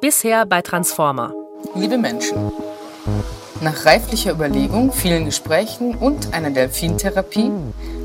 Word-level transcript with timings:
Bisher 0.00 0.46
bei 0.46 0.62
Transformer. 0.62 1.34
Liebe 1.74 1.98
Menschen, 1.98 2.50
nach 3.60 3.84
reiflicher 3.84 4.32
Überlegung, 4.32 4.92
vielen 4.92 5.26
Gesprächen 5.26 5.94
und 5.94 6.32
einer 6.32 6.50
Delfintherapie 6.50 7.50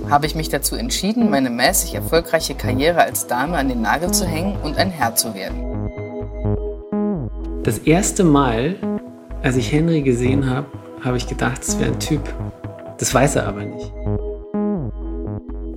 habe 0.10 0.26
ich 0.26 0.36
mich 0.36 0.50
dazu 0.50 0.76
entschieden, 0.76 1.29
meine 1.29 1.50
mäßig 1.50 1.96
erfolgreiche 1.96 2.54
Karriere 2.54 3.02
als 3.02 3.28
Dame 3.28 3.58
an 3.58 3.70
den 3.70 3.81
Nagel 3.81 4.12
zu 4.12 4.26
hängen 4.26 4.58
und 4.62 4.78
ein 4.78 4.89
Herr 4.89 5.16
zu 5.16 5.34
werden. 5.34 5.89
Das 7.63 7.78
erste 7.78 8.26
Mal, 8.26 8.76
als 9.42 9.56
ich 9.56 9.72
Henry 9.72 10.02
gesehen 10.02 10.50
habe, 10.50 10.68
habe 11.02 11.16
ich 11.16 11.28
gedacht, 11.28 11.64
es 11.64 11.80
wäre 11.80 11.94
ein 11.94 12.00
Typ. 12.02 12.22
Das 12.98 13.14
weiß 13.14 13.38
er 13.38 13.48
aber 13.48 13.64
nicht. 13.64 13.94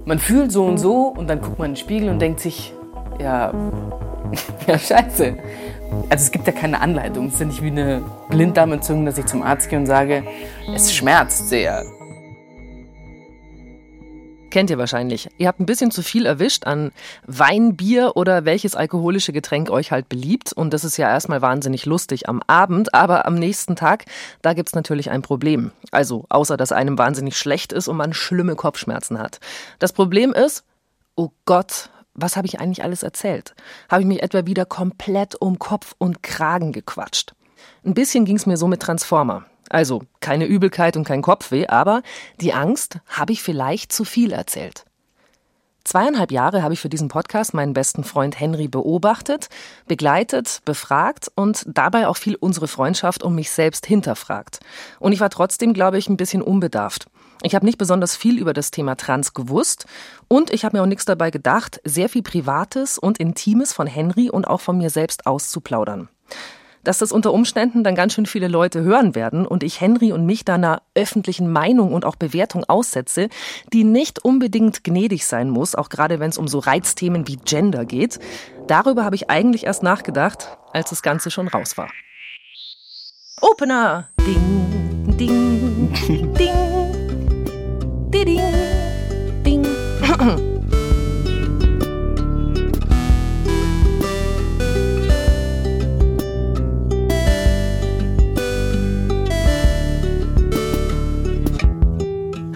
Man 0.04 0.18
fühlt 0.18 0.50
so 0.50 0.64
und 0.64 0.78
so 0.78 1.14
und 1.16 1.28
dann 1.30 1.40
guckt 1.40 1.60
man 1.60 1.66
in 1.66 1.74
den 1.74 1.80
Spiegel 1.80 2.08
und 2.08 2.18
denkt 2.18 2.40
sich, 2.40 2.74
ja, 3.20 3.52
ja, 4.66 4.78
scheiße. 4.78 5.36
Also 6.10 6.24
es 6.24 6.30
gibt 6.30 6.46
ja 6.46 6.52
keine 6.52 6.80
Anleitung. 6.80 7.28
Es 7.28 7.34
ist 7.34 7.46
nicht 7.46 7.62
wie 7.62 7.68
eine 7.68 8.02
Blinddarmentzündung, 8.28 9.06
dass 9.06 9.18
ich 9.18 9.26
zum 9.26 9.42
Arzt 9.42 9.68
gehe 9.68 9.78
und 9.78 9.86
sage, 9.86 10.24
es 10.74 10.94
schmerzt 10.94 11.48
sehr. 11.48 11.84
Kennt 14.50 14.70
ihr 14.70 14.78
wahrscheinlich. 14.78 15.28
Ihr 15.36 15.46
habt 15.46 15.60
ein 15.60 15.66
bisschen 15.66 15.90
zu 15.90 16.02
viel 16.02 16.24
erwischt 16.24 16.66
an 16.66 16.92
Wein, 17.26 17.76
Bier 17.76 18.12
oder 18.16 18.46
welches 18.46 18.74
alkoholische 18.74 19.32
Getränk 19.32 19.70
euch 19.70 19.92
halt 19.92 20.08
beliebt. 20.08 20.54
Und 20.54 20.72
das 20.72 20.84
ist 20.84 20.96
ja 20.96 21.08
erstmal 21.08 21.42
wahnsinnig 21.42 21.84
lustig 21.84 22.28
am 22.28 22.42
Abend, 22.46 22.94
aber 22.94 23.26
am 23.26 23.34
nächsten 23.34 23.76
Tag, 23.76 24.06
da 24.40 24.54
gibt's 24.54 24.74
natürlich 24.74 25.10
ein 25.10 25.20
Problem. 25.20 25.72
Also, 25.90 26.24
außer 26.30 26.56
dass 26.56 26.72
einem 26.72 26.96
wahnsinnig 26.96 27.36
schlecht 27.36 27.72
ist 27.72 27.88
und 27.88 27.98
man 27.98 28.14
schlimme 28.14 28.56
Kopfschmerzen 28.56 29.18
hat. 29.18 29.38
Das 29.78 29.92
Problem 29.92 30.32
ist, 30.32 30.64
oh 31.14 31.30
Gott, 31.44 31.90
was 32.20 32.36
habe 32.36 32.46
ich 32.46 32.60
eigentlich 32.60 32.82
alles 32.82 33.02
erzählt? 33.02 33.54
Habe 33.88 34.02
ich 34.02 34.08
mich 34.08 34.22
etwa 34.22 34.46
wieder 34.46 34.64
komplett 34.64 35.34
um 35.36 35.58
Kopf 35.58 35.94
und 35.98 36.22
Kragen 36.22 36.72
gequatscht? 36.72 37.34
Ein 37.84 37.94
bisschen 37.94 38.24
ging's 38.24 38.46
mir 38.46 38.56
so 38.56 38.66
mit 38.68 38.80
Transformer. 38.80 39.46
Also 39.70 40.02
keine 40.20 40.46
Übelkeit 40.46 40.96
und 40.96 41.04
kein 41.04 41.22
Kopfweh, 41.22 41.66
aber 41.66 42.02
die 42.40 42.54
Angst, 42.54 42.98
habe 43.06 43.32
ich 43.32 43.42
vielleicht 43.42 43.92
zu 43.92 44.04
viel 44.04 44.32
erzählt. 44.32 44.84
Zweieinhalb 45.84 46.32
Jahre 46.32 46.62
habe 46.62 46.74
ich 46.74 46.80
für 46.80 46.90
diesen 46.90 47.08
Podcast 47.08 47.54
meinen 47.54 47.72
besten 47.72 48.04
Freund 48.04 48.38
Henry 48.38 48.68
beobachtet, 48.68 49.48
begleitet, 49.86 50.60
befragt 50.66 51.30
und 51.34 51.64
dabei 51.66 52.08
auch 52.08 52.18
viel 52.18 52.34
unsere 52.34 52.68
Freundschaft 52.68 53.22
um 53.22 53.34
mich 53.34 53.50
selbst 53.50 53.86
hinterfragt. 53.86 54.60
Und 55.00 55.12
ich 55.12 55.20
war 55.20 55.30
trotzdem, 55.30 55.72
glaube 55.72 55.96
ich, 55.96 56.10
ein 56.10 56.18
bisschen 56.18 56.42
unbedarft. 56.42 57.06
Ich 57.42 57.54
habe 57.54 57.64
nicht 57.64 57.78
besonders 57.78 58.16
viel 58.16 58.38
über 58.38 58.52
das 58.52 58.70
Thema 58.70 58.96
Trans 58.96 59.34
gewusst 59.34 59.86
und 60.26 60.52
ich 60.52 60.64
habe 60.64 60.76
mir 60.76 60.82
auch 60.82 60.86
nichts 60.86 61.04
dabei 61.04 61.30
gedacht, 61.30 61.80
sehr 61.84 62.08
viel 62.08 62.22
Privates 62.22 62.98
und 62.98 63.18
Intimes 63.18 63.72
von 63.72 63.86
Henry 63.86 64.30
und 64.30 64.46
auch 64.46 64.60
von 64.60 64.78
mir 64.78 64.90
selbst 64.90 65.26
auszuplaudern 65.26 66.08
dass 66.88 66.98
das 66.98 67.12
unter 67.12 67.34
Umständen 67.34 67.84
dann 67.84 67.94
ganz 67.94 68.14
schön 68.14 68.24
viele 68.24 68.48
Leute 68.48 68.82
hören 68.82 69.14
werden 69.14 69.46
und 69.46 69.62
ich 69.62 69.80
Henry 69.80 70.10
und 70.10 70.24
mich 70.24 70.46
da 70.46 70.54
einer 70.54 70.80
öffentlichen 70.94 71.52
Meinung 71.52 71.92
und 71.92 72.06
auch 72.06 72.16
Bewertung 72.16 72.64
aussetze, 72.64 73.28
die 73.74 73.84
nicht 73.84 74.24
unbedingt 74.24 74.84
gnädig 74.84 75.26
sein 75.26 75.50
muss, 75.50 75.74
auch 75.74 75.90
gerade 75.90 76.18
wenn 76.18 76.30
es 76.30 76.38
um 76.38 76.48
so 76.48 76.58
Reizthemen 76.58 77.28
wie 77.28 77.36
Gender 77.36 77.84
geht. 77.84 78.18
Darüber 78.68 79.04
habe 79.04 79.16
ich 79.16 79.28
eigentlich 79.28 79.64
erst 79.64 79.82
nachgedacht, 79.82 80.56
als 80.72 80.88
das 80.88 81.02
Ganze 81.02 81.30
schon 81.30 81.48
raus 81.48 81.76
war. 81.76 81.90
Opener! 83.42 84.08
Ding, 84.26 85.16
ding, 85.18 85.92
ding, 86.38 86.84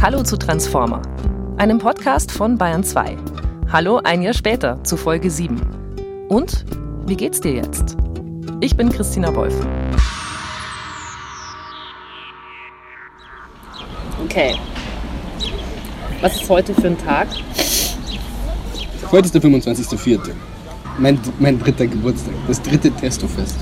Hallo 0.03 0.25
zu 0.25 0.37
Transformer, 0.37 1.01
einem 1.59 1.79
Podcast 1.79 2.33
von 2.33 2.59
Bayern 2.59 2.83
2. 2.83 3.17
Hallo 3.71 4.01
ein 4.03 4.21
Jahr 4.21 4.35
später 4.35 4.83
zu 4.83 4.97
Folge 4.97 5.31
7. 5.31 6.27
Und 6.29 6.65
wie 7.07 7.15
geht's 7.15 7.41
dir 7.41 7.53
jetzt? 7.53 7.97
Ich 8.61 8.77
bin 8.77 8.91
Christina 8.91 9.33
Wolf. 9.33 9.55
Okay. 14.25 14.57
Was 16.21 16.35
ist 16.35 16.51
heute 16.51 16.75
für 16.75 16.89
ein 16.89 16.99
Tag? 16.99 17.29
Heute 19.13 19.27
ist 19.27 19.35
der 19.37 19.41
25.04. 19.41 20.19
Mein, 20.99 21.21
mein 21.39 21.61
dritter 21.61 21.87
Geburtstag, 21.87 22.35
das 22.49 22.61
dritte 22.61 22.91
Testofest. 22.91 23.55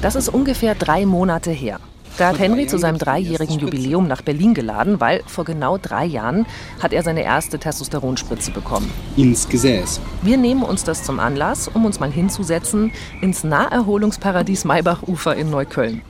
Das 0.00 0.14
ist 0.14 0.28
ungefähr 0.28 0.76
drei 0.76 1.04
Monate 1.04 1.50
her. 1.50 1.80
Da 2.18 2.30
hat 2.30 2.40
Henry 2.40 2.66
zu 2.66 2.78
seinem 2.78 2.98
dreijährigen 2.98 3.60
Jubiläum 3.60 4.08
nach 4.08 4.22
Berlin 4.22 4.52
geladen, 4.52 4.98
weil 5.00 5.22
vor 5.26 5.44
genau 5.44 5.78
drei 5.78 6.04
Jahren 6.04 6.46
hat 6.82 6.92
er 6.92 7.04
seine 7.04 7.22
erste 7.22 7.60
Testosteronspritze 7.60 8.50
bekommen. 8.50 8.90
Ins 9.16 9.48
Gesäß. 9.48 10.00
Wir 10.22 10.36
nehmen 10.36 10.64
uns 10.64 10.82
das 10.82 11.04
zum 11.04 11.20
Anlass, 11.20 11.68
um 11.68 11.84
uns 11.84 12.00
mal 12.00 12.10
hinzusetzen 12.10 12.90
ins 13.20 13.44
Naherholungsparadies 13.44 14.64
Maybachufer 14.64 15.36
in 15.36 15.48
Neukölln. 15.48 16.02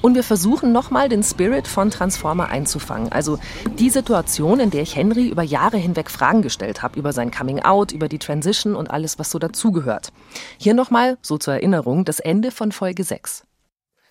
Und 0.00 0.14
wir 0.14 0.22
versuchen 0.22 0.72
nochmal 0.72 1.10
den 1.10 1.22
Spirit 1.22 1.68
von 1.68 1.90
Transformer 1.90 2.48
einzufangen. 2.48 3.12
Also 3.12 3.38
die 3.78 3.90
Situation, 3.90 4.60
in 4.60 4.70
der 4.70 4.80
ich 4.80 4.96
Henry 4.96 5.28
über 5.28 5.42
Jahre 5.42 5.76
hinweg 5.76 6.10
Fragen 6.10 6.40
gestellt 6.40 6.82
habe, 6.82 6.98
über 6.98 7.12
sein 7.12 7.30
Coming 7.30 7.60
Out, 7.60 7.92
über 7.92 8.08
die 8.08 8.18
Transition 8.18 8.74
und 8.74 8.90
alles, 8.90 9.18
was 9.18 9.30
so 9.30 9.38
dazugehört. 9.38 10.08
Hier 10.56 10.72
nochmal, 10.72 11.18
so 11.20 11.36
zur 11.36 11.52
Erinnerung, 11.52 12.06
das 12.06 12.18
Ende 12.18 12.50
von 12.50 12.72
Folge 12.72 13.04
6. 13.04 13.44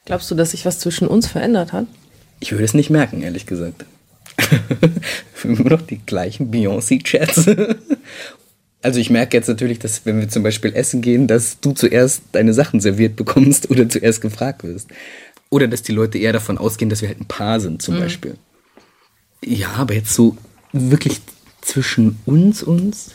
Glaubst 0.09 0.31
du, 0.31 0.34
dass 0.34 0.52
sich 0.52 0.66
was 0.66 0.80
zwischen 0.80 1.08
uns 1.08 1.28
verändert 1.28 1.72
hat? 1.72 1.86
Ich 2.40 2.52
würde 2.52 2.64
es 2.64 2.74
nicht 2.74 2.90
merken, 2.90 3.22
ehrlich 3.22 3.46
gesagt. 3.46 3.86
Immer 5.44 5.70
noch 5.70 5.84
die 5.84 6.00
gleichen 6.03 6.50
Beyoncé-Chats. 6.50 7.46
also 8.81 9.00
ich 9.00 9.12
merke 9.12 9.38
jetzt 9.38 9.50
natürlich, 9.50 9.78
dass 9.78 10.08
wenn 10.08 10.20
wir 10.20 10.28
zum 10.28 10.42
Beispiel 10.42 10.74
essen 10.74 11.03
gehen, 11.03 11.28
dass 11.28 11.59
du 11.59 11.74
zuerst 11.74 12.24
deine 12.31 12.56
Sachen 12.56 12.80
serviert 12.80 13.18
bekommst 13.18 13.70
oder 13.70 13.88
zuerst 13.88 14.22
gefragt 14.22 14.64
wirst. 14.64 14.90
Oder 15.52 15.68
dass 15.68 15.84
die 15.84 15.92
Leute 15.92 16.18
eher 16.18 16.34
davon 16.34 16.58
ausgehen, 16.58 16.90
dass 16.90 17.02
wir 17.03 17.09
halt 17.09 17.22
ein 17.22 17.28
Paar 17.28 17.59
sind 17.59 17.84
zum 17.84 17.94
mhm. 17.94 18.00
Beispiel. 18.00 18.36
Ja, 19.46 19.74
aber 19.74 19.94
jetzt 19.94 20.16
so 20.16 20.36
wirklich 20.74 21.22
zwischen 21.62 22.18
uns 22.26 22.64
uns 22.64 23.12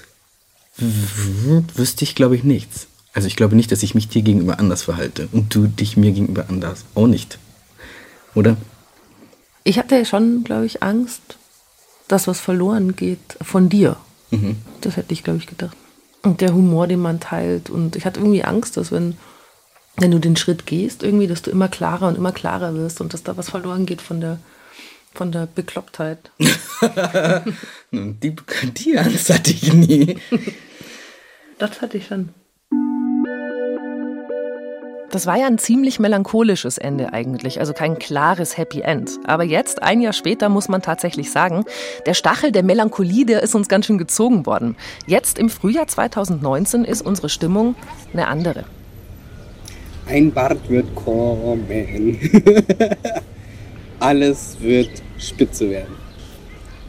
wüsste 0.76 2.04
ich, 2.04 2.14
glaube 2.14 2.36
ich, 2.36 2.44
nichts. 2.44 2.86
Also 3.14 3.28
ich 3.28 3.36
glaube 3.36 3.54
nicht, 3.54 3.70
dass 3.70 3.84
ich 3.84 3.94
mich 3.94 4.08
dir 4.08 4.22
gegenüber 4.22 4.58
anders 4.58 4.82
verhalte 4.82 5.28
und 5.30 5.54
du 5.54 5.68
dich 5.68 5.96
mir 5.96 6.10
gegenüber 6.10 6.46
anders. 6.48 6.84
Auch 6.96 7.06
nicht. 7.06 7.38
Oder? 8.34 8.56
Ich 9.62 9.78
hatte 9.78 9.96
ja 9.96 10.04
schon, 10.04 10.42
glaube 10.42 10.66
ich, 10.66 10.82
Angst, 10.82 11.22
dass 12.08 12.26
was 12.26 12.40
verloren 12.40 12.96
geht 12.96 13.38
von 13.40 13.68
dir. 13.68 13.96
Mhm. 14.30 14.56
Das 14.80 14.96
hätte 14.96 15.12
ich, 15.12 15.22
glaube 15.22 15.38
ich, 15.38 15.46
gedacht. 15.46 15.76
Und 16.22 16.40
der 16.40 16.52
Humor, 16.54 16.88
den 16.88 17.00
man 17.00 17.20
teilt. 17.20 17.70
Und 17.70 17.94
ich 17.94 18.04
hatte 18.04 18.18
irgendwie 18.18 18.44
Angst, 18.44 18.76
dass 18.76 18.90
wenn, 18.90 19.16
wenn 19.96 20.10
du 20.10 20.18
den 20.18 20.36
Schritt 20.36 20.66
gehst, 20.66 21.04
irgendwie, 21.04 21.28
dass 21.28 21.42
du 21.42 21.52
immer 21.52 21.68
klarer 21.68 22.08
und 22.08 22.18
immer 22.18 22.32
klarer 22.32 22.74
wirst 22.74 23.00
und 23.00 23.14
dass 23.14 23.22
da 23.22 23.36
was 23.36 23.50
verloren 23.50 23.86
geht 23.86 24.02
von 24.02 24.20
der, 24.20 24.38
von 25.14 25.30
der 25.30 25.46
Beklopptheit. 25.46 26.32
die, 27.92 28.34
die 28.76 28.98
Angst 28.98 29.32
hatte 29.32 29.52
ich 29.52 29.72
nie. 29.72 30.18
das 31.58 31.80
hatte 31.80 31.98
ich 31.98 32.06
schon. 32.06 32.30
Das 35.14 35.26
war 35.26 35.36
ja 35.36 35.46
ein 35.46 35.58
ziemlich 35.58 36.00
melancholisches 36.00 36.76
Ende 36.76 37.12
eigentlich, 37.12 37.60
also 37.60 37.72
kein 37.72 38.00
klares 38.00 38.58
Happy 38.58 38.80
End. 38.80 39.12
Aber 39.28 39.44
jetzt, 39.44 39.80
ein 39.80 40.00
Jahr 40.00 40.12
später, 40.12 40.48
muss 40.48 40.66
man 40.66 40.82
tatsächlich 40.82 41.30
sagen, 41.30 41.64
der 42.04 42.14
Stachel 42.14 42.50
der 42.50 42.64
Melancholie, 42.64 43.24
der 43.24 43.40
ist 43.40 43.54
uns 43.54 43.68
ganz 43.68 43.86
schön 43.86 43.96
gezogen 43.96 44.44
worden. 44.44 44.74
Jetzt 45.06 45.38
im 45.38 45.50
Frühjahr 45.50 45.86
2019 45.86 46.84
ist 46.84 47.00
unsere 47.00 47.28
Stimmung 47.28 47.76
eine 48.12 48.26
andere. 48.26 48.64
Ein 50.08 50.32
Bart 50.32 50.68
wird 50.68 50.92
kommen. 50.96 52.18
alles 54.00 54.56
wird 54.58 54.90
spitze 55.16 55.70
werden. 55.70 55.94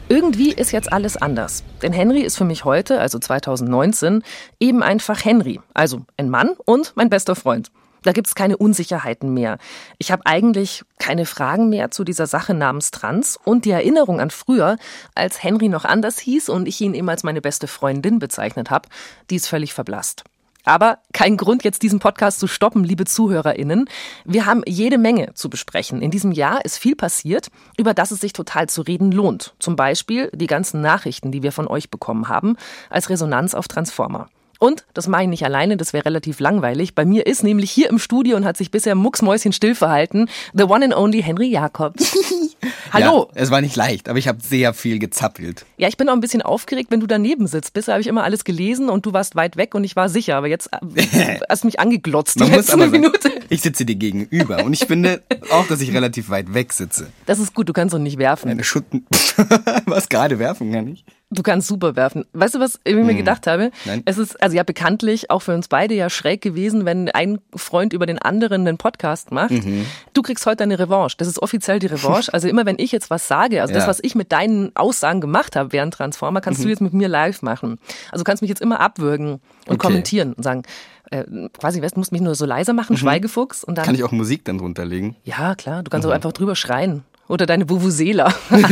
Irgendwie 0.08 0.52
ist 0.52 0.72
jetzt 0.72 0.92
alles 0.92 1.16
anders. 1.16 1.62
Denn 1.80 1.92
Henry 1.92 2.22
ist 2.22 2.36
für 2.36 2.44
mich 2.44 2.64
heute, 2.64 2.98
also 3.00 3.20
2019, 3.20 4.24
eben 4.58 4.82
einfach 4.82 5.24
Henry. 5.24 5.60
Also 5.74 6.00
ein 6.16 6.28
Mann 6.28 6.56
und 6.64 6.92
mein 6.96 7.08
bester 7.08 7.36
Freund. 7.36 7.70
Da 8.06 8.12
gibt 8.12 8.28
es 8.28 8.36
keine 8.36 8.56
Unsicherheiten 8.56 9.34
mehr. 9.34 9.58
Ich 9.98 10.12
habe 10.12 10.26
eigentlich 10.26 10.84
keine 11.00 11.26
Fragen 11.26 11.68
mehr 11.68 11.90
zu 11.90 12.04
dieser 12.04 12.28
Sache 12.28 12.54
namens 12.54 12.92
Trans 12.92 13.36
und 13.42 13.64
die 13.64 13.72
Erinnerung 13.72 14.20
an 14.20 14.30
früher, 14.30 14.76
als 15.16 15.42
Henry 15.42 15.68
noch 15.68 15.84
anders 15.84 16.20
hieß 16.20 16.48
und 16.48 16.68
ich 16.68 16.80
ihn 16.80 16.94
eben 16.94 17.08
als 17.08 17.24
meine 17.24 17.40
beste 17.40 17.66
Freundin 17.66 18.20
bezeichnet 18.20 18.70
habe, 18.70 18.88
die 19.28 19.34
ist 19.34 19.48
völlig 19.48 19.74
verblasst. 19.74 20.22
Aber 20.62 20.98
kein 21.12 21.36
Grund, 21.36 21.64
jetzt 21.64 21.82
diesen 21.82 21.98
Podcast 21.98 22.38
zu 22.38 22.46
stoppen, 22.46 22.84
liebe 22.84 23.06
ZuhörerInnen. 23.06 23.88
Wir 24.24 24.46
haben 24.46 24.62
jede 24.66 24.98
Menge 24.98 25.34
zu 25.34 25.50
besprechen. 25.50 26.00
In 26.00 26.12
diesem 26.12 26.30
Jahr 26.30 26.64
ist 26.64 26.78
viel 26.78 26.94
passiert, 26.94 27.48
über 27.76 27.92
das 27.92 28.12
es 28.12 28.20
sich 28.20 28.32
total 28.32 28.68
zu 28.68 28.82
reden 28.82 29.10
lohnt. 29.10 29.54
Zum 29.58 29.74
Beispiel 29.74 30.30
die 30.32 30.46
ganzen 30.46 30.80
Nachrichten, 30.80 31.32
die 31.32 31.42
wir 31.42 31.50
von 31.50 31.66
euch 31.66 31.90
bekommen 31.90 32.28
haben, 32.28 32.56
als 32.88 33.10
Resonanz 33.10 33.54
auf 33.54 33.66
Transformer. 33.66 34.28
Und 34.58 34.84
das 34.94 35.08
mache 35.08 35.22
ich 35.22 35.28
nicht 35.28 35.44
alleine, 35.44 35.76
das 35.76 35.92
wäre 35.92 36.04
relativ 36.06 36.40
langweilig. 36.40 36.94
Bei 36.94 37.04
mir 37.04 37.26
ist 37.26 37.42
nämlich 37.42 37.70
hier 37.70 37.90
im 37.90 37.98
Studio 37.98 38.36
und 38.36 38.44
hat 38.44 38.56
sich 38.56 38.70
bisher 38.70 38.94
mucksmäuschenstill 38.94 39.74
verhalten, 39.74 40.28
the 40.54 40.64
one 40.64 40.84
and 40.84 40.96
only 40.96 41.22
Henry 41.22 41.48
Jakobs. 41.48 42.16
Hallo. 42.92 43.30
Ja, 43.34 43.42
es 43.42 43.50
war 43.50 43.60
nicht 43.60 43.76
leicht, 43.76 44.08
aber 44.08 44.18
ich 44.18 44.28
habe 44.28 44.38
sehr 44.42 44.72
viel 44.74 44.98
gezappelt. 44.98 45.66
Ja, 45.76 45.88
ich 45.88 45.96
bin 45.96 46.08
auch 46.08 46.14
ein 46.14 46.20
bisschen 46.20 46.42
aufgeregt, 46.42 46.90
wenn 46.90 47.00
du 47.00 47.06
daneben 47.06 47.46
sitzt. 47.46 47.74
Bisher 47.74 47.94
habe 47.94 48.00
ich 48.00 48.06
immer 48.06 48.24
alles 48.24 48.44
gelesen 48.44 48.88
und 48.88 49.04
du 49.04 49.12
warst 49.12 49.36
weit 49.36 49.56
weg 49.56 49.74
und 49.74 49.84
ich 49.84 49.96
war 49.96 50.08
sicher. 50.08 50.36
Aber 50.36 50.48
jetzt 50.48 50.70
hast 51.48 51.62
du 51.62 51.66
mich 51.66 51.78
angeglotzt 51.80 52.38
Man 52.38 52.50
muss 52.50 52.70
aber 52.70 52.82
sagen, 52.84 52.92
Minute. 52.92 53.30
ich 53.48 53.60
sitze 53.60 53.84
dir 53.84 53.96
gegenüber 53.96 54.64
und 54.64 54.72
ich 54.72 54.86
finde 54.86 55.22
auch, 55.50 55.66
dass 55.66 55.80
ich 55.80 55.92
relativ 55.92 56.30
weit 56.30 56.54
weg 56.54 56.72
sitze. 56.72 57.08
Das 57.26 57.38
ist 57.38 57.54
gut, 57.54 57.68
du 57.68 57.72
kannst 57.72 57.94
doch 57.94 57.98
nicht 57.98 58.18
werfen. 58.18 58.50
Eine 58.50 58.64
Schutten. 58.64 59.06
Was 59.86 60.08
gerade 60.08 60.38
werfen 60.38 60.72
kann 60.72 60.88
ich? 60.88 61.04
Du 61.30 61.42
kannst 61.42 61.66
super 61.66 61.96
werfen. 61.96 62.24
Weißt 62.34 62.54
du, 62.54 62.60
was 62.60 62.78
ich 62.84 62.94
mir 62.94 63.14
gedacht 63.14 63.48
habe? 63.48 63.64
Hm. 63.64 63.70
Nein. 63.84 64.02
Es 64.04 64.16
ist 64.16 64.40
also 64.40 64.56
ja 64.56 64.62
bekanntlich 64.62 65.28
auch 65.28 65.40
für 65.42 65.54
uns 65.54 65.66
beide 65.66 65.92
ja 65.92 66.08
schräg 66.08 66.40
gewesen, 66.40 66.84
wenn 66.84 67.08
ein 67.10 67.40
Freund 67.56 67.92
über 67.92 68.06
den 68.06 68.20
anderen 68.20 68.60
einen 68.66 68.78
Podcast 68.78 69.32
macht. 69.32 69.50
Mhm. 69.50 69.86
Du 70.12 70.22
kriegst 70.22 70.46
heute 70.46 70.62
eine 70.62 70.78
Revanche. 70.78 71.16
Das 71.18 71.26
ist 71.26 71.42
offiziell 71.42 71.80
die 71.80 71.86
Revanche. 71.86 72.32
Also 72.32 72.46
immer 72.46 72.64
wenn 72.64 72.78
ich 72.78 72.92
jetzt 72.92 73.10
was 73.10 73.26
sage, 73.26 73.60
also 73.60 73.74
das, 73.74 73.82
Ja. 73.84 73.88
was 73.88 73.98
ich 74.02 74.14
mit 74.14 74.30
deinen 74.30 74.70
Aussagen 74.76 75.20
gemacht 75.20 75.56
habe 75.56 75.72
während 75.72 75.94
Transformer, 75.94 76.40
kannst 76.40 76.60
Mhm. 76.60 76.64
du 76.64 76.70
jetzt 76.70 76.80
mit 76.80 76.92
mir 76.94 77.08
live 77.08 77.42
machen. 77.42 77.78
Also 78.12 78.22
du 78.22 78.24
kannst 78.24 78.40
mich 78.40 78.48
jetzt 78.48 78.62
immer 78.62 78.78
abwürgen 78.78 79.32
und 79.32 79.40
Okay. 79.66 79.78
kommentieren 79.78 80.32
und 80.34 80.44
sagen, 80.44 80.62
äh, 81.10 81.24
quasi, 81.58 81.82
weißt 81.82 81.96
du, 81.96 82.00
musst 82.00 82.12
mich 82.12 82.20
nur 82.20 82.36
so 82.36 82.46
leiser 82.46 82.72
machen, 82.72 82.96
Schweigefuchs 82.96 83.64
und 83.64 83.78
dann. 83.78 83.82
Mhm. 83.82 83.86
Kann 83.86 83.94
ich 83.96 84.04
auch 84.04 84.12
Musik 84.12 84.44
dann 84.44 84.58
drunter 84.58 84.84
legen? 84.84 85.16
Ja, 85.24 85.56
klar, 85.56 85.82
du 85.82 85.90
kannst 85.90 86.06
Mhm. 86.06 86.12
auch 86.12 86.14
einfach 86.14 86.32
drüber 86.32 86.54
schreien. 86.54 87.02
Oder 87.28 87.46
deine 87.46 87.68
Vuvuzela. 87.68 88.32
kannst 88.50 88.70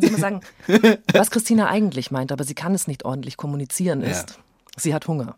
du 0.00 0.10
mal 0.10 0.18
sagen, 0.18 0.40
was 1.12 1.30
Christina 1.30 1.68
eigentlich 1.68 2.10
meint, 2.10 2.32
aber 2.32 2.44
sie 2.44 2.54
kann 2.54 2.74
es 2.74 2.86
nicht 2.86 3.04
ordentlich 3.04 3.36
kommunizieren, 3.36 4.02
ist, 4.02 4.38
sie 4.76 4.94
hat 4.94 5.06
Hunger. 5.06 5.36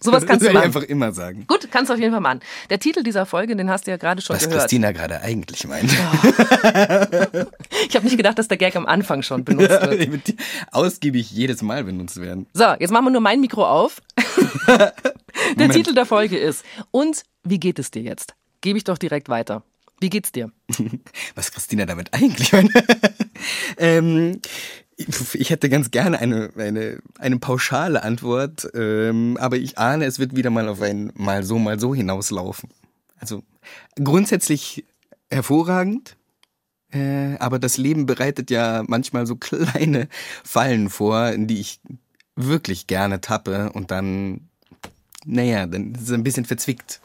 Sowas 0.00 0.26
kannst 0.26 0.46
du 0.46 0.52
machen. 0.52 0.64
einfach 0.64 0.82
immer 0.82 1.12
sagen. 1.12 1.44
Gut, 1.46 1.68
kannst 1.70 1.90
du 1.90 1.94
auf 1.94 2.00
jeden 2.00 2.12
Fall 2.12 2.20
machen. 2.20 2.40
Der 2.70 2.78
Titel 2.78 3.02
dieser 3.02 3.26
Folge, 3.26 3.56
den 3.56 3.70
hast 3.70 3.86
du 3.86 3.90
ja 3.90 3.96
gerade 3.98 4.22
schon 4.22 4.36
Was 4.36 4.44
gehört. 4.44 4.62
Christina 4.62 4.92
gerade 4.92 5.20
eigentlich 5.20 5.66
meint. 5.66 5.90
Ich 7.88 7.94
habe 7.96 8.06
nicht 8.06 8.16
gedacht, 8.16 8.38
dass 8.38 8.48
der 8.48 8.56
Gag 8.56 8.74
am 8.76 8.86
Anfang 8.86 9.22
schon 9.22 9.44
benutzt 9.44 9.68
wird. 9.68 10.00
Die 10.00 10.10
wird 10.10 10.34
ausgiebig 10.72 11.30
jedes 11.30 11.62
Mal 11.62 11.84
benutzt 11.84 12.20
werden. 12.20 12.46
So, 12.54 12.64
jetzt 12.78 12.90
machen 12.90 13.04
wir 13.04 13.10
nur 13.10 13.20
mein 13.20 13.40
Mikro 13.40 13.66
auf. 13.66 14.00
Der. 15.58 15.68
Titel 15.68 15.94
der 15.94 16.06
Folge 16.06 16.38
ist 16.38 16.64
Und 16.90 17.22
wie 17.42 17.60
geht 17.60 17.78
es 17.78 17.90
dir 17.90 18.02
jetzt? 18.02 18.34
Gebe 18.62 18.78
ich 18.78 18.84
doch 18.84 18.98
direkt 18.98 19.28
weiter. 19.28 19.62
Wie 20.04 20.10
geht's 20.10 20.32
dir? 20.32 20.52
Was 21.34 21.50
Christina 21.50 21.86
damit 21.86 22.12
eigentlich 22.12 22.52
ähm, 23.78 24.38
ich 25.32 25.48
hätte 25.48 25.70
ganz 25.70 25.90
gerne 25.90 26.18
eine, 26.18 26.50
eine, 26.58 26.98
eine 27.18 27.38
pauschale 27.38 28.02
Antwort, 28.02 28.68
ähm, 28.74 29.38
aber 29.40 29.56
ich 29.56 29.78
ahne, 29.78 30.04
es 30.04 30.18
wird 30.18 30.36
wieder 30.36 30.50
mal 30.50 30.68
auf 30.68 30.82
ein 30.82 31.10
mal 31.14 31.42
so, 31.42 31.58
mal 31.58 31.80
so 31.80 31.94
hinauslaufen. 31.94 32.68
Also 33.16 33.44
grundsätzlich 33.96 34.84
hervorragend, 35.30 36.18
äh, 36.92 37.38
aber 37.38 37.58
das 37.58 37.78
Leben 37.78 38.04
bereitet 38.04 38.50
ja 38.50 38.84
manchmal 38.86 39.26
so 39.26 39.36
kleine 39.40 40.08
Fallen 40.44 40.90
vor, 40.90 41.30
in 41.30 41.46
die 41.46 41.60
ich 41.60 41.80
wirklich 42.36 42.88
gerne 42.88 43.22
tappe 43.22 43.72
und 43.72 43.90
dann, 43.90 44.50
naja, 45.24 45.64
dann 45.64 45.94
ist 45.94 46.02
es 46.02 46.12
ein 46.12 46.24
bisschen 46.24 46.44
verzwickt 46.44 47.00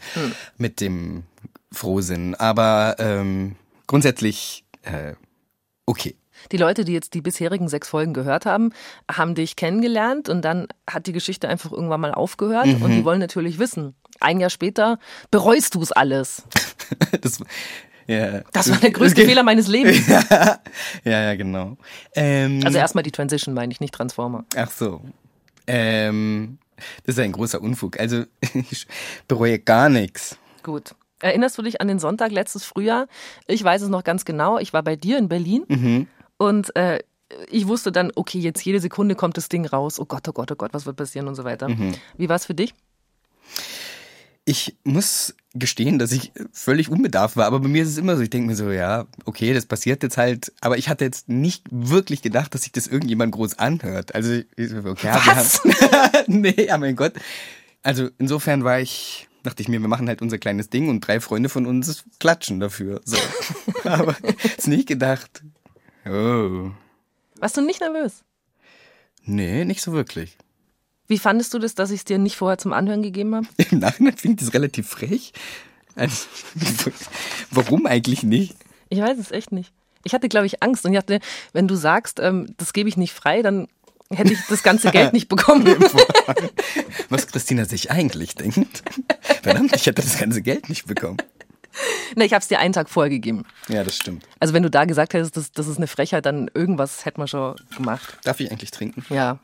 mit 0.57 0.81
dem 0.81 1.23
Frohsinn. 1.71 2.35
Aber 2.35 2.95
ähm, 2.99 3.55
grundsätzlich 3.87 4.63
äh, 4.83 5.13
okay. 5.85 6.15
Die 6.53 6.57
Leute, 6.57 6.85
die 6.85 6.93
jetzt 6.93 7.13
die 7.15 7.21
bisherigen 7.21 7.67
sechs 7.67 7.89
Folgen 7.89 8.13
gehört 8.13 8.45
haben, 8.45 8.71
haben 9.11 9.35
dich 9.35 9.57
kennengelernt 9.57 10.29
und 10.29 10.41
dann 10.41 10.67
hat 10.89 11.05
die 11.05 11.11
Geschichte 11.11 11.49
einfach 11.49 11.71
irgendwann 11.73 11.99
mal 11.99 12.13
aufgehört 12.13 12.65
und 12.65 12.81
Mhm. 12.81 12.91
die 12.95 13.05
wollen 13.05 13.19
natürlich 13.19 13.59
wissen. 13.59 13.93
Ein 14.21 14.39
Jahr 14.39 14.49
später 14.49 14.99
bereust 15.31 15.75
du 15.75 15.81
es 15.81 15.91
alles. 15.91 16.43
das, 17.21 17.39
ja. 18.07 18.41
Das 18.53 18.71
war 18.71 18.77
der 18.77 18.91
größte 18.91 19.25
Fehler 19.25 19.43
meines 19.43 19.67
Lebens. 19.67 20.07
ja, 20.07 20.59
ja, 21.03 21.35
genau. 21.35 21.77
Ähm, 22.15 22.61
Also 22.65 22.77
erstmal 22.77 23.03
die 23.03 23.11
Transition 23.11 23.53
meine 23.53 23.73
ich, 23.73 23.81
nicht 23.81 23.93
Transformer. 23.93 24.45
Ach 24.55 24.71
so. 24.71 25.01
Ähm, 25.67 26.57
das 27.05 27.15
ist 27.15 27.19
ein 27.19 27.33
großer 27.33 27.61
Unfug. 27.61 27.99
Also 27.99 28.23
ich 28.71 28.87
bereue 29.27 29.59
gar 29.59 29.89
nichts. 29.89 30.37
Gut. 30.63 30.95
Erinnerst 31.21 31.57
du 31.57 31.61
dich 31.61 31.81
an 31.81 31.87
den 31.87 31.99
Sonntag 31.99 32.31
letztes 32.31 32.63
Frühjahr? 32.63 33.07
Ich 33.47 33.63
weiß 33.63 33.81
es 33.81 33.89
noch 33.89 34.03
ganz 34.03 34.25
genau. 34.25 34.57
Ich 34.59 34.73
war 34.73 34.83
bei 34.83 34.95
dir 34.95 35.17
in 35.17 35.27
Berlin 35.29 35.63
Mhm. 35.67 36.07
und 36.37 36.75
äh, 36.75 36.99
ich 37.51 37.67
wusste 37.67 37.91
dann, 37.91 38.11
okay, 38.15 38.39
jetzt 38.39 38.63
jede 38.65 38.79
Sekunde 38.79 39.13
kommt 39.15 39.37
das 39.37 39.49
Ding 39.49 39.65
raus. 39.65 39.99
Oh 39.99 40.05
Gott, 40.05 40.27
oh 40.27 40.31
Gott, 40.33 40.51
oh 40.51 40.55
Gott, 40.55 40.73
was 40.73 40.85
wird 40.85 40.95
passieren 40.97 41.27
und 41.27 41.35
so 41.35 41.43
weiter. 41.43 41.69
Mhm. 41.69 41.93
Wie 42.17 42.27
war 42.29 42.35
es 42.37 42.45
für 42.45 42.55
dich? 42.55 42.73
Ich 44.45 44.75
muss 44.83 45.35
gestehen, 45.53 45.99
dass 45.99 46.11
ich 46.11 46.31
völlig 46.51 46.89
unbedarft 46.89 47.37
war, 47.37 47.45
aber 47.45 47.59
bei 47.59 47.67
mir 47.67 47.83
ist 47.83 47.89
es 47.89 47.97
immer 47.99 48.15
so, 48.15 48.23
ich 48.23 48.31
denke 48.31 48.47
mir 48.47 48.55
so, 48.55 48.71
ja, 48.71 49.05
okay, 49.25 49.53
das 49.53 49.67
passiert 49.67 50.01
jetzt 50.01 50.17
halt, 50.17 50.51
aber 50.61 50.77
ich 50.79 50.89
hatte 50.89 51.05
jetzt 51.05 51.29
nicht 51.29 51.65
wirklich 51.69 52.21
gedacht, 52.23 52.53
dass 52.55 52.63
sich 52.63 52.71
das 52.71 52.87
irgendjemand 52.87 53.31
groß 53.33 53.59
anhört. 53.59 54.15
Also, 54.15 54.31
okay, 54.57 55.09
Was? 55.11 55.63
haben, 55.63 56.23
nee, 56.27 56.65
ja, 56.67 56.77
mein 56.79 56.95
Gott. 56.95 57.13
Also, 57.83 58.09
insofern 58.17 58.63
war 58.63 58.79
ich, 58.79 59.27
dachte 59.43 59.61
ich 59.61 59.67
mir, 59.67 59.81
wir 59.81 59.87
machen 59.87 60.07
halt 60.07 60.21
unser 60.21 60.37
kleines 60.37 60.69
Ding 60.69 60.89
und 60.89 61.01
drei 61.01 61.19
Freunde 61.19 61.49
von 61.49 61.65
uns 61.65 62.03
klatschen 62.19 62.59
dafür. 62.59 63.01
So. 63.05 63.17
aber 63.83 64.15
jetzt 64.43 64.67
nicht 64.67 64.87
gedacht, 64.87 65.43
oh, 66.05 66.71
Warst 67.39 67.57
du 67.57 67.61
nicht 67.61 67.79
nervös? 67.81 68.23
nee, 69.23 69.63
nicht 69.63 69.81
so 69.81 69.93
wirklich. 69.93 70.37
Wie 71.07 71.17
fandest 71.17 71.53
du 71.53 71.59
das, 71.59 71.75
dass 71.75 71.91
ich 71.91 71.99
es 71.99 72.05
dir 72.05 72.17
nicht 72.17 72.35
vorher 72.35 72.57
zum 72.57 72.73
Anhören 72.73 73.01
gegeben 73.01 73.35
habe? 73.35 73.47
Im 73.71 73.79
Nachhinein 73.79 74.17
finde 74.17 74.41
ich 74.41 74.45
das 74.47 74.53
relativ 74.53 74.87
frech. 74.87 75.33
Also, 75.95 76.27
warum 77.51 77.85
eigentlich 77.85 78.23
nicht? 78.23 78.55
Ich 78.89 78.99
weiß 78.99 79.17
es 79.17 79.31
echt 79.31 79.51
nicht. 79.51 79.71
Ich 80.03 80.13
hatte, 80.13 80.29
glaube 80.29 80.45
ich, 80.45 80.63
Angst 80.63 80.85
und 80.85 80.93
ich 80.93 80.99
dachte, 80.99 81.19
wenn 81.51 81.67
du 81.67 81.75
sagst, 81.75 82.19
ähm, 82.19 82.53
das 82.57 82.73
gebe 82.73 82.87
ich 82.89 82.95
nicht 82.95 83.13
frei, 83.13 83.41
dann 83.41 83.67
hätte 84.13 84.33
ich 84.33 84.39
das 84.47 84.63
ganze 84.63 84.91
Geld 84.91 85.13
nicht 85.13 85.29
bekommen. 85.29 85.65
Was 87.09 87.27
Christina 87.27 87.65
sich 87.65 87.91
eigentlich 87.91 88.35
denkt. 88.35 88.83
Verdammt, 89.41 89.75
ich 89.75 89.85
hätte 89.85 90.01
das 90.01 90.17
ganze 90.17 90.41
Geld 90.41 90.69
nicht 90.69 90.87
bekommen. 90.87 91.17
ne, 92.15 92.25
ich 92.25 92.33
habe 92.33 92.41
es 92.41 92.47
dir 92.47 92.59
einen 92.59 92.73
Tag 92.73 92.89
vorher 92.89 93.09
gegeben. 93.09 93.45
Ja, 93.67 93.83
das 93.83 93.95
stimmt. 93.95 94.25
Also 94.39 94.53
wenn 94.53 94.63
du 94.63 94.69
da 94.69 94.85
gesagt 94.85 95.13
hättest, 95.13 95.37
das, 95.37 95.51
das 95.51 95.67
ist 95.67 95.77
eine 95.77 95.87
Frechheit, 95.87 96.25
dann 96.25 96.49
irgendwas 96.53 97.05
hätten 97.05 97.21
wir 97.21 97.27
schon 97.27 97.55
gemacht. 97.75 98.17
Darf 98.23 98.39
ich 98.39 98.51
eigentlich 98.51 98.71
trinken? 98.71 99.05
Ja, 99.09 99.39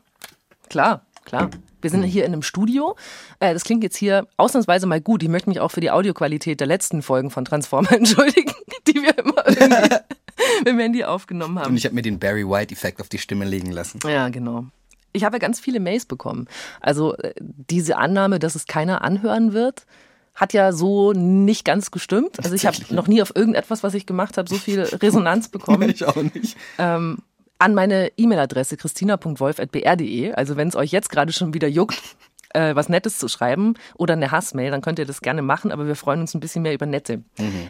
klar, 0.68 1.06
klar. 1.24 1.50
Wir 1.86 1.90
sind 1.90 2.02
hier 2.02 2.24
in 2.24 2.32
einem 2.32 2.42
Studio. 2.42 2.96
Äh, 3.38 3.52
das 3.52 3.62
klingt 3.62 3.84
jetzt 3.84 3.96
hier 3.96 4.26
ausnahmsweise 4.36 4.86
mal 4.86 5.00
gut. 5.00 5.22
Ich 5.22 5.28
möchte 5.28 5.48
mich 5.48 5.60
auch 5.60 5.70
für 5.70 5.80
die 5.80 5.92
Audioqualität 5.92 6.58
der 6.58 6.66
letzten 6.66 7.00
Folgen 7.00 7.30
von 7.30 7.44
Transformer 7.44 7.92
entschuldigen, 7.96 8.52
die 8.88 8.94
wir 8.94 9.16
immer 9.16 9.46
irgendwie 9.46 9.96
im 10.64 10.78
Handy 10.78 11.04
aufgenommen 11.04 11.58
haben. 11.58 11.70
Und 11.70 11.76
ich 11.76 11.84
habe 11.84 11.94
mir 11.94 12.02
den 12.02 12.18
Barry 12.18 12.48
White-Effekt 12.48 13.00
auf 13.00 13.08
die 13.08 13.18
Stimme 13.18 13.44
legen 13.44 13.70
lassen. 13.70 14.00
Ja, 14.04 14.28
genau. 14.28 14.66
Ich 15.12 15.24
habe 15.24 15.36
ja 15.36 15.38
ganz 15.38 15.60
viele 15.60 15.80
Mails 15.80 16.04
bekommen. 16.06 16.46
Also 16.80 17.16
äh, 17.16 17.32
diese 17.40 17.96
Annahme, 17.96 18.38
dass 18.38 18.54
es 18.54 18.66
keiner 18.66 19.02
anhören 19.02 19.52
wird, 19.52 19.86
hat 20.34 20.52
ja 20.52 20.72
so 20.72 21.12
nicht 21.12 21.64
ganz 21.64 21.90
gestimmt. 21.90 22.38
Also 22.42 22.54
ich 22.54 22.66
habe 22.66 22.76
noch 22.90 23.08
nie 23.08 23.22
auf 23.22 23.34
irgendetwas, 23.34 23.82
was 23.82 23.94
ich 23.94 24.04
gemacht 24.04 24.36
habe, 24.36 24.48
so 24.48 24.56
viel 24.56 24.80
Resonanz 25.02 25.48
bekommen. 25.48 25.88
Ich 25.88 26.04
auch 26.04 26.16
nicht. 26.16 26.56
ähm, 26.78 27.18
an 27.58 27.74
meine 27.74 28.12
E-Mail-Adresse 28.18 28.76
christina.wolf.br.de. 28.76 30.32
Also 30.34 30.56
wenn 30.56 30.68
es 30.68 30.76
euch 30.76 30.92
jetzt 30.92 31.08
gerade 31.08 31.32
schon 31.32 31.54
wieder 31.54 31.68
juckt, 31.68 32.02
äh, 32.50 32.74
was 32.74 32.90
Nettes 32.90 33.18
zu 33.18 33.28
schreiben 33.28 33.74
oder 33.96 34.12
eine 34.12 34.30
Hassmail, 34.30 34.70
dann 34.70 34.82
könnt 34.82 34.98
ihr 34.98 35.06
das 35.06 35.22
gerne 35.22 35.40
machen, 35.40 35.72
aber 35.72 35.86
wir 35.86 35.96
freuen 35.96 36.20
uns 36.20 36.34
ein 36.34 36.40
bisschen 36.40 36.62
mehr 36.62 36.74
über 36.74 36.84
Nette. 36.84 37.22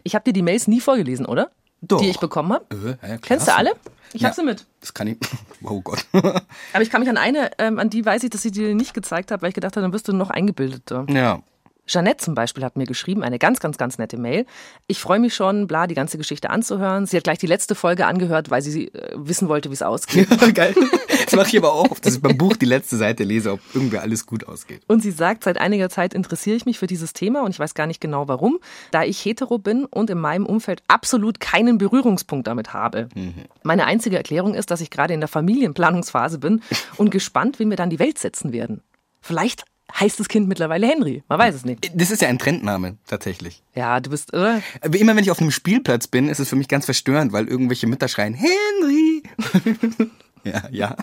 Ich 0.02 0.14
habe 0.16 0.25
dir 0.25 0.33
die 0.33 0.42
Mails 0.42 0.66
nie 0.66 0.80
vorgelesen, 0.80 1.25
oder? 1.25 1.50
Doch. 1.83 2.00
Die 2.00 2.09
ich 2.09 2.18
bekommen 2.18 2.52
habe. 2.52 2.99
Äh, 3.02 3.09
ja. 3.11 3.16
Kennst 3.18 3.49
du 3.49 3.54
alle? 3.54 3.73
Ich 4.12 4.23
Ja. 4.23 4.28
habe 4.28 4.37
sie 4.37 4.45
mit. 4.45 4.64
Das 4.80 4.95
kann 4.95 5.06
ich. 5.09 5.18
Oh 5.62 5.80
Gott. 5.80 6.04
Aber 6.12 6.83
ich 6.83 6.90
kann 6.90 7.00
mich 7.00 7.11
an 7.11 7.16
eine, 7.16 7.50
ähm, 7.59 7.78
an 7.78 7.90
die 7.90 8.04
weiß 8.04 8.23
ich, 8.23 8.30
dass 8.30 8.45
ich 8.45 8.52
dir 8.52 8.75
nicht 8.75 8.95
gezeigt 8.95 9.30
habe, 9.33 9.42
weil 9.42 9.49
ich 9.49 9.54
gedacht 9.54 9.75
habe, 9.76 9.83
dann 9.83 9.92
wirst 9.92 10.06
du 10.09 10.12
noch 10.12 10.30
eingebildeter. 10.30 11.06
ja. 11.09 11.40
Jeanette 11.87 12.25
zum 12.25 12.35
Beispiel 12.35 12.64
hat 12.64 12.76
mir 12.76 12.87
geschrieben, 12.87 13.23
eine 13.23 13.38
ganz, 13.38 13.61
ganz, 13.61 13.78
ganz 13.78 13.99
nette 13.99 14.16
Mail. 14.16 14.47
Ich 14.87 15.00
freue 15.00 15.19
mich 15.19 15.35
schon, 15.35 15.66
bla, 15.66 15.87
die 15.87 15.95
ganze 15.95 16.19
Geschichte 16.19 16.50
anzuhören. 16.50 17.07
Sie 17.07 17.16
hat 17.16 17.25
gleich 17.25 17.38
die 17.38 17.47
letzte 17.47 17.75
Folge 17.75 18.07
angehört, 18.07 18.50
weil 18.50 18.62
sie 18.62 18.88
äh, 18.88 19.12
wissen 19.14 19.49
wollte, 19.49 19.71
wie 19.71 19.75
es 19.75 19.83
ausgeht. 19.83 20.28
Geil. 20.55 20.75
Das 21.25 21.35
mache 21.35 21.49
ich 21.49 21.59
aber 21.59 21.73
auch 21.73 21.90
oft, 21.90 22.05
dass 22.05 22.14
ich 22.14 22.23
beim 22.23 22.37
Buch 22.37 22.57
die 22.57 22.66
letzte 22.66 22.97
Seite 22.97 23.25
lese, 23.25 23.52
ob 23.52 23.61
irgendwer 23.75 24.02
alles 24.02 24.26
gut 24.26 24.47
ausgeht. 24.47 24.83
Und 24.87 25.02
sie 25.02 25.11
sagt, 25.11 25.45
seit 25.45 25.59
einiger 25.59 25.88
Zeit 25.88 26.14
interessiere 26.14 26.57
ich 26.57 26.66
mich 26.66 26.78
für 26.78 26.87
dieses 26.87 27.12
Thema 27.12 27.43
und 27.43 27.50
ich 27.50 27.59
weiß 27.59 27.75
gar 27.75 27.87
nicht 27.87 28.00
genau 28.00 28.28
warum, 28.28 28.59
da 28.90 29.02
ich 29.02 29.25
hetero 29.25 29.59
bin 29.59 29.85
und 29.85 30.11
in 30.11 30.19
meinem 30.19 30.47
Umfeld 30.47 30.83
absolut 30.88 31.40
keinen 31.40 31.78
Berührungspunkt 31.78 32.47
damit 32.47 32.73
habe. 32.73 33.09
Meine 33.62 33.87
einzige 33.87 34.16
Erklärung 34.16 34.55
ist, 34.55 34.71
dass 34.71 34.81
ich 34.81 34.90
gerade 34.90 35.14
in 35.14 35.21
der 35.21 35.28
Familienplanungsphase 35.28 36.38
bin 36.38 36.62
und 36.97 37.11
gespannt, 37.11 37.59
wie 37.59 37.66
wir 37.66 37.76
dann 37.76 37.90
die 37.90 37.99
Welt 37.99 38.19
setzen 38.19 38.52
werden. 38.52 38.83
Vielleicht 39.21 39.64
heißt 39.99 40.21
das 40.21 40.29
Kind 40.29 40.49
mittlerweile 40.49 40.87
Henry. 40.87 41.23
Man 41.29 41.38
weiß 41.38 41.55
es 41.55 41.65
nicht. 41.65 41.91
Das 41.95 42.11
ist 42.11 42.23
ja 42.23 42.29
ein 42.29 42.38
Trendname, 42.38 42.97
tatsächlich. 43.07 43.62
Ja, 43.75 44.00
du 44.00 44.11
bist, 44.11 44.33
oder? 44.33 44.62
Aber 44.81 44.99
immer 44.99 45.17
wenn 45.17 45.25
ich 45.25 45.31
auf 45.31 45.41
einem 45.41 45.50
Spielplatz 45.50 46.07
bin, 46.07 46.29
ist 46.29 46.38
es 46.38 46.49
für 46.49 46.57
mich 46.57 46.69
ganz 46.69 46.85
verstörend, 46.85 47.33
weil 47.33 47.49
irgendwelche 47.49 47.87
Mütter 47.87 48.09
schreien, 48.09 48.35
Henry! 48.35 49.23
Ja, 50.53 50.62
ja. 50.71 50.97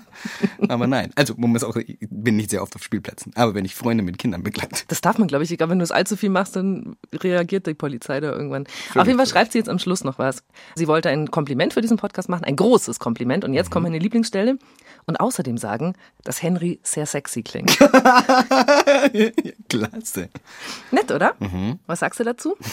Aber 0.69 0.87
nein. 0.87 1.11
Also, 1.15 1.33
man 1.37 1.49
muss 1.51 1.63
auch, 1.63 1.75
ich 1.75 1.97
bin 2.09 2.37
nicht 2.37 2.49
sehr 2.49 2.63
oft 2.63 2.75
auf 2.75 2.83
Spielplätzen. 2.83 3.33
Aber 3.35 3.53
wenn 3.55 3.65
ich 3.65 3.75
Freunde 3.75 4.03
mit 4.03 4.17
Kindern 4.17 4.41
begleite. 4.43 4.83
Das 4.87 5.01
darf 5.01 5.17
man, 5.17 5.27
glaube 5.27 5.43
ich. 5.43 5.55
Glaube, 5.57 5.71
wenn 5.71 5.79
du 5.79 5.83
es 5.83 5.91
allzu 5.91 6.15
viel 6.15 6.29
machst, 6.29 6.55
dann 6.55 6.95
reagiert 7.13 7.67
die 7.67 7.73
Polizei 7.73 8.19
da 8.21 8.31
irgendwann. 8.31 8.65
auf 8.95 9.05
jeden 9.05 9.17
Fall 9.17 9.27
schreibt 9.27 9.51
sie 9.51 9.57
jetzt 9.57 9.69
am 9.69 9.79
Schluss 9.79 10.03
noch 10.03 10.17
was. 10.19 10.43
Sie 10.75 10.87
wollte 10.87 11.09
ein 11.09 11.29
Kompliment 11.29 11.73
für 11.73 11.81
diesen 11.81 11.97
Podcast 11.97 12.29
machen, 12.29 12.45
ein 12.45 12.55
großes 12.55 12.99
Kompliment. 12.99 13.43
Und 13.43 13.53
jetzt 13.53 13.69
kommt 13.69 13.83
meine 13.83 13.99
Lieblingsstelle. 13.99 14.57
Und 15.05 15.19
außerdem 15.19 15.57
sagen, 15.57 15.93
dass 16.23 16.41
Henry 16.41 16.79
sehr 16.83 17.05
sexy 17.05 17.43
klingt. 17.43 17.77
Klasse. 19.69 20.29
Nett, 20.91 21.11
oder? 21.11 21.35
Was 21.85 21.99
sagst 21.99 22.19
du 22.19 22.23
dazu? 22.23 22.55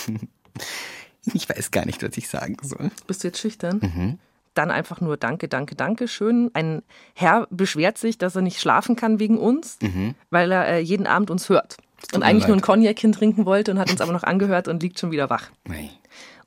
Ich 1.34 1.46
weiß 1.50 1.70
gar 1.70 1.84
nicht, 1.84 2.02
was 2.02 2.16
ich 2.16 2.28
sagen 2.30 2.56
soll. 2.62 2.90
Bist 3.06 3.22
du 3.22 3.28
jetzt 3.28 3.38
schüchtern? 3.38 4.18
Dann 4.54 4.70
einfach 4.70 5.00
nur 5.00 5.16
Danke, 5.16 5.48
danke, 5.48 5.76
danke, 5.76 6.08
schön. 6.08 6.50
Ein 6.54 6.82
Herr 7.14 7.46
beschwert 7.50 7.98
sich, 7.98 8.18
dass 8.18 8.34
er 8.34 8.42
nicht 8.42 8.60
schlafen 8.60 8.96
kann 8.96 9.20
wegen 9.20 9.38
uns, 9.38 9.78
weil 10.30 10.50
er 10.50 10.66
äh, 10.66 10.80
jeden 10.80 11.06
Abend 11.06 11.30
uns 11.30 11.48
hört. 11.48 11.76
Und 12.14 12.22
eigentlich 12.22 12.46
nur 12.46 12.56
ein 12.56 12.60
leid. 12.60 12.66
Cognacchen 12.66 13.12
trinken 13.12 13.46
wollte 13.46 13.70
und 13.70 13.78
hat 13.78 13.90
uns 13.90 14.00
aber 14.00 14.12
noch 14.12 14.22
angehört 14.24 14.68
und 14.68 14.82
liegt 14.82 14.98
schon 14.98 15.10
wieder 15.10 15.30
wach. 15.30 15.50
Nee. 15.68 15.90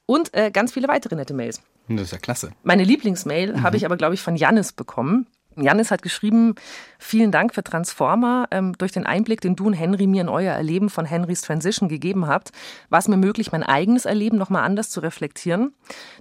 Und 0.06 0.34
äh, 0.34 0.52
ganz 0.52 0.74
viele 0.74 0.88
weitere 0.88 1.16
nette 1.16 1.34
Mails. 1.34 1.62
Das 1.88 2.02
ist 2.02 2.12
ja 2.12 2.18
klasse. 2.18 2.52
Meine 2.64 2.84
Lieblingsmail 2.84 3.62
habe 3.62 3.78
ich 3.78 3.86
aber, 3.86 3.98
glaube 3.98 4.16
ich, 4.16 4.22
von 4.22 4.36
Jannis 4.36 4.74
bekommen. 4.74 5.28
Jannis 5.56 5.92
hat 5.92 6.02
geschrieben, 6.02 6.56
vielen 7.04 7.32
Dank 7.32 7.54
für 7.54 7.64
Transformer. 7.64 8.48
Ähm, 8.52 8.74
durch 8.78 8.92
den 8.92 9.06
Einblick, 9.06 9.42
den 9.42 9.56
du 9.56 9.68
und 9.68 9.74
Henry 9.74 10.08
mir 10.08 10.22
in 10.22 10.30
euer 10.30 10.54
Erleben 10.54 10.90
von 10.90 11.06
Henrys 11.06 11.42
Transition 11.42 11.90
gegeben 11.90 12.28
habt, 12.28 12.52
war 12.90 13.00
es 13.00 13.08
mir 13.08 13.18
möglich, 13.18 13.52
mein 13.52 13.64
eigenes 13.64 14.06
Erleben 14.06 14.38
nochmal 14.38 14.64
anders 14.64 14.90
zu 14.90 15.00
reflektieren. 15.00 15.74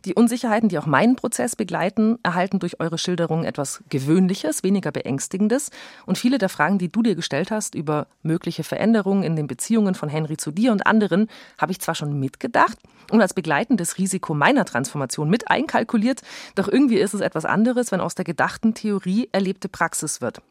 Die 0.04 0.14
Unsicherheiten, 0.14 0.68
die 0.68 0.78
auch 0.78 0.86
meinen 0.86 1.16
Prozess 1.16 1.56
begleiten, 1.56 2.18
erhalten 2.22 2.58
durch 2.58 2.80
eure 2.80 2.98
Schilderungen 2.98 3.44
etwas 3.44 3.82
Gewöhnliches, 3.88 4.62
weniger 4.62 4.92
Beängstigendes. 4.92 5.70
Und 6.06 6.18
viele 6.18 6.38
der 6.38 6.48
Fragen, 6.48 6.78
die 6.78 6.90
du 6.90 7.02
dir 7.02 7.14
gestellt 7.14 7.50
hast 7.50 7.74
über 7.74 8.06
mögliche 8.22 8.64
Veränderungen 8.64 9.22
in 9.22 9.36
den 9.36 9.46
Beziehungen 9.46 9.94
von 9.94 10.08
Henry 10.08 10.36
zu 10.36 10.50
dir 10.50 10.72
und 10.72 10.86
anderen, 10.86 11.28
habe 11.58 11.72
ich 11.72 11.80
zwar 11.80 11.94
schon 11.94 12.18
mitgedacht 12.18 12.78
und 13.10 13.20
als 13.20 13.34
begleitendes 13.34 13.98
Risiko 13.98 14.34
meiner 14.34 14.64
Transformation 14.64 15.28
mit 15.28 15.50
einkalkuliert, 15.50 16.22
doch 16.54 16.68
irgendwie 16.68 16.98
ist 16.98 17.14
es 17.14 17.20
etwas 17.20 17.44
anderes, 17.44 17.92
wenn 17.92 18.00
aus 18.00 18.14
der 18.14 18.24
gedachten 18.24 18.74
Theorie 18.74 19.28
erlebte 19.32 19.68
Praxis 19.68 20.20
wird. 20.20 20.42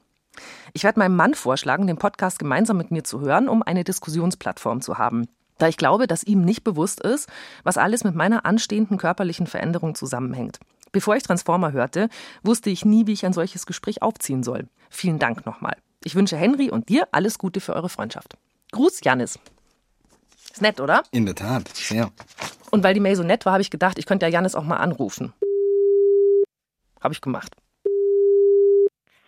Ich 0.73 0.83
werde 0.83 0.99
meinem 0.99 1.15
Mann 1.15 1.33
vorschlagen, 1.33 1.87
den 1.87 1.97
Podcast 1.97 2.39
gemeinsam 2.39 2.77
mit 2.77 2.91
mir 2.91 3.03
zu 3.03 3.21
hören, 3.21 3.49
um 3.49 3.63
eine 3.63 3.83
Diskussionsplattform 3.83 4.81
zu 4.81 4.97
haben. 4.97 5.27
Da 5.57 5.67
ich 5.67 5.77
glaube, 5.77 6.07
dass 6.07 6.23
ihm 6.23 6.43
nicht 6.43 6.63
bewusst 6.63 7.01
ist, 7.01 7.29
was 7.63 7.77
alles 7.77 8.03
mit 8.03 8.15
meiner 8.15 8.45
anstehenden 8.45 8.97
körperlichen 8.97 9.47
Veränderung 9.47 9.93
zusammenhängt. 9.95 10.59
Bevor 10.91 11.15
ich 11.15 11.23
Transformer 11.23 11.71
hörte, 11.71 12.09
wusste 12.43 12.69
ich 12.69 12.83
nie, 12.83 13.07
wie 13.07 13.13
ich 13.13 13.25
ein 13.25 13.33
solches 13.33 13.65
Gespräch 13.65 14.01
aufziehen 14.01 14.43
soll. 14.43 14.67
Vielen 14.89 15.19
Dank 15.19 15.45
nochmal. 15.45 15.77
Ich 16.03 16.15
wünsche 16.15 16.35
Henry 16.35 16.69
und 16.69 16.89
dir 16.89 17.07
alles 17.11 17.37
Gute 17.37 17.61
für 17.61 17.75
eure 17.75 17.89
Freundschaft. 17.89 18.37
Gruß, 18.71 19.01
Janis. 19.03 19.39
Ist 20.51 20.61
nett, 20.61 20.81
oder? 20.81 21.03
In 21.11 21.25
der 21.25 21.35
Tat. 21.35 21.69
Sehr. 21.75 22.11
Und 22.71 22.83
weil 22.83 22.93
die 22.93 22.99
Mail 22.99 23.15
so 23.15 23.23
nett 23.23 23.45
war, 23.45 23.53
habe 23.53 23.61
ich 23.61 23.69
gedacht, 23.69 23.99
ich 23.99 24.05
könnte 24.05 24.25
ja 24.25 24.31
Janis 24.31 24.55
auch 24.55 24.63
mal 24.63 24.77
anrufen. 24.77 25.33
Habe 26.99 27.13
ich 27.13 27.21
gemacht. 27.21 27.55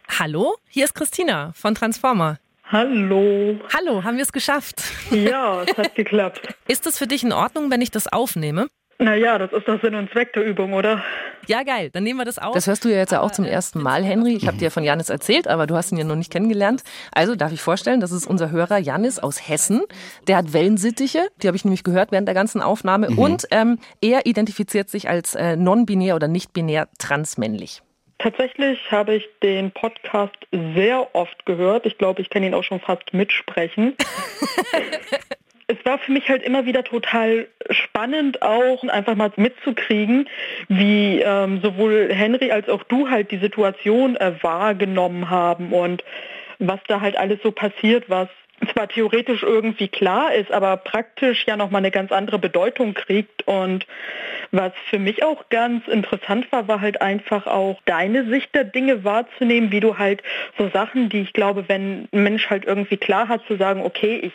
Hallo, 0.07 0.55
hier 0.69 0.86
ist 0.86 0.93
Christina 0.93 1.51
von 1.55 1.75
Transformer. 1.75 2.38
Hallo. 2.65 3.60
Hallo, 3.74 4.03
haben 4.03 4.17
wir 4.17 4.24
es 4.24 4.31
geschafft? 4.31 4.81
Ja, 5.12 5.63
es 5.63 5.77
hat 5.77 5.95
geklappt. 5.95 6.41
Ist 6.67 6.88
es 6.88 6.98
für 6.98 7.07
dich 7.07 7.24
in 7.24 7.33
Ordnung, 7.33 7.69
wenn 7.69 7.81
ich 7.81 7.91
das 7.91 8.07
aufnehme? 8.12 8.67
Naja, 9.00 9.38
das 9.38 9.51
ist 9.51 9.67
doch 9.67 9.81
Sinn 9.81 9.95
und 9.95 10.12
Zweck 10.12 10.33
der 10.33 10.45
Übung, 10.45 10.74
oder? 10.74 11.03
Ja, 11.48 11.63
geil, 11.63 11.89
dann 11.91 12.03
nehmen 12.03 12.19
wir 12.19 12.25
das 12.25 12.39
auf. 12.39 12.53
Das 12.53 12.67
hörst 12.67 12.86
du 12.86 12.89
ja 12.89 12.98
jetzt 12.98 13.12
ja 13.12 13.22
auch 13.22 13.31
zum 13.31 13.43
ersten 13.43 13.81
Mal, 13.81 14.03
Henry. 14.03 14.36
Ich 14.36 14.48
habe 14.48 14.57
dir 14.57 14.72
von 14.72 14.83
Janis 14.83 15.10
erzählt, 15.10 15.48
aber 15.48 15.67
du 15.67 15.75
hast 15.75 15.91
ihn 15.91 15.98
ja 15.98 16.03
noch 16.03 16.15
nicht 16.15 16.31
kennengelernt. 16.31 16.83
Also 17.12 17.36
darf 17.36 17.51
ich 17.51 17.62
vorstellen, 17.62 18.00
das 18.00 18.12
ist 18.12 18.25
unser 18.25 18.51
Hörer 18.51 18.77
Janis 18.77 19.19
aus 19.19 19.48
Hessen. 19.48 19.81
Der 20.27 20.38
hat 20.38 20.53
Wellensittiche, 20.53 21.27
die 21.41 21.48
habe 21.48 21.57
ich 21.57 21.65
nämlich 21.65 21.83
gehört 21.83 22.12
während 22.12 22.27
der 22.27 22.36
ganzen 22.36 22.62
Aufnahme. 22.62 23.10
Und 23.10 23.45
ähm, 23.51 23.77
er 24.00 24.25
identifiziert 24.25 24.89
sich 24.89 25.10
als 25.10 25.36
äh, 25.36 25.57
non-binär 25.57 26.15
oder 26.15 26.27
nicht-binär 26.27 26.88
transmännlich. 26.98 27.81
Tatsächlich 28.17 28.79
habe 28.91 29.15
ich 29.15 29.27
den 29.41 29.72
Podcast 29.72 30.36
sehr 30.75 31.13
oft 31.13 31.46
gehört. 31.46 31.86
Ich 31.86 31.98
glaube, 31.98 32.22
ich 32.22 32.29
kann 32.29 32.43
ihn 32.43 32.53
auch 32.53 32.63
schon 32.63 32.79
fast 32.79 33.13
mitsprechen. 33.13 33.96
es 35.67 35.77
war 35.86 35.98
für 35.98 36.12
mich 36.12 36.29
halt 36.29 36.43
immer 36.43 36.65
wieder 36.65 36.84
total 36.84 37.48
spannend 37.70 38.41
auch 38.41 38.84
einfach 38.84 39.15
mal 39.15 39.32
mitzukriegen, 39.36 40.29
wie 40.67 41.22
ähm, 41.22 41.62
sowohl 41.62 42.10
Henry 42.13 42.51
als 42.51 42.70
auch 42.70 42.84
du 42.84 43.10
halt 43.10 43.32
die 43.32 43.39
Situation 43.39 44.15
äh, 44.15 44.34
wahrgenommen 44.41 45.29
haben 45.29 45.74
und 45.74 46.03
was 46.60 46.79
da 46.88 47.01
halt 47.01 47.17
alles 47.17 47.39
so 47.43 47.51
passiert, 47.51 48.10
was 48.10 48.29
zwar 48.67 48.88
theoretisch 48.88 49.43
irgendwie 49.43 49.88
klar 49.88 50.34
ist, 50.34 50.51
aber 50.51 50.77
praktisch 50.77 51.46
ja 51.48 51.58
nochmal 51.58 51.79
eine 51.79 51.91
ganz 51.91 52.12
andere 52.12 52.39
Bedeutung 52.39 52.93
kriegt. 52.93 53.48
Und 53.48 53.86
was 54.51 54.72
für 54.89 55.00
mich 55.00 55.24
auch 55.24 55.50
ganz 55.50 55.88
interessant 55.88 56.51
war, 56.51 56.67
war 56.67 56.82
halt 56.82 57.01
einfach 57.01 57.48
auch 57.48 57.82
deine 57.86 58.25
Sicht 58.29 58.53
der 58.55 58.63
Dinge 58.63 59.03
wahrzunehmen, 59.03 59.72
wie 59.72 59.79
du 59.79 59.98
halt 59.98 60.24
so 60.58 60.70
Sachen, 60.70 61.10
die 61.10 61.22
ich 61.22 61.34
glaube, 61.34 61.65
wenn 61.67 62.08
ein 62.12 62.24
Mensch 62.24 62.50
halt 62.50 62.65
irgendwie 62.65 62.98
klar 62.98 63.27
hat, 63.27 63.46
zu 63.48 63.58
sagen, 63.58 63.82
okay, 63.82 64.20
ich 64.24 64.34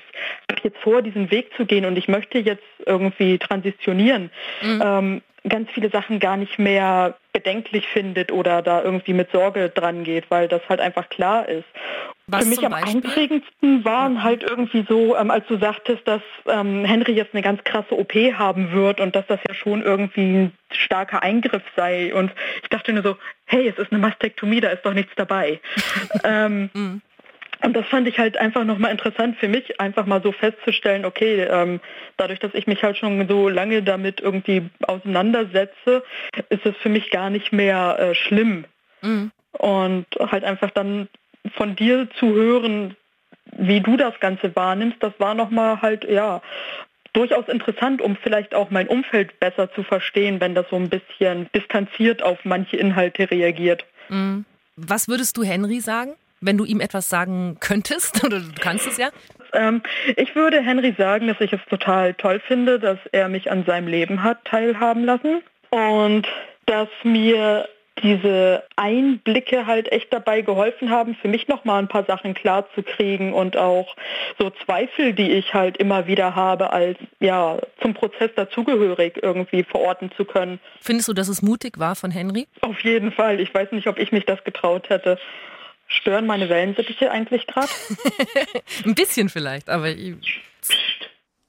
habe 0.50 0.61
jetzt 0.64 0.78
vor, 0.78 1.02
diesen 1.02 1.30
Weg 1.30 1.50
zu 1.56 1.66
gehen 1.66 1.85
und 1.85 1.97
ich 1.97 2.08
möchte 2.08 2.38
jetzt 2.38 2.64
irgendwie 2.87 3.38
transitionieren, 3.38 4.30
ähm, 4.82 5.23
ganz 5.49 5.70
viele 5.70 5.90
Sachen 5.90 6.18
gar 6.18 6.37
nicht 6.37 6.58
mehr 6.58 7.16
bedenklich 7.32 7.87
findet 7.87 8.32
oder 8.32 8.62
da 8.62 8.82
irgendwie 8.82 9.12
mit 9.12 9.30
Sorge 9.30 9.68
dran 9.68 10.04
geht, 10.04 10.30
weil 10.30 10.49
das 10.49 10.62
halt 10.68 10.80
einfach 10.80 11.08
klar 11.08 11.49
ist. 11.49 11.66
Was 12.30 12.44
Für 12.44 12.50
mich 12.50 12.66
am 12.66 12.75
einprägendsten 12.75 13.87
waren 13.87 14.23
halt 14.23 14.42
irgendwie 14.42 14.85
so, 14.87 15.16
ähm, 15.16 15.30
als 15.30 15.47
du 15.47 15.56
sagtest, 15.56 16.06
dass 16.06 16.20
ähm, 16.47 16.85
Henry 16.85 17.12
jetzt 17.12 17.32
eine 17.32 17.42
ganz 17.42 17.64
krasse 17.64 17.99
OP 17.99 18.12
haben 18.14 18.73
wird 18.73 19.00
und 19.00 19.16
dass 19.16 19.26
das 19.28 19.40
ja 19.49 19.54
schon 19.54 19.82
irgendwie 19.82 20.20
ein 20.20 20.52
starker 20.70 21.23
Eingriff 21.23 21.62
sei. 21.75 22.14
Und 22.14 22.30
ich 22.62 22.68
dachte 22.68 22.92
nur 22.92 23.02
so, 23.02 23.16
hey, 23.47 23.66
es 23.66 23.78
ist 23.78 23.92
eine 23.92 24.00
Mastektomie, 24.00 24.61
da 24.61 24.68
ist 24.68 24.85
doch 24.85 24.92
nichts 24.92 25.12
dabei. 25.16 25.58
ähm, 26.25 27.00
und 27.62 27.75
das 27.75 27.87
fand 27.87 28.06
ich 28.06 28.18
halt 28.18 28.37
einfach 28.37 28.64
nochmal 28.64 28.92
interessant 28.92 29.38
für 29.38 29.49
mich, 29.49 29.80
einfach 29.80 30.04
mal 30.04 30.23
so 30.23 30.30
festzustellen, 30.30 31.06
okay, 31.06 31.44
ähm, 31.50 31.80
dadurch, 32.18 32.40
dass 32.40 32.52
ich 32.52 32.66
mich 32.66 32.82
halt 32.82 32.99
schon 32.99 33.26
so 33.26 33.49
lange 33.49 33.82
damit 33.82 34.20
irgendwie 34.20 34.68
auseinandersetze, 34.82 36.04
ist 36.50 36.66
es 36.66 36.76
für 36.76 36.90
mich 36.90 37.11
gar 37.11 37.30
nicht 37.30 37.52
mehr 37.52 37.97
äh, 37.99 38.14
schlimm. 38.14 38.66
Und 39.52 40.06
halt 40.30 40.44
einfach 40.44 40.70
dann 40.70 41.08
von 41.54 41.76
dir 41.76 42.09
zu 42.18 42.35
hören, 42.35 42.97
wie 43.57 43.80
du 43.80 43.97
das 43.97 44.18
Ganze 44.21 44.54
wahrnimmst, 44.54 44.99
das 45.00 45.12
war 45.18 45.35
nochmal 45.35 45.80
halt, 45.80 46.04
ja, 46.04 46.42
durchaus 47.12 47.49
interessant, 47.49 48.02
um 48.02 48.16
vielleicht 48.16 48.54
auch 48.54 48.71
mein 48.71 48.88
Umfeld 48.88 49.40
besser 49.40 49.73
zu 49.73 49.83
verstehen, 49.83 50.40
wenn 50.40 50.54
das 50.54 50.66
so 50.71 50.76
ein 50.76 50.88
bisschen 50.88 51.49
distanziert 51.54 52.23
auf 52.23 52.38
manche 52.45 52.76
Inhalte 52.76 53.30
reagiert. 53.30 53.85
Was 54.76 55.09
würdest 55.09 55.37
du 55.37 55.42
Henry 55.42 55.80
sagen, 55.80 56.14
wenn 56.40 56.57
du 56.57 56.64
ihm 56.64 56.80
etwas 56.80 57.09
sagen 57.09 57.57
könntest? 57.61 58.25
Oder 58.25 58.40
du 58.40 58.52
kannst 58.61 58.87
es 58.87 58.99
ja? 58.99 59.11
Ähm, 59.52 59.83
ich 60.16 60.35
würde 60.35 60.61
Henry 60.61 60.95
sagen, 60.97 61.26
dass 61.26 61.40
ich 61.40 61.52
es 61.52 61.61
total 61.68 62.14
toll 62.14 62.40
finde, 62.47 62.78
dass 62.78 62.99
er 63.12 63.28
mich 63.28 63.50
an 63.50 63.64
seinem 63.64 63.88
Leben 63.88 64.23
hat 64.23 64.45
teilhaben 64.45 65.04
lassen 65.04 65.42
und 65.71 66.28
dass 66.66 66.88
mir 67.02 67.68
diese 68.02 68.64
Einblicke 68.76 69.67
halt 69.67 69.90
echt 69.93 70.12
dabei 70.12 70.43
geholfen 70.43 70.90
haben, 70.90 71.14
für 71.14 71.28
mich 71.28 71.49
nochmal 71.49 71.83
ein 71.83 71.88
paar 71.88 72.05
Sachen 72.05 72.35
klar 72.35 72.67
zu 72.75 72.83
kriegen 72.83 73.33
und 73.33 73.57
auch 73.57 73.97
so 74.38 74.50
Zweifel, 74.64 75.12
die 75.12 75.33
ich 75.33 75.55
halt 75.55 75.76
immer 75.76 76.07
wieder 76.07 76.35
habe, 76.35 76.73
als 76.73 76.99
ja 77.21 77.59
zum 77.81 77.95
Prozess 77.95 78.31
dazugehörig 78.35 79.23
irgendwie 79.23 79.64
verorten 79.64 80.11
zu 80.17 80.25
können. 80.25 80.61
Findest 80.81 81.09
du, 81.09 81.12
dass 81.12 81.28
es 81.28 81.43
mutig 81.43 81.78
war 81.78 81.97
von 81.97 82.11
Henry? 82.11 82.47
Auf 82.61 82.81
jeden 82.81 83.12
Fall. 83.12 83.40
Ich 83.40 83.52
weiß 83.52 83.73
nicht, 83.73 83.87
ob 83.87 83.99
ich 83.99 84.12
mich 84.12 84.25
das 84.25 84.43
getraut 84.45 84.88
hätte. 84.88 85.19
Stören 85.87 86.26
meine 86.26 86.49
Wellensittiche 86.49 87.11
eigentlich 87.11 87.47
gerade? 87.47 87.69
Ein 88.85 88.95
bisschen 88.95 89.28
vielleicht, 89.28 89.71
aber. 89.71 89.95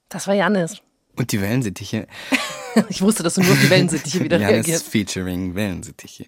Das 0.07 0.27
war 0.27 0.33
Janis. 0.33 0.81
Und 1.19 1.31
die 1.31 1.41
Wellensittiche. 1.41 2.07
Ich 2.87 3.01
wusste, 3.01 3.23
dass 3.23 3.33
du 3.33 3.41
nur 3.41 3.51
auf 3.51 3.59
die 3.59 3.69
Wellensittiche 3.71 4.23
wieder 4.23 4.37
Janis 4.39 4.67
reagierst. 4.67 4.87
featuring 4.87 5.55
Wellensittiche. 5.55 6.27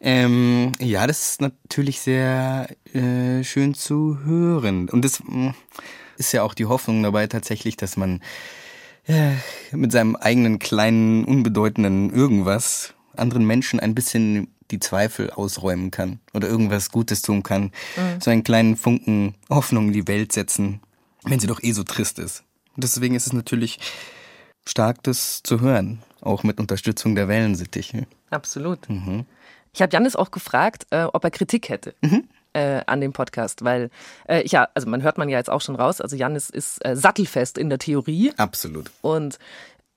Ähm, 0.00 0.72
ja, 0.80 1.06
das 1.06 1.30
ist 1.30 1.40
natürlich 1.40 2.00
sehr 2.00 2.68
äh, 2.92 3.44
schön 3.44 3.72
zu 3.72 4.18
hören. 4.24 4.88
Und 4.90 5.04
das 5.04 5.22
mh, 5.24 5.54
ist 6.18 6.32
ja 6.32 6.42
auch 6.42 6.54
die 6.54 6.66
Hoffnung 6.66 7.04
dabei 7.04 7.28
tatsächlich, 7.28 7.76
dass 7.76 7.96
man 7.96 8.20
äh, 9.06 9.30
mit 9.70 9.92
seinem 9.92 10.16
eigenen 10.16 10.58
kleinen, 10.58 11.24
unbedeutenden 11.24 12.12
irgendwas 12.12 12.92
anderen 13.16 13.46
Menschen 13.46 13.78
ein 13.78 13.94
bisschen 13.94 14.48
die 14.72 14.80
Zweifel 14.80 15.30
ausräumen 15.30 15.92
kann 15.92 16.18
oder 16.34 16.48
irgendwas 16.48 16.90
Gutes 16.90 17.22
tun 17.22 17.44
kann. 17.44 17.70
So 18.18 18.30
einen 18.32 18.42
kleinen 18.42 18.76
Funken 18.76 19.36
Hoffnung 19.48 19.86
in 19.86 19.92
die 19.92 20.08
Welt 20.08 20.32
setzen, 20.32 20.80
wenn 21.22 21.38
sie 21.38 21.46
doch 21.46 21.62
eh 21.62 21.70
so 21.72 21.84
trist 21.84 22.18
ist. 22.18 22.42
Und 22.74 22.82
deswegen 22.82 23.14
ist 23.14 23.28
es 23.28 23.32
natürlich 23.32 23.78
stark, 24.66 25.02
das 25.02 25.42
zu 25.42 25.60
hören, 25.60 26.02
auch 26.20 26.42
mit 26.42 26.60
Unterstützung 26.60 27.14
der 27.14 27.28
Wellensittiche. 27.28 28.06
Absolut. 28.30 28.80
Ich 29.72 29.82
habe 29.82 29.92
Janis 29.92 30.16
auch 30.16 30.30
gefragt, 30.30 30.86
äh, 30.90 31.04
ob 31.04 31.24
er 31.24 31.30
Kritik 31.30 31.68
hätte. 31.68 31.94
Mhm. 32.00 32.24
Äh, 32.52 32.82
an 32.86 33.02
dem 33.02 33.12
Podcast, 33.12 33.64
weil 33.64 33.90
äh, 34.26 34.40
ich 34.40 34.52
ja, 34.52 34.68
also 34.72 34.88
man 34.88 35.02
hört 35.02 35.18
man 35.18 35.28
ja 35.28 35.36
jetzt 35.36 35.50
auch 35.50 35.60
schon 35.60 35.76
raus, 35.76 36.00
also 36.00 36.16
Janis 36.16 36.48
ist 36.48 36.82
äh, 36.86 36.96
sattelfest 36.96 37.58
in 37.58 37.68
der 37.68 37.78
Theorie. 37.78 38.32
Absolut. 38.38 38.90
Und 39.02 39.38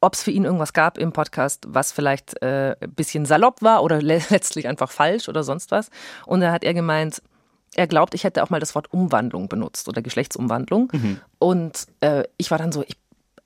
ob 0.02 0.14
es 0.14 0.24
für 0.24 0.32
ihn 0.32 0.44
irgendwas 0.44 0.74
gab 0.74 0.98
im 0.98 1.14
Podcast, 1.14 1.64
was 1.70 1.94
vielleicht 1.94 2.42
äh, 2.42 2.76
ein 2.82 2.94
bisschen 2.94 3.26
salopp 3.26 3.62
war 3.62 3.82
oder 3.82 4.02
le 4.02 4.22
letztlich 4.30 4.68
einfach 4.68 4.92
falsch 4.92 5.30
oder 5.30 5.44
sonst 5.44 5.72
was. 5.72 5.90
Und 6.26 6.42
da 6.42 6.52
hat 6.52 6.66
er 6.66 6.74
gemeint, 6.74 7.22
er 7.76 7.88
glaubt, 7.88 8.14
ich 8.14 8.26
hätte 8.26 8.44
auch 8.44 8.50
mal 8.50 8.60
das 8.60 8.76
Wort 8.76 8.92
Umwandlung 8.92 9.48
benutzt 9.48 9.88
oder 9.88 10.02
Geschlechtsumwandlung. 10.02 10.90
Mhm. 10.92 11.22
Und 11.38 11.88
äh, 12.02 12.24
ich 12.38 12.52
war 12.52 12.58
dann 12.58 12.74
so, 12.74 12.84
ich 12.84 12.98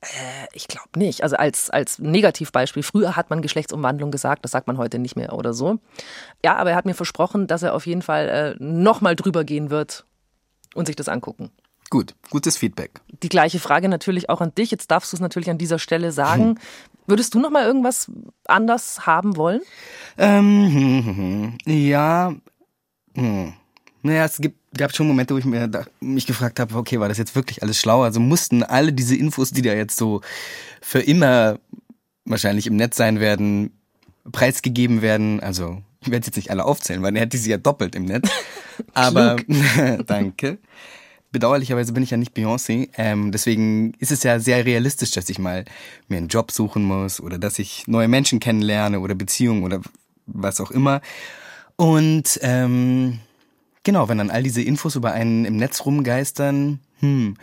äh, 0.04 0.48
ich 0.54 0.68
glaube 0.68 0.90
nicht. 0.98 1.24
Also 1.24 1.36
als, 1.36 1.70
als 1.70 2.00
Negativbeispiel, 2.00 2.84
früher 2.84 3.16
hat 3.16 3.30
man 3.30 3.42
Geschlechtsumwandlung 3.42 4.12
gesagt, 4.12 4.44
das 4.46 4.52
sagt 4.52 4.68
man 4.68 4.78
heute 4.78 5.00
nicht 5.00 5.16
mehr 5.16 5.34
oder 5.34 5.54
so. 5.54 5.80
Ja, 6.44 6.56
aber 6.58 6.72
er 6.72 6.76
hat 6.76 6.86
mir 6.86 6.94
versprochen, 6.94 7.48
dass 7.48 7.64
er 7.64 7.74
auf 7.74 7.86
jeden 7.86 8.02
Fall 8.02 8.30
äh, 8.60 8.64
nochmal 8.64 9.16
drüber 9.16 9.44
gehen 9.44 9.70
wird 9.70 10.06
und 10.76 10.86
sich 10.86 10.96
das 10.96 11.10
angucken. 11.10 11.52
Gut, 11.90 12.16
gutes 12.32 12.58
Feedback. 12.58 13.02
Die 13.22 13.30
gleiche 13.30 13.60
Frage 13.60 13.88
natürlich 13.88 14.30
auch 14.30 14.42
an 14.42 14.54
dich. 14.56 14.72
Jetzt 14.72 14.90
darfst 14.90 15.14
du 15.14 15.18
es 15.18 15.22
natürlich 15.22 15.50
an 15.50 15.60
dieser 15.60 15.78
Stelle 15.78 16.12
sagen. 16.12 16.44
Hm. 16.44 16.58
Würdest 17.06 17.36
du 17.36 17.40
noch 17.40 17.52
mal 17.52 17.66
irgendwas 17.66 18.10
anders 18.48 19.06
haben 19.06 19.38
wollen? 19.38 19.62
Ähm, 20.18 20.72
hm, 20.74 21.06
hm, 21.06 21.18
hm. 21.18 21.58
ja. 21.66 22.34
Hm. 23.16 23.54
Naja, 24.04 24.26
es 24.26 24.38
gibt, 24.38 24.58
gab 24.78 24.94
schon 24.94 25.08
Momente, 25.08 25.34
wo 25.34 25.38
ich 25.38 25.46
mir 25.46 25.68
da, 25.68 25.86
mich 26.02 26.28
gefragt 26.28 26.60
habe, 26.60 26.76
okay, 26.76 27.00
war 27.00 27.08
das 27.08 27.18
jetzt 27.18 27.36
wirklich 27.36 27.64
alles 27.64 27.80
schlau? 27.80 28.04
Also 28.04 28.20
mussten 28.20 28.62
alle 28.62 28.92
diese 28.92 29.16
Infos, 29.16 29.52
die 29.52 29.62
da 29.62 29.74
jetzt 29.74 29.96
so 29.98 30.22
für 30.82 31.00
immer 31.00 31.58
wahrscheinlich 32.26 32.68
im 32.68 32.76
Netz 32.76 32.98
sein 32.98 33.22
werden, 33.22 33.72
preisgegeben 34.30 35.02
werden. 35.02 35.40
Also 35.40 35.82
ich 36.02 36.12
werde 36.12 36.26
jetzt 36.26 36.36
nicht 36.36 36.52
alle 36.52 36.66
aufzählen, 36.66 37.02
weil 37.02 37.16
er 37.16 37.22
hätte 37.22 37.38
sie 37.38 37.50
ja 37.50 37.58
doppelt 37.58 37.96
im 37.96 38.06
Netz. 38.06 38.30
Aber 38.94 39.38
danke. 40.06 40.58
Bedauerlicherweise 41.32 41.94
bin 41.94 42.04
ich 42.04 42.12
ja 42.12 42.18
nicht 42.18 42.36
Beyoncé. 42.36 42.90
Ähm, 42.98 43.32
deswegen 43.32 43.94
ist 44.00 44.12
es 44.12 44.22
ja 44.24 44.40
sehr 44.40 44.66
realistisch, 44.66 45.12
dass 45.12 45.30
ich 45.30 45.40
mal 45.40 45.64
mir 46.10 46.18
einen 46.18 46.28
Job 46.28 46.52
suchen 46.52 46.84
muss 46.84 47.22
oder 47.22 47.40
dass 47.40 47.58
ich 47.58 47.88
neue 47.88 48.10
Menschen 48.10 48.40
kennenlerne 48.40 49.00
oder 49.00 49.16
Beziehungen 49.16 49.64
oder 49.64 49.82
was 50.28 50.60
auch 50.60 50.72
immer. 50.72 51.02
Und 51.76 52.38
ähm, 52.44 53.20
Genau, 53.84 54.08
wenn 54.08 54.18
dann 54.18 54.32
all 54.32 54.44
diese 54.44 54.62
Infos 54.62 54.96
über 54.96 55.12
einen 55.12 55.46
im 55.46 55.58
Netz 55.58 55.86
rumgeistern, 55.86 56.80
hm, 57.00 57.36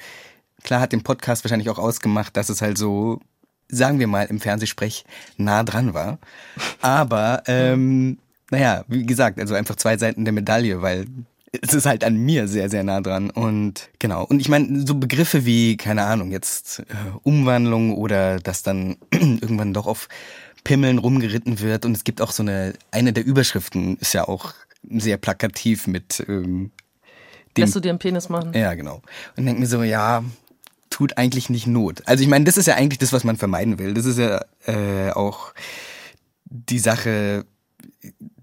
klar 0.63 0.81
hat 0.81 0.93
den 0.93 1.03
Podcast 1.03 1.45
wahrscheinlich 1.45 1.69
auch 1.69 1.79
ausgemacht, 1.79 2.37
dass 2.37 2.49
es 2.49 2.63
halt 2.63 2.79
so, 2.79 3.21
sagen 3.69 3.99
wir 3.99 4.07
mal, 4.07 4.25
im 4.25 4.41
Fernsehsprech 4.41 5.05
nah 5.37 5.63
dran 5.63 5.93
war. 5.93 6.19
Aber, 6.81 7.43
ähm, 7.47 8.19
naja, 8.51 8.85
wie 8.89 9.05
gesagt, 9.05 9.39
also 9.39 9.55
einfach 9.55 9.77
zwei 9.77 9.97
Seiten 9.97 10.25
der 10.25 10.33
Medaille, 10.33 10.83
weil 10.83 11.07
es 11.63 11.75
ist 11.75 11.87
halt 11.87 12.05
an 12.05 12.17
mir 12.17 12.49
sehr, 12.49 12.71
sehr 12.71 12.85
nah 12.85 13.01
dran. 13.01 13.31
Und 13.31 13.91
genau. 13.99 14.25
Und 14.25 14.41
ich 14.41 14.49
meine, 14.49 14.87
so 14.87 14.95
Begriffe 14.95 15.45
wie, 15.45 15.77
keine 15.77 16.05
Ahnung, 16.05 16.31
jetzt 16.31 16.81
äh, 16.81 16.85
Umwandlung 17.23 17.95
oder 17.95 18.39
dass 18.39 18.63
dann 18.63 18.97
irgendwann 19.13 19.75
doch 19.75 19.87
auf 19.87 20.09
Pimmeln 20.65 20.99
rumgeritten 20.99 21.61
wird. 21.61 21.85
Und 21.85 21.97
es 21.97 22.05
gibt 22.05 22.21
auch 22.21 22.33
so 22.33 22.43
eine, 22.43 22.75
eine 22.91 23.13
der 23.13 23.25
Überschriften 23.25 23.97
ist 23.99 24.15
ja 24.15 24.29
auch 24.29 24.55
sehr 24.89 25.17
plakativ 25.17 25.87
mit 25.87 26.25
ähm, 26.29 26.71
dem, 27.57 27.63
Lässt 27.63 27.75
du 27.75 27.81
dir 27.81 27.91
einen 27.91 27.99
Penis 27.99 28.29
machen? 28.29 28.53
Ja, 28.55 28.75
genau. 28.75 29.03
Und 29.37 29.47
denke 29.47 29.61
mir 29.61 29.67
so, 29.67 29.83
ja, 29.83 30.25
tut 30.89 31.19
eigentlich 31.19 31.51
nicht 31.51 31.67
Not. 31.67 32.03
Also 32.07 32.23
ich 32.23 32.29
meine, 32.29 32.45
das 32.45 32.57
ist 32.57 32.67
ja 32.67 32.75
eigentlich 32.75 32.99
das, 32.99 33.13
was 33.13 33.25
man 33.25 33.37
vermeiden 33.37 33.79
will. 33.79 33.95
Das 33.95 34.05
ist 34.05 34.19
ja 34.19 34.45
äh, 34.67 35.11
auch 35.11 35.53
die 36.45 36.79
Sache, 36.79 37.45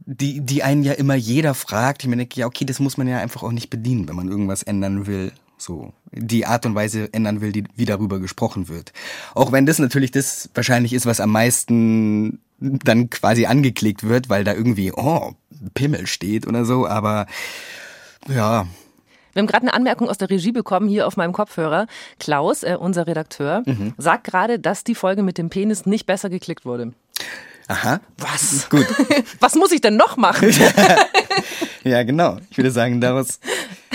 die, 0.06 0.42
die 0.42 0.64
einen 0.64 0.84
ja 0.84 0.94
immer 0.94 1.16
jeder 1.16 1.54
fragt. 1.54 2.04
Ich 2.04 2.10
mir 2.10 2.18
denke, 2.18 2.40
ja, 2.40 2.48
okay, 2.48 2.66
das 2.66 2.80
muss 2.80 2.98
man 2.98 3.08
ja 3.08 3.20
einfach 3.20 3.44
auch 3.44 3.52
nicht 3.52 3.70
bedienen, 3.70 4.08
wenn 4.08 4.16
man 4.16 4.30
irgendwas 4.30 4.64
ändern 4.64 5.06
will. 5.08 5.32
So, 5.58 5.94
die 6.12 6.46
Art 6.46 6.66
und 6.66 6.76
Weise 6.76 7.12
ändern 7.14 7.42
will, 7.42 7.52
die, 7.52 7.64
wie 7.76 7.86
darüber 7.86 8.20
gesprochen 8.20 8.70
wird. 8.70 8.94
Auch 9.34 9.52
wenn 9.52 9.66
das 9.66 9.80
natürlich 9.80 10.12
das 10.12 10.50
wahrscheinlich 10.54 10.94
ist, 10.94 11.06
was 11.06 11.20
am 11.20 11.32
meisten 11.32 12.40
dann 12.60 13.10
quasi 13.10 13.46
angeklickt 13.46 14.04
wird, 14.04 14.30
weil 14.30 14.44
da 14.44 14.54
irgendwie, 14.54 14.92
oh, 14.92 15.34
Pimmel 15.74 16.08
steht 16.08 16.48
oder 16.48 16.66
so, 16.66 16.88
aber 16.88 17.28
ja. 18.28 18.68
Wir 19.34 19.42
haben 19.42 19.48
gerade 19.48 19.64
eine 19.64 19.74
Anmerkung 19.74 20.10
aus 20.10 20.18
der 20.18 20.30
Regie 20.30 20.52
bekommen, 20.52 20.90
hier 20.90 21.06
auf 21.06 21.16
meinem 21.16 21.32
Kopfhörer. 21.32 21.86
Klaus, 22.20 22.64
äh, 22.64 22.76
unser 22.80 23.06
Redakteur, 23.06 23.62
mhm. 23.66 23.94
sagt 23.98 24.24
gerade, 24.24 24.60
dass 24.60 24.84
die 24.84 24.96
Folge 24.96 25.22
mit 25.22 25.38
dem 25.38 25.50
Penis 25.50 25.86
nicht 25.86 26.08
besser 26.08 26.30
geklickt 26.30 26.66
wurde. 26.66 26.94
Aha. 27.68 28.00
Was? 28.18 28.70
Gut. 28.70 28.88
Was 29.40 29.56
muss 29.56 29.72
ich 29.72 29.82
denn 29.82 29.98
noch 29.98 30.18
machen? 30.18 30.50
ja, 31.84 32.04
genau. 32.04 32.38
Ich 32.50 32.58
würde 32.58 32.72
sagen, 32.72 33.02
daraus 33.02 33.40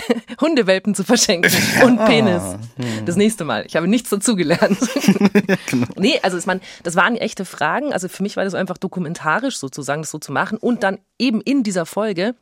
Hundewelpen 0.40 0.94
zu 0.94 1.04
verschenken 1.04 1.52
und 1.84 2.04
Penis. 2.04 2.42
Hm. 2.76 3.06
Das 3.06 3.16
nächste 3.16 3.44
Mal. 3.44 3.64
Ich 3.66 3.76
habe 3.76 3.88
nichts 3.88 4.10
dazugelernt. 4.10 4.78
genau. 5.66 5.86
Nee, 5.96 6.18
also 6.22 6.38
meine, 6.46 6.60
das 6.82 6.96
waren 6.96 7.16
echte 7.16 7.44
Fragen. 7.44 7.92
Also 7.92 8.08
für 8.08 8.22
mich 8.22 8.36
war 8.36 8.44
das 8.44 8.54
einfach 8.54 8.78
dokumentarisch 8.78 9.58
sozusagen, 9.58 10.02
das 10.02 10.10
so 10.10 10.18
zu 10.18 10.32
machen 10.32 10.58
und 10.58 10.82
dann 10.82 10.98
eben 11.18 11.40
in 11.40 11.62
dieser 11.62 11.86
Folge 11.86 12.34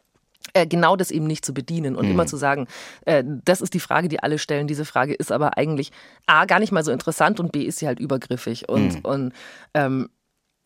äh, 0.54 0.66
genau 0.66 0.96
das 0.96 1.10
eben 1.10 1.26
nicht 1.26 1.44
zu 1.44 1.52
bedienen 1.54 1.96
und 1.96 2.06
mhm. 2.06 2.12
immer 2.12 2.26
zu 2.26 2.36
sagen, 2.36 2.66
äh, 3.04 3.22
das 3.44 3.60
ist 3.60 3.74
die 3.74 3.80
Frage, 3.80 4.08
die 4.08 4.22
alle 4.22 4.38
stellen. 4.38 4.66
Diese 4.66 4.84
Frage 4.84 5.14
ist 5.14 5.30
aber 5.30 5.56
eigentlich 5.56 5.92
A, 6.26 6.46
gar 6.46 6.60
nicht 6.60 6.72
mal 6.72 6.84
so 6.84 6.92
interessant 6.92 7.40
und 7.40 7.52
B, 7.52 7.62
ist 7.62 7.78
sie 7.78 7.86
halt 7.86 8.00
übergriffig. 8.00 8.68
Und, 8.68 8.94
mhm. 8.94 9.00
und 9.02 9.32
ähm, 9.74 10.08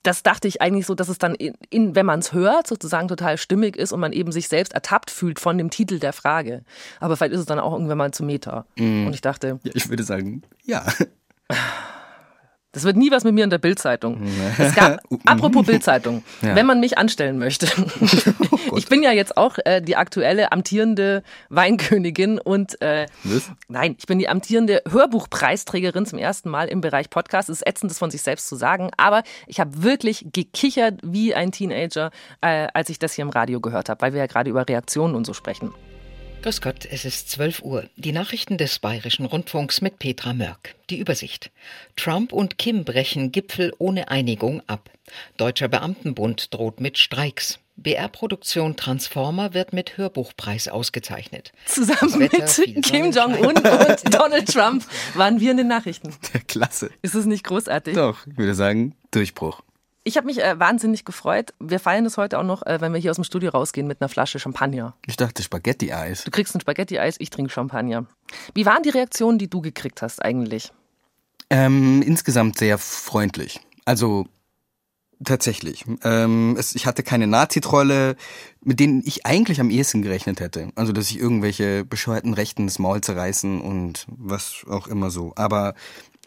das 0.05 0.23
dachte 0.23 0.47
ich 0.47 0.61
eigentlich 0.61 0.87
so, 0.87 0.95
dass 0.95 1.09
es 1.09 1.19
dann, 1.19 1.35
in, 1.35 1.55
in 1.71 1.95
wenn 1.97 2.07
man 2.07 2.21
es 2.21 2.33
hört, 2.33 2.67
sozusagen 2.67 3.09
total 3.09 3.39
stimmig 3.39 3.77
ist 3.77 3.93
und 3.93 4.01
man 4.01 4.13
eben 4.13 4.31
sich 4.33 4.49
selbst 4.49 4.75
ertappt 4.75 5.11
fühlt 5.11 5.41
von 5.41 5.59
dem 5.59 5.71
Titel 5.71 5.99
der 5.99 6.13
Frage. 6.13 6.63
Aber 7.01 7.17
vielleicht 7.17 7.33
ist 7.33 7.41
es 7.41 7.47
dann 7.47 7.59
auch 7.59 7.73
irgendwann 7.73 7.99
mal 7.99 8.13
zu 8.13 8.23
Meta. 8.23 8.67
Mm. 8.77 9.07
Und 9.07 9.15
ich 9.15 9.23
dachte. 9.23 9.59
Ja, 9.63 9.73
ich 9.75 9.89
würde 9.89 10.05
sagen, 10.05 10.43
ja. 10.65 10.85
Das 12.75 12.83
wird 12.83 12.97
nie 12.97 13.11
was 13.11 13.23
mit 13.23 13.35
mir 13.35 13.45
in 13.45 13.51
der 13.51 13.59
Bildzeitung. 13.59 14.21
Es 14.59 14.75
gab, 14.75 15.01
apropos 15.25 15.65
Bildzeitung, 15.65 16.25
ja. 16.43 16.57
wenn 16.57 16.67
man 16.67 16.81
mich 16.81 16.99
anstellen 16.99 17.39
möchte. 17.39 17.67
Oh 18.71 18.77
ich 18.79 18.89
bin 18.89 19.03
ja 19.03 19.13
jetzt 19.13 19.37
auch 19.37 19.59
äh, 19.65 19.83
die 19.83 19.95
aktuelle 19.95 20.51
amtierende 20.51 21.23
Weinkönigin 21.51 22.39
und 22.39 22.81
äh, 22.81 23.07
was? 23.23 23.51
nein, 23.69 23.95
ich 23.99 24.07
bin 24.07 24.19
die 24.19 24.29
amtierende 24.29 24.83
Hörbuchpreisträgerin 24.91 26.07
zum 26.07 26.19
ersten 26.19 26.49
Mal 26.49 26.69
im 26.69 26.81
Bereich 26.81 27.11
Podcast. 27.11 27.51
Es 27.51 27.59
ist 27.59 27.67
ätzend, 27.67 27.91
das 27.91 27.99
von 27.99 28.11
sich 28.11 28.23
selbst 28.23 28.49
zu 28.49 28.57
sagen, 28.57 28.91
aber 28.97 29.23
ich 29.47 29.61
habe 29.61 29.83
wirklich 29.83 30.27
gekichert 30.33 30.99
wie 31.03 31.35
ein 31.35 31.53
Teenager, 31.53 32.11
äh, 32.41 32.69
als 32.73 32.89
ich 32.89 32.99
das 32.99 33.13
hier 33.13 33.23
im 33.23 33.31
Radio 33.31 33.61
gehört 33.61 33.91
habe, 33.91 34.01
weil 34.01 34.13
wir 34.15 34.21
ja 34.21 34.27
gerade 34.27 34.49
über 34.49 34.67
Reaktionen 34.67 35.15
und 35.15 35.27
so 35.27 35.35
sprechen. 35.35 35.73
Grüß 36.45 36.61
Gott, 36.61 36.85
es 36.91 37.07
ist 37.07 37.31
12 37.31 37.63
Uhr. 37.63 37.85
Die 37.97 38.13
Nachrichten 38.13 38.59
des 38.59 38.79
Bayerischen 38.79 39.25
Rundfunks 39.25 39.81
mit 39.81 39.99
Petra 39.99 40.35
Mörk. 40.35 40.75
Die 40.91 40.99
Übersicht. 40.99 41.51
Trump 41.97 42.35
und 42.35 42.59
Kim 42.59 42.85
brechen 42.85 43.33
Gipfel 43.33 43.73
ohne 43.79 44.09
Einigung 44.09 44.61
ab. 44.67 44.91
Deutscher 45.39 45.69
Beamtenbund 45.69 46.53
droht 46.53 46.81
mit 46.81 46.99
Streiks. 46.99 47.61
BR-Produktion 47.77 48.77
Transformer 48.77 49.55
wird 49.55 49.73
mit 49.73 49.97
Hörbuchpreis 49.97 50.69
ausgezeichnet. 50.69 51.53
Zusammen 51.65 52.21
Wetter, 52.21 52.63
mit 52.67 52.85
Kim 52.85 53.11
Jong-un 53.11 53.57
und 53.57 54.15
Donald 54.15 54.53
Trump 54.53 54.85
waren 55.15 55.41
wir 55.41 55.51
in 55.51 55.57
den 55.57 55.69
Nachrichten. 55.69 56.15
Klasse. 56.47 56.91
Ist 57.01 57.15
es 57.15 57.25
nicht 57.25 57.45
großartig? 57.45 57.95
Doch, 57.95 58.27
ich 58.27 58.37
würde 58.37 58.55
sagen, 58.55 58.95
Durchbruch. 59.13 59.63
Ich 60.07 60.19
habe 60.19 60.27
mich 60.27 60.43
äh, 60.43 60.61
wahnsinnig 60.61 61.07
gefreut. 61.07 61.55
Wir 61.59 61.81
feiern 61.81 62.05
das 62.05 62.19
heute 62.19 62.39
auch 62.39 62.45
noch, 62.45 62.65
äh, 62.67 62.79
wenn 62.83 62.93
wir 62.93 63.01
hier 63.01 63.11
aus 63.11 63.17
dem 63.17 63.25
Studio 63.25 63.51
rausgehen 63.51 63.87
mit 63.87 64.03
einer 64.03 64.11
Flasche 64.11 64.39
Champagner. 64.39 64.95
Ich 65.07 65.17
dachte 65.17 65.43
Spaghetti-Eis. 65.43 66.25
Du 66.25 66.31
kriegst 66.31 66.55
ein 66.55 66.61
Spaghetti-Eis, 66.61 67.17
ich 67.19 67.31
trinke 67.31 67.51
Champagner. 67.51 68.07
Wie 68.55 68.67
waren 68.67 68.83
die 68.83 68.91
Reaktionen, 68.91 69.39
die 69.39 69.49
du 69.49 69.63
gekriegt 69.63 70.03
hast 70.03 70.23
eigentlich? 70.23 70.73
Ähm, 71.49 72.03
insgesamt 72.03 72.59
sehr 72.59 72.77
freundlich. 72.77 73.61
Also 73.87 74.27
tatsächlich. 75.25 75.87
Ähm, 76.03 76.57
es, 76.59 76.75
ich 76.75 76.85
hatte 76.85 77.03
keine 77.03 77.27
Nazi-Trolle, 77.27 78.17
mit 78.63 78.81
denen 78.81 79.03
ich 79.07 79.25
eigentlich 79.25 79.59
am 79.59 79.71
ehesten 79.71 80.03
gerechnet 80.03 80.41
hätte. 80.41 80.69
Also 80.75 80.93
dass 80.93 81.09
sich 81.09 81.19
irgendwelche 81.19 81.83
bescheuerten 81.85 82.35
Rechten 82.35 82.67
das 82.67 82.79
Maul 82.79 83.01
zerreißen 83.01 83.61
und 83.63 84.05
was 84.09 84.65
auch 84.69 84.87
immer 84.87 85.11
so. 85.11 85.33
Aber 85.37 85.75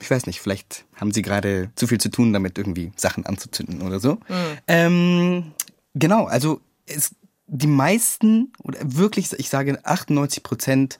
ich 0.02 0.10
weiß 0.10 0.26
nicht, 0.28 0.42
vielleicht 0.42 0.86
haben 0.96 1.12
sie 1.12 1.22
gerade 1.22 1.72
zu 1.76 1.88
viel 1.88 2.00
zu 2.00 2.10
tun, 2.10 2.34
damit 2.34 2.58
irgendwie 2.58 2.92
Sachen 2.96 3.26
anzuzünden 3.26 3.82
oder 3.82 4.00
so. 4.00 4.14
Mhm. 4.14 4.58
Ähm, 4.68 5.52
genau, 5.94 6.26
also 6.26 6.62
es, 6.86 7.16
die 7.48 7.68
meisten 7.68 8.54
oder 8.64 8.80
wirklich, 8.84 9.32
ich 9.38 9.50
sage 9.50 9.80
98 9.84 10.44
Prozent 10.44 11.00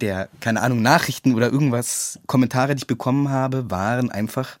der, 0.00 0.28
keine 0.40 0.62
Ahnung, 0.62 0.82
Nachrichten 0.82 1.34
oder 1.34 1.50
irgendwas, 1.50 2.18
Kommentare, 2.26 2.74
die 2.74 2.80
ich 2.80 2.86
bekommen 2.86 3.28
habe, 3.28 3.70
waren 3.70 4.10
einfach, 4.10 4.58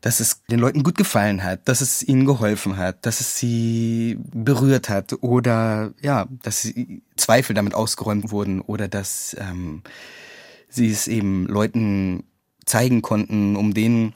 dass 0.00 0.20
es 0.20 0.42
den 0.44 0.60
Leuten 0.60 0.82
gut 0.82 0.96
gefallen 0.96 1.42
hat, 1.42 1.68
dass 1.68 1.80
es 1.80 2.02
ihnen 2.02 2.24
geholfen 2.24 2.76
hat, 2.76 3.04
dass 3.06 3.20
es 3.20 3.38
sie 3.38 4.18
berührt 4.32 4.88
hat 4.88 5.14
oder 5.22 5.92
ja, 6.00 6.26
dass 6.42 6.72
Zweifel 7.16 7.54
damit 7.54 7.74
ausgeräumt 7.74 8.30
wurden 8.30 8.60
oder 8.60 8.88
dass 8.88 9.36
ähm, 9.38 9.82
sie 10.68 10.90
es 10.90 11.06
eben 11.08 11.46
Leuten 11.46 12.24
zeigen 12.74 13.02
konnten, 13.02 13.54
um 13.54 13.72
denen 13.72 14.14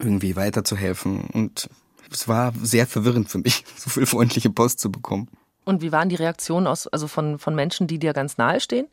irgendwie 0.00 0.34
weiterzuhelfen. 0.34 1.20
Und 1.32 1.70
es 2.10 2.26
war 2.26 2.52
sehr 2.60 2.88
verwirrend 2.88 3.30
für 3.30 3.38
mich, 3.38 3.64
so 3.76 3.88
viel 3.88 4.04
freundliche 4.04 4.50
Post 4.50 4.80
zu 4.80 4.90
bekommen. 4.90 5.28
Und 5.64 5.80
wie 5.80 5.92
waren 5.92 6.08
die 6.08 6.16
Reaktionen 6.16 6.66
aus, 6.66 6.88
also 6.88 7.06
von, 7.06 7.38
von 7.38 7.54
Menschen, 7.54 7.86
die 7.86 8.00
dir 8.00 8.12
ganz 8.12 8.36
nahe 8.36 8.58
stehen? 8.58 8.88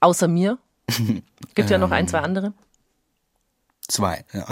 Außer 0.00 0.28
mir? 0.28 0.56
Gibt 1.54 1.68
ja 1.68 1.76
noch 1.76 1.90
ein, 1.90 2.08
zwei 2.08 2.20
andere. 2.20 2.54
Zwei, 3.86 4.24
ja. 4.32 4.46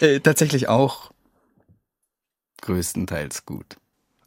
äh, 0.00 0.20
tatsächlich 0.20 0.68
auch 0.68 1.12
größtenteils 2.60 3.46
gut. 3.46 3.78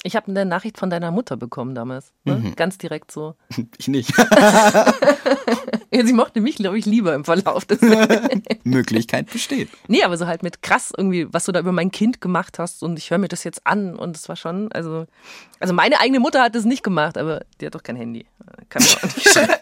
Ich 0.05 0.15
habe 0.15 0.27
eine 0.27 0.45
Nachricht 0.45 0.77
von 0.77 0.91
deiner 0.91 1.09
Mutter 1.09 1.35
bekommen 1.35 1.73
damals. 1.73 2.13
Ne? 2.25 2.35
Mhm. 2.35 2.55
Ganz 2.55 2.77
direkt 2.77 3.11
so. 3.11 3.35
Ich 3.79 3.87
nicht. 3.87 4.13
Sie 5.91 6.13
mochte 6.13 6.41
mich, 6.41 6.57
glaube 6.57 6.77
ich, 6.77 6.85
lieber 6.85 7.15
im 7.15 7.25
Verlauf 7.25 7.65
des 7.65 7.79
Möglichkeit 8.63 9.31
besteht. 9.31 9.69
Nee, 9.87 10.03
aber 10.03 10.17
so 10.17 10.27
halt 10.27 10.43
mit 10.43 10.61
krass 10.61 10.93
irgendwie, 10.95 11.33
was 11.33 11.45
du 11.45 11.51
da 11.51 11.59
über 11.59 11.71
mein 11.71 11.89
Kind 11.89 12.21
gemacht 12.21 12.59
hast 12.59 12.83
und 12.83 12.99
ich 12.99 13.09
höre 13.09 13.17
mir 13.17 13.29
das 13.29 13.43
jetzt 13.43 13.65
an 13.65 13.95
und 13.95 14.15
es 14.15 14.29
war 14.29 14.35
schon, 14.35 14.71
also, 14.73 15.07
also 15.59 15.73
meine 15.73 15.99
eigene 15.99 16.19
Mutter 16.19 16.43
hat 16.43 16.53
das 16.53 16.65
nicht 16.65 16.83
gemacht, 16.83 17.17
aber 17.17 17.43
die 17.59 17.65
hat 17.65 17.73
doch 17.73 17.83
kein 17.83 17.95
Handy. 17.95 18.27
Kann 18.69 18.83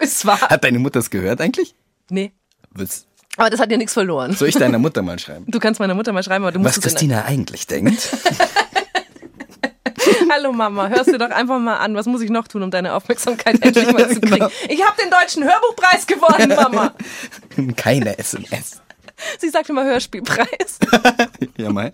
es 0.00 0.26
war. 0.26 0.40
Hat 0.40 0.62
deine 0.64 0.78
Mutter 0.78 1.00
es 1.00 1.08
gehört 1.08 1.40
eigentlich? 1.40 1.74
Nee. 2.10 2.32
Was? 2.70 3.06
Aber 3.36 3.48
das 3.48 3.60
hat 3.60 3.70
dir 3.70 3.78
nichts 3.78 3.94
verloren. 3.94 4.34
Soll 4.34 4.48
ich 4.48 4.56
deiner 4.56 4.78
Mutter 4.78 5.00
mal 5.00 5.18
schreiben? 5.18 5.46
Du 5.48 5.58
kannst 5.58 5.80
meiner 5.80 5.94
Mutter 5.94 6.12
mal 6.12 6.22
schreiben, 6.22 6.44
aber 6.44 6.52
du 6.52 6.58
musst 6.58 6.76
Was 6.76 6.82
Christina 6.84 7.24
eigentlich 7.24 7.66
denkt. 7.66 8.10
Hallo 10.34 10.52
Mama, 10.52 10.88
hörst 10.88 11.12
du 11.12 11.18
doch 11.18 11.30
einfach 11.30 11.60
mal 11.60 11.76
an. 11.76 11.94
Was 11.94 12.06
muss 12.06 12.20
ich 12.20 12.30
noch 12.30 12.48
tun, 12.48 12.64
um 12.64 12.70
deine 12.70 12.94
Aufmerksamkeit 12.94 13.62
endlich 13.62 13.92
mal 13.92 14.08
zu 14.08 14.20
kriegen? 14.20 14.34
Genau. 14.34 14.50
Ich 14.68 14.84
habe 14.84 15.00
den 15.00 15.10
deutschen 15.10 15.44
Hörbuchpreis 15.44 16.06
gewonnen, 16.06 16.48
Mama. 16.48 16.92
Keine 17.76 18.18
SMS. 18.18 18.80
Sie 19.38 19.48
sagte 19.48 19.72
mal 19.72 19.84
Hörspielpreis. 19.84 20.80
ja, 21.56 21.70
mal. 21.70 21.92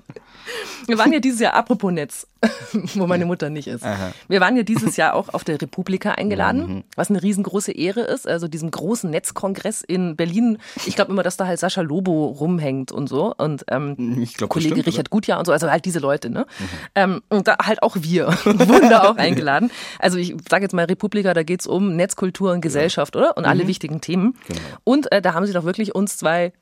Wir 0.87 0.98
waren 0.98 1.12
ja 1.12 1.20
dieses 1.20 1.40
Jahr, 1.40 1.55
apropos 1.55 1.92
Netz, 1.92 2.26
wo 2.94 3.07
meine 3.07 3.26
Mutter 3.26 3.50
nicht 3.50 3.68
ist. 3.68 3.85
Aha. 3.85 4.12
Wir 4.29 4.40
waren 4.40 4.57
ja 4.57 4.62
dieses 4.62 4.96
Jahr 4.96 5.14
auch 5.14 5.29
auf 5.31 5.44
der 5.44 5.61
Republika 5.61 6.12
eingeladen, 6.12 6.66
mhm. 6.66 6.85
was 6.96 7.11
eine 7.11 7.22
riesengroße 7.22 7.72
Ehre 7.72 8.00
ist. 8.00 8.26
Also 8.26 8.48
diesem 8.48 8.70
großen 8.70 9.11
Netzkongress 9.11 9.83
in 9.83 10.16
Berlin. 10.16 10.59
Ich 10.87 10.96
glaube 10.96 11.12
immer, 11.12 11.22
dass 11.22 11.37
da 11.37 11.46
halt 11.46 11.59
Sascha 11.59 11.83
Lobo 11.83 12.26
rumhängt 12.26 12.92
und 12.92 13.09
so. 13.09 13.35
Und 13.37 13.64
ähm, 13.70 14.26
glaub, 14.35 14.50
Kollege 14.50 14.74
bestimmt, 14.74 14.87
Richard 14.87 15.11
Gutjahr 15.11 15.38
und 15.38 15.44
so. 15.44 15.53
Also 15.53 15.70
halt 15.70 15.85
diese 15.85 15.98
Leute, 15.98 16.31
ne? 16.31 16.46
Mhm. 16.59 16.68
Ähm, 16.94 17.22
und 17.29 17.48
da 17.48 17.57
halt 17.62 17.83
auch 17.83 17.96
wir 18.00 18.29
wurden 18.44 18.90
da 18.90 19.09
auch 19.09 19.16
eingeladen. 19.16 19.70
Also 19.98 20.18
ich 20.18 20.35
sage 20.48 20.64
jetzt 20.64 20.72
mal 20.72 20.87
Republika, 20.87 21.35
da 21.35 21.42
geht 21.42 21.61
es 21.61 21.66
um 21.66 21.96
Netzkultur 21.96 22.53
und 22.53 22.61
Gesellschaft, 22.61 23.14
ja. 23.14 23.20
oder? 23.20 23.37
Und 23.37 23.44
mhm. 23.44 23.50
alle 23.50 23.66
wichtigen 23.66 24.00
Themen. 24.00 24.37
Genau. 24.48 24.61
Und 24.85 25.12
äh, 25.12 25.20
da 25.20 25.35
haben 25.35 25.46
sie 25.46 25.53
doch 25.53 25.64
wirklich 25.64 25.94
uns 25.94 26.16
zwei 26.16 26.53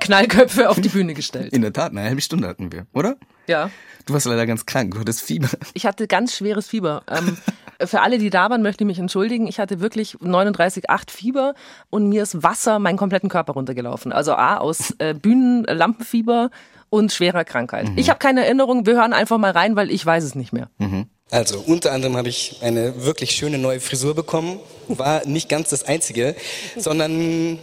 Knallköpfe 0.00 0.68
auf 0.68 0.80
die 0.80 0.88
Bühne 0.88 1.14
gestellt. 1.14 1.52
In 1.52 1.62
der 1.62 1.72
Tat, 1.72 1.92
eine 1.92 2.02
halbe 2.02 2.20
Stunde 2.20 2.48
hatten 2.48 2.72
wir, 2.72 2.86
oder? 2.92 3.16
Ja. 3.46 3.70
Du 4.06 4.14
warst 4.14 4.26
leider 4.26 4.46
ganz 4.46 4.66
krank, 4.66 4.94
du 4.94 5.00
hattest 5.00 5.22
Fieber. 5.22 5.48
Ich 5.74 5.84
hatte 5.84 6.06
ganz 6.06 6.36
schweres 6.36 6.68
Fieber. 6.68 7.02
Ähm, 7.10 7.36
für 7.86 8.00
alle, 8.00 8.18
die 8.18 8.30
da 8.30 8.50
waren, 8.50 8.62
möchte 8.62 8.84
ich 8.84 8.86
mich 8.86 8.98
entschuldigen. 8.98 9.46
Ich 9.46 9.58
hatte 9.58 9.80
wirklich 9.80 10.16
39,8 10.18 11.10
Fieber 11.10 11.54
und 11.90 12.08
mir 12.08 12.22
ist 12.22 12.42
Wasser 12.42 12.78
meinen 12.78 12.96
kompletten 12.96 13.28
Körper 13.28 13.54
runtergelaufen. 13.54 14.12
Also 14.12 14.34
A, 14.34 14.58
aus 14.58 14.94
äh, 14.98 15.14
Bühnenlampenfieber 15.14 16.50
und 16.88 17.12
schwerer 17.12 17.44
Krankheit. 17.44 17.88
Mhm. 17.88 17.98
Ich 17.98 18.08
habe 18.08 18.18
keine 18.18 18.44
Erinnerung, 18.44 18.86
wir 18.86 18.94
hören 18.94 19.12
einfach 19.12 19.38
mal 19.38 19.50
rein, 19.50 19.74
weil 19.76 19.90
ich 19.90 20.06
weiß 20.06 20.22
es 20.22 20.34
nicht 20.34 20.52
mehr. 20.52 20.70
Mhm. 20.78 21.06
Also 21.30 21.58
unter 21.58 21.90
anderem 21.90 22.16
habe 22.16 22.28
ich 22.28 22.58
eine 22.62 23.04
wirklich 23.04 23.32
schöne 23.32 23.58
neue 23.58 23.80
Frisur 23.80 24.14
bekommen. 24.14 24.60
War 24.86 25.26
nicht 25.26 25.48
ganz 25.48 25.70
das 25.70 25.82
Einzige, 25.82 26.36
sondern 26.76 27.58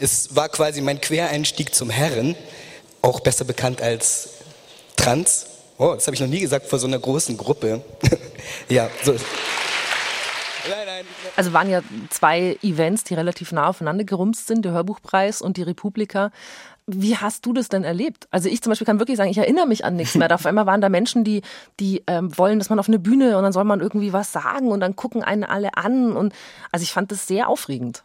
es 0.00 0.34
war 0.34 0.48
quasi 0.48 0.80
mein 0.80 1.00
Quereinstieg 1.00 1.74
zum 1.74 1.90
Herren, 1.90 2.36
auch 3.02 3.20
besser 3.20 3.44
bekannt 3.44 3.82
als 3.82 4.30
Trans. 4.96 5.46
Oh, 5.78 5.92
das 5.94 6.06
habe 6.06 6.14
ich 6.14 6.20
noch 6.20 6.28
nie 6.28 6.40
gesagt 6.40 6.66
vor 6.66 6.78
so 6.78 6.86
einer 6.86 6.98
großen 6.98 7.36
Gruppe. 7.36 7.82
ja, 8.68 8.90
so. 9.04 9.14
Also 11.36 11.52
waren 11.52 11.70
ja 11.70 11.82
zwei 12.10 12.58
Events, 12.62 13.04
die 13.04 13.14
relativ 13.14 13.52
nah 13.52 13.68
aufeinander 13.68 14.04
gerumst 14.04 14.48
sind, 14.48 14.64
der 14.64 14.72
Hörbuchpreis 14.72 15.40
und 15.40 15.56
die 15.56 15.62
Republika. 15.62 16.30
Wie 16.86 17.16
hast 17.16 17.46
du 17.46 17.52
das 17.52 17.68
denn 17.68 17.84
erlebt? 17.84 18.26
Also 18.30 18.48
ich 18.48 18.62
zum 18.62 18.70
Beispiel 18.70 18.86
kann 18.86 18.98
wirklich 18.98 19.18
sagen, 19.18 19.30
ich 19.30 19.38
erinnere 19.38 19.66
mich 19.66 19.84
an 19.84 19.96
nichts 19.96 20.14
mehr. 20.14 20.34
Auf 20.34 20.46
einmal 20.46 20.66
waren 20.66 20.80
da 20.80 20.88
Menschen, 20.88 21.22
die, 21.22 21.42
die 21.78 22.02
ähm, 22.06 22.36
wollen, 22.36 22.58
dass 22.58 22.70
man 22.70 22.78
auf 22.78 22.88
eine 22.88 22.98
Bühne 22.98 23.36
und 23.36 23.44
dann 23.44 23.52
soll 23.52 23.64
man 23.64 23.80
irgendwie 23.80 24.12
was 24.12 24.32
sagen 24.32 24.72
und 24.72 24.80
dann 24.80 24.96
gucken 24.96 25.22
einen 25.22 25.44
alle 25.44 25.76
an. 25.76 26.12
Und 26.16 26.32
also 26.72 26.82
ich 26.82 26.92
fand 26.92 27.12
das 27.12 27.26
sehr 27.26 27.48
aufregend. 27.48 28.02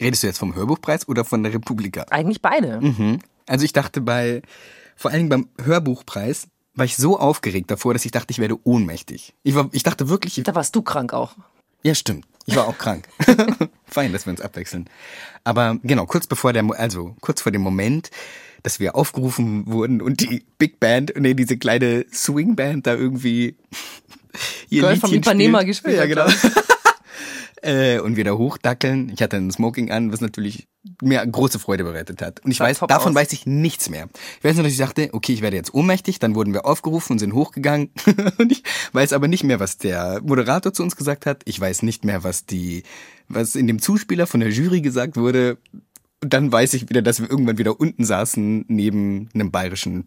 Redest 0.00 0.22
du 0.22 0.26
jetzt 0.26 0.38
vom 0.38 0.54
Hörbuchpreis 0.54 1.08
oder 1.08 1.24
von 1.24 1.42
der 1.42 1.54
Republika? 1.54 2.06
Eigentlich 2.10 2.42
beide. 2.42 2.80
Mhm. 2.80 3.18
Also 3.46 3.64
ich 3.64 3.72
dachte 3.72 4.00
bei, 4.00 4.42
vor 4.96 5.10
allen 5.10 5.28
Dingen 5.28 5.48
beim 5.56 5.64
Hörbuchpreis, 5.64 6.48
war 6.74 6.84
ich 6.84 6.96
so 6.96 7.18
aufgeregt 7.18 7.70
davor, 7.70 7.94
dass 7.94 8.04
ich 8.04 8.12
dachte, 8.12 8.30
ich 8.30 8.38
werde 8.38 8.58
ohnmächtig. 8.64 9.34
Ich, 9.42 9.54
war, 9.54 9.68
ich 9.72 9.82
dachte 9.82 10.08
wirklich. 10.08 10.42
Da 10.44 10.54
warst 10.54 10.76
du 10.76 10.82
krank 10.82 11.14
auch. 11.14 11.34
Ja, 11.82 11.94
stimmt. 11.94 12.26
Ich 12.44 12.54
war 12.54 12.68
auch 12.68 12.76
krank. 12.76 13.08
Fein, 13.86 14.12
dass 14.12 14.26
wir 14.26 14.32
uns 14.32 14.40
abwechseln. 14.40 14.88
Aber 15.44 15.78
genau, 15.82 16.06
kurz 16.06 16.26
bevor 16.26 16.52
der, 16.52 16.64
also 16.78 17.16
kurz 17.20 17.40
vor 17.40 17.52
dem 17.52 17.62
Moment, 17.62 18.10
dass 18.62 18.78
wir 18.78 18.94
aufgerufen 18.94 19.66
wurden 19.66 20.02
und 20.02 20.20
die 20.20 20.44
Big 20.58 20.78
Band, 20.78 21.14
nee, 21.16 21.34
diese 21.34 21.56
kleine 21.56 22.04
Swing 22.12 22.56
Band 22.56 22.86
da 22.86 22.94
irgendwie 22.94 23.56
ihr 24.68 24.82
Girl 24.82 24.94
Liedchen 24.94 25.08
vom 25.08 25.16
Ipanema 25.16 25.62
gespielt. 25.62 25.96
Ja, 25.96 26.06
genau 26.06 26.26
äh, 27.62 27.98
und 28.00 28.16
wieder 28.16 28.38
hochdackeln. 28.38 29.10
Ich 29.10 29.22
hatte 29.22 29.36
ein 29.36 29.50
Smoking 29.50 29.90
an, 29.90 30.12
was 30.12 30.20
natürlich 30.20 30.68
mir 31.02 31.26
große 31.26 31.58
Freude 31.58 31.84
bereitet 31.84 32.22
hat. 32.22 32.44
Und 32.44 32.50
ich 32.50 32.60
weiß, 32.60 32.80
davon 32.88 33.10
aus. 33.10 33.14
weiß 33.14 33.32
ich 33.32 33.46
nichts 33.46 33.90
mehr. 33.90 34.08
Ich 34.38 34.44
weiß 34.44 34.54
nur, 34.54 34.64
dass 34.64 34.72
ich 34.72 34.78
dachte, 34.78 35.10
okay, 35.12 35.32
ich 35.32 35.42
werde 35.42 35.56
jetzt 35.56 35.74
ohnmächtig. 35.74 36.18
Dann 36.18 36.34
wurden 36.34 36.52
wir 36.52 36.66
aufgerufen 36.66 37.12
und 37.12 37.18
sind 37.18 37.34
hochgegangen. 37.34 37.90
und 38.38 38.52
ich 38.52 38.62
weiß 38.92 39.12
aber 39.12 39.28
nicht 39.28 39.44
mehr, 39.44 39.60
was 39.60 39.78
der 39.78 40.20
Moderator 40.22 40.72
zu 40.72 40.82
uns 40.82 40.96
gesagt 40.96 41.26
hat. 41.26 41.42
Ich 41.44 41.60
weiß 41.60 41.82
nicht 41.82 42.04
mehr, 42.04 42.24
was 42.24 42.46
die, 42.46 42.82
was 43.28 43.56
in 43.56 43.66
dem 43.66 43.80
Zuspieler 43.80 44.26
von 44.26 44.40
der 44.40 44.50
Jury 44.50 44.80
gesagt 44.80 45.16
wurde. 45.16 45.58
Und 46.22 46.32
dann 46.32 46.50
weiß 46.50 46.74
ich 46.74 46.88
wieder, 46.88 47.02
dass 47.02 47.20
wir 47.20 47.30
irgendwann 47.30 47.58
wieder 47.58 47.78
unten 47.78 48.04
saßen, 48.04 48.64
neben 48.68 49.28
einem 49.34 49.50
bayerischen 49.50 50.06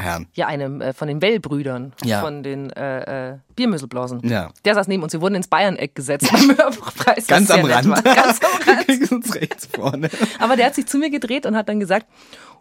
Herrn. 0.00 0.28
Ja, 0.34 0.46
einem 0.46 0.80
äh, 0.80 0.92
von 0.92 1.08
den 1.08 1.20
Well-Brüdern, 1.20 1.92
ja. 2.04 2.20
von 2.20 2.42
den 2.42 2.70
äh, 2.70 3.32
äh, 3.32 3.38
Biermüsselblasen. 3.56 4.20
Ja. 4.28 4.50
Der 4.64 4.74
saß 4.74 4.86
neben 4.86 5.02
uns. 5.02 5.12
Wir 5.12 5.20
wurden 5.20 5.34
ins 5.34 5.48
Bayern-Eck 5.48 5.94
gesetzt 5.94 6.30
beim 6.32 6.56
Hörbuchpreis. 6.56 7.26
Ganz 7.26 7.50
am 7.50 7.64
Rand. 7.64 8.04
Ganz 8.04 8.40
am 8.42 8.62
Rand. 8.66 9.12
uns 9.12 9.34
rechts 9.34 9.66
vorne. 9.66 10.08
Aber 10.38 10.56
der 10.56 10.66
hat 10.66 10.76
sich 10.76 10.86
zu 10.86 10.98
mir 10.98 11.10
gedreht 11.10 11.46
und 11.46 11.56
hat 11.56 11.68
dann 11.68 11.80
gesagt, 11.80 12.06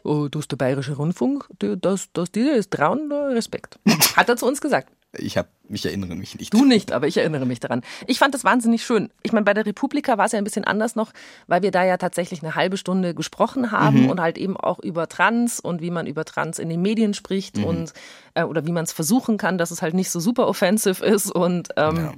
oh, 0.03 0.27
du 0.29 0.39
bist 0.39 0.51
der 0.51 0.57
Bayerische 0.57 0.95
Rundfunk, 0.95 1.47
das, 1.59 2.09
das, 2.13 2.31
dir 2.31 2.55
ist 2.55 2.71
Trauen, 2.71 3.11
Respekt. 3.11 3.79
Hat 4.15 4.29
er 4.29 4.37
zu 4.37 4.47
uns 4.47 4.61
gesagt. 4.61 4.91
Ich 5.13 5.37
habe, 5.37 5.47
ich 5.69 5.85
erinnere 5.85 6.15
mich 6.15 6.37
nicht. 6.37 6.53
Du 6.53 6.65
nicht, 6.65 6.91
aber 6.91 7.07
ich 7.07 7.17
erinnere 7.17 7.45
mich 7.45 7.59
daran. 7.59 7.81
Ich 8.07 8.19
fand 8.19 8.33
das 8.33 8.43
wahnsinnig 8.43 8.83
schön. 8.83 9.09
Ich 9.23 9.31
meine, 9.31 9.45
bei 9.45 9.53
der 9.53 9.65
Republika 9.65 10.17
war 10.17 10.25
es 10.25 10.33
ja 10.33 10.37
ein 10.37 10.43
bisschen 10.43 10.65
anders 10.65 10.95
noch, 10.95 11.11
weil 11.47 11.61
wir 11.61 11.71
da 11.71 11.85
ja 11.85 11.97
tatsächlich 11.97 12.43
eine 12.43 12.55
halbe 12.55 12.77
Stunde 12.77 13.15
gesprochen 13.15 13.71
haben 13.71 14.03
mhm. 14.03 14.09
und 14.09 14.19
halt 14.19 14.37
eben 14.37 14.57
auch 14.57 14.79
über 14.79 15.07
Trans 15.07 15.59
und 15.59 15.81
wie 15.81 15.91
man 15.91 16.07
über 16.07 16.25
Trans 16.25 16.59
in 16.59 16.69
den 16.69 16.81
Medien 16.81 17.13
spricht 17.13 17.57
mhm. 17.57 17.63
und 17.63 17.93
äh, 18.33 18.43
oder 18.43 18.65
wie 18.65 18.71
man 18.71 18.83
es 18.83 18.91
versuchen 18.91 19.37
kann, 19.37 19.57
dass 19.57 19.71
es 19.71 19.81
halt 19.81 19.93
nicht 19.93 20.11
so 20.11 20.19
super 20.19 20.47
offensiv 20.47 21.01
ist. 21.01 21.31
Und 21.31 21.69
ähm, 21.77 21.95
ja. 21.95 22.13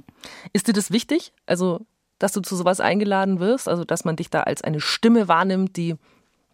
ist 0.52 0.66
dir 0.66 0.74
das 0.74 0.90
wichtig? 0.90 1.32
Also, 1.46 1.86
dass 2.18 2.32
du 2.32 2.40
zu 2.40 2.56
sowas 2.56 2.80
eingeladen 2.80 3.38
wirst, 3.38 3.68
also 3.68 3.84
dass 3.84 4.04
man 4.04 4.16
dich 4.16 4.30
da 4.30 4.42
als 4.42 4.62
eine 4.62 4.80
Stimme 4.80 5.28
wahrnimmt, 5.28 5.76
die, 5.76 5.94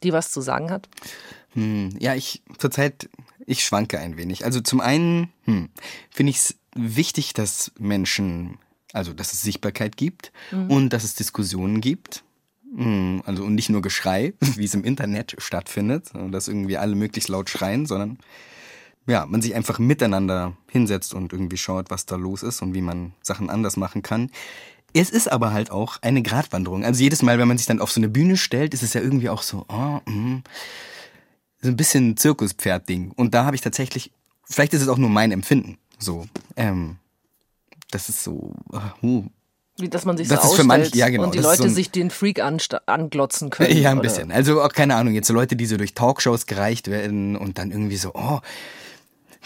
die 0.02 0.12
was 0.12 0.30
zu 0.30 0.42
sagen 0.42 0.70
hat? 0.70 0.88
Hm, 1.56 1.96
ja, 1.98 2.14
ich 2.14 2.42
zurzeit 2.58 3.08
ich 3.46 3.64
schwanke 3.64 3.98
ein 3.98 4.16
wenig. 4.16 4.44
Also 4.44 4.60
zum 4.60 4.80
einen 4.80 5.32
hm, 5.44 5.70
finde 6.10 6.30
ich 6.30 6.36
es 6.36 6.56
wichtig, 6.74 7.32
dass 7.32 7.72
Menschen, 7.78 8.58
also 8.92 9.12
dass 9.12 9.32
es 9.32 9.42
Sichtbarkeit 9.42 9.96
gibt 9.96 10.32
mhm. 10.50 10.70
und 10.70 10.88
dass 10.90 11.04
es 11.04 11.14
Diskussionen 11.14 11.80
gibt. 11.80 12.24
Hm, 12.76 13.22
also 13.24 13.44
und 13.44 13.54
nicht 13.54 13.70
nur 13.70 13.82
Geschrei, 13.82 14.34
wie 14.40 14.64
es 14.64 14.74
im 14.74 14.84
Internet 14.84 15.36
stattfindet, 15.38 16.10
dass 16.30 16.48
irgendwie 16.48 16.76
alle 16.76 16.96
möglichst 16.96 17.28
laut 17.28 17.48
schreien, 17.48 17.86
sondern 17.86 18.18
ja, 19.06 19.24
man 19.24 19.40
sich 19.40 19.54
einfach 19.54 19.78
miteinander 19.78 20.56
hinsetzt 20.68 21.14
und 21.14 21.32
irgendwie 21.32 21.56
schaut, 21.56 21.90
was 21.90 22.06
da 22.06 22.16
los 22.16 22.42
ist 22.42 22.60
und 22.60 22.74
wie 22.74 22.80
man 22.80 23.12
Sachen 23.22 23.50
anders 23.50 23.76
machen 23.76 24.02
kann. 24.02 24.30
Es 24.92 25.10
ist 25.10 25.30
aber 25.30 25.52
halt 25.52 25.70
auch 25.70 25.98
eine 26.02 26.22
Gratwanderung. 26.22 26.84
Also 26.84 27.02
jedes 27.02 27.22
Mal, 27.22 27.38
wenn 27.38 27.46
man 27.46 27.58
sich 27.58 27.68
dann 27.68 27.80
auf 27.80 27.92
so 27.92 28.00
eine 28.00 28.08
Bühne 28.08 28.36
stellt, 28.36 28.74
ist 28.74 28.82
es 28.82 28.94
ja 28.94 29.00
irgendwie 29.00 29.28
auch 29.28 29.42
so, 29.42 29.64
oh, 29.68 30.00
mh, 30.06 30.42
so 31.60 31.68
ein 31.68 31.76
bisschen 31.76 32.16
Zirkuspferd-Ding. 32.16 33.12
Und 33.16 33.34
da 33.34 33.44
habe 33.44 33.56
ich 33.56 33.62
tatsächlich, 33.62 34.12
vielleicht 34.44 34.74
ist 34.74 34.82
es 34.82 34.88
auch 34.88 34.98
nur 34.98 35.10
mein 35.10 35.32
Empfinden, 35.32 35.78
so, 35.98 36.26
ähm, 36.56 36.96
das 37.90 38.08
ist 38.08 38.22
so, 38.22 38.54
uh, 39.02 39.24
wie, 39.78 39.88
dass 39.90 40.06
man 40.06 40.16
sich 40.16 40.28
das 40.28 40.42
so 40.42 40.50
ist 40.50 40.56
für 40.56 40.64
manche, 40.64 40.96
ja, 40.96 41.08
genau, 41.10 41.24
und 41.24 41.34
die 41.34 41.38
Leute 41.38 41.58
so 41.58 41.64
ein, 41.64 41.74
sich 41.74 41.90
den 41.90 42.10
Freak 42.10 42.40
anglotzen 42.40 43.50
können. 43.50 43.76
Ja, 43.76 43.90
ein 43.90 43.98
oder? 43.98 44.08
bisschen. 44.08 44.32
Also 44.32 44.62
auch 44.62 44.72
keine 44.72 44.96
Ahnung, 44.96 45.12
jetzt 45.12 45.26
so 45.28 45.34
Leute, 45.34 45.54
die 45.54 45.66
so 45.66 45.76
durch 45.76 45.92
Talkshows 45.92 46.46
gereicht 46.46 46.88
werden 46.88 47.36
und 47.36 47.58
dann 47.58 47.70
irgendwie 47.70 47.96
so, 47.96 48.12
oh, 48.14 48.40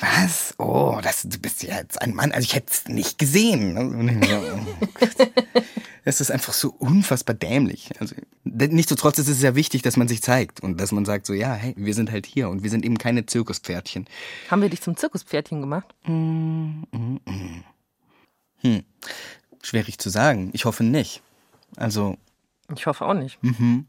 was? 0.00 0.54
Oh, 0.58 0.98
das, 1.02 1.22
du 1.22 1.38
bist 1.38 1.62
ja 1.62 1.76
jetzt 1.76 2.00
ein 2.00 2.14
Mann. 2.14 2.32
Also 2.32 2.44
ich 2.44 2.54
hätte 2.54 2.72
es 2.72 2.88
nicht 2.88 3.18
gesehen. 3.18 3.76
Oh 4.30 5.36
es 6.04 6.20
ist 6.20 6.30
einfach 6.30 6.52
so 6.52 6.70
unfassbar 6.78 7.34
dämlich. 7.34 7.90
Also 8.00 8.14
nichtsdestotrotz 8.44 9.18
ist 9.18 9.28
es 9.28 9.38
sehr 9.38 9.54
wichtig, 9.54 9.82
dass 9.82 9.96
man 9.96 10.08
sich 10.08 10.22
zeigt 10.22 10.60
und 10.60 10.80
dass 10.80 10.92
man 10.92 11.04
sagt 11.04 11.26
so, 11.26 11.34
ja, 11.34 11.52
hey, 11.52 11.74
wir 11.76 11.94
sind 11.94 12.10
halt 12.10 12.26
hier 12.26 12.48
und 12.48 12.62
wir 12.62 12.70
sind 12.70 12.84
eben 12.84 12.98
keine 12.98 13.26
Zirkuspferdchen. 13.26 14.06
Haben 14.50 14.62
wir 14.62 14.70
dich 14.70 14.80
zum 14.80 14.96
Zirkuspferdchen 14.96 15.60
gemacht? 15.60 15.94
Mm, 16.06 16.82
mm, 16.90 17.20
mm. 17.26 17.64
Hm. 18.62 18.82
Schwierig 19.62 19.98
zu 19.98 20.10
sagen. 20.10 20.50
Ich 20.52 20.64
hoffe 20.64 20.84
nicht. 20.84 21.22
Also. 21.76 22.16
Ich 22.74 22.86
hoffe 22.86 23.04
auch 23.04 23.14
nicht. 23.14 23.42
Mhm. 23.42 23.86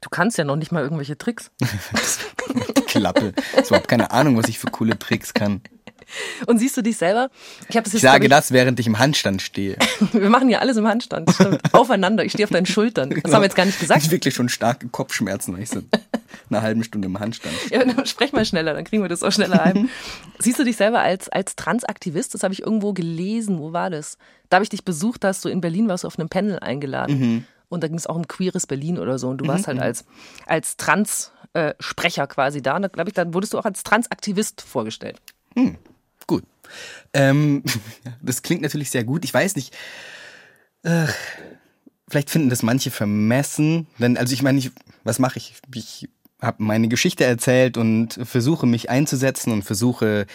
Du 0.00 0.10
kannst 0.10 0.38
ja 0.38 0.44
noch 0.44 0.56
nicht 0.56 0.72
mal 0.72 0.82
irgendwelche 0.82 1.18
Tricks. 1.18 1.50
Klappe. 2.86 3.32
Ich 3.62 3.70
habe 3.70 3.86
keine 3.86 4.10
Ahnung, 4.12 4.36
was 4.36 4.48
ich 4.48 4.58
für 4.58 4.68
coole 4.68 4.98
Tricks 4.98 5.34
kann. 5.34 5.60
Und 6.46 6.58
siehst 6.58 6.76
du 6.76 6.82
dich 6.82 6.96
selber? 6.96 7.30
Ich, 7.68 7.74
das 7.76 7.92
ich 7.92 8.00
sage 8.00 8.24
ich, 8.24 8.30
das, 8.30 8.52
während 8.52 8.80
ich 8.80 8.86
im 8.86 8.98
Handstand 8.98 9.42
stehe. 9.42 9.76
wir 10.12 10.30
machen 10.30 10.48
ja 10.48 10.60
alles 10.60 10.76
im 10.76 10.86
Handstand. 10.86 11.30
Stimmt. 11.30 11.60
Aufeinander. 11.74 12.24
Ich 12.24 12.32
stehe 12.32 12.46
auf 12.46 12.50
deinen 12.50 12.66
Schultern. 12.66 13.10
Das 13.10 13.22
genau. 13.22 13.34
haben 13.34 13.42
wir 13.42 13.46
jetzt 13.46 13.56
gar 13.56 13.66
nicht 13.66 13.78
gesagt. 13.78 14.02
Ich 14.02 14.10
wirklich 14.10 14.34
schon 14.34 14.48
starke 14.48 14.88
Kopfschmerzen, 14.88 15.54
weil 15.54 15.62
ich 15.62 15.70
so 15.70 15.82
eine 16.48 16.62
halbe 16.62 16.82
Stunde 16.84 17.06
im 17.06 17.18
Handstand. 17.18 17.54
Ja, 17.70 17.84
dann 17.84 18.06
sprech 18.06 18.32
mal 18.32 18.44
schneller, 18.44 18.74
dann 18.74 18.84
kriegen 18.84 19.02
wir 19.02 19.08
das 19.08 19.22
auch 19.22 19.32
schneller 19.32 19.62
ein. 19.62 19.90
Siehst 20.38 20.58
du 20.58 20.64
dich 20.64 20.76
selber 20.76 21.00
als, 21.00 21.28
als 21.28 21.56
Transaktivist? 21.56 22.32
Das 22.32 22.42
habe 22.42 22.54
ich 22.54 22.62
irgendwo 22.62 22.92
gelesen. 22.92 23.58
Wo 23.58 23.72
war 23.72 23.90
das? 23.90 24.16
Da 24.48 24.56
habe 24.56 24.64
ich 24.64 24.70
dich 24.70 24.84
besucht, 24.84 25.24
hast 25.24 25.44
du 25.44 25.48
in 25.48 25.60
Berlin 25.60 25.88
warst 25.88 26.04
du 26.04 26.08
auf 26.08 26.18
einem 26.18 26.28
Panel 26.28 26.58
eingeladen. 26.58 27.18
Mhm. 27.18 27.44
Und 27.68 27.82
da 27.82 27.88
ging 27.88 27.96
es 27.96 28.06
auch 28.06 28.16
um 28.16 28.26
queeres 28.26 28.66
Berlin 28.66 28.98
oder 28.98 29.18
so. 29.18 29.28
Und 29.28 29.38
du 29.38 29.46
warst 29.46 29.66
mhm. 29.66 29.72
halt 29.72 29.80
als, 29.80 30.04
als 30.46 30.76
Trans-Sprecher 30.76 32.26
quasi 32.26 32.62
da. 32.62 32.76
Und 32.76 32.92
glaube 32.92 33.10
ich, 33.10 33.14
dann 33.14 33.34
wurdest 33.34 33.52
du 33.52 33.58
auch 33.58 33.64
als 33.64 33.82
Transaktivist 33.82 34.62
vorgestellt. 34.62 35.20
Mhm. 35.54 35.76
Gut. 36.26 36.44
Ähm, 37.12 37.62
das 38.22 38.42
klingt 38.42 38.62
natürlich 38.62 38.90
sehr 38.90 39.04
gut. 39.04 39.24
Ich 39.24 39.34
weiß 39.34 39.56
nicht. 39.56 39.76
Äh, 40.82 41.06
vielleicht 42.08 42.30
finden 42.30 42.50
das 42.50 42.62
manche 42.62 42.90
vermessen. 42.90 43.86
Denn, 43.98 44.16
also 44.16 44.32
ich 44.32 44.42
meine, 44.42 44.58
ich, 44.58 44.70
was 45.04 45.18
mache 45.18 45.38
ich? 45.38 45.54
Ich 45.74 46.08
habe 46.40 46.62
meine 46.62 46.88
Geschichte 46.88 47.24
erzählt 47.24 47.76
und 47.76 48.18
versuche 48.22 48.66
mich 48.66 48.90
einzusetzen 48.90 49.52
und 49.52 49.62
versuche 49.62 50.26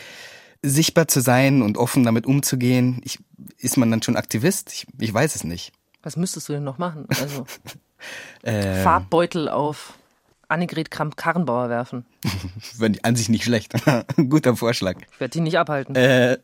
sichtbar 0.62 1.08
zu 1.08 1.22
sein 1.22 1.62
und 1.62 1.78
offen 1.78 2.04
damit 2.04 2.26
umzugehen. 2.26 3.02
Ich, 3.04 3.20
ist 3.58 3.78
man 3.78 3.92
dann 3.92 4.02
schon 4.02 4.16
Aktivist? 4.16 4.72
Ich, 4.74 4.88
ich 5.00 5.14
weiß 5.14 5.36
es 5.36 5.44
nicht. 5.44 5.74
Was 6.04 6.18
müsstest 6.18 6.50
du 6.50 6.54
denn 6.54 6.64
noch 6.64 6.78
machen? 6.78 7.08
Also 7.10 7.46
ähm, 8.44 8.84
Farbbeutel 8.84 9.50
auf 9.50 9.94
Annegret 10.50 10.92
Kramp-Karrenbauer 10.92 11.70
werfen. 11.70 12.06
Wenn 12.78 13.04
an 13.04 13.16
sich 13.16 13.30
nicht 13.30 13.46
schlecht. 13.46 13.74
Guter 14.30 14.56
Vorschlag. 14.56 14.98
Ich 15.12 15.20
werde 15.20 15.32
die 15.32 15.42
nicht 15.42 15.58
abhalten. 15.58 15.96
Äh, 15.96 16.38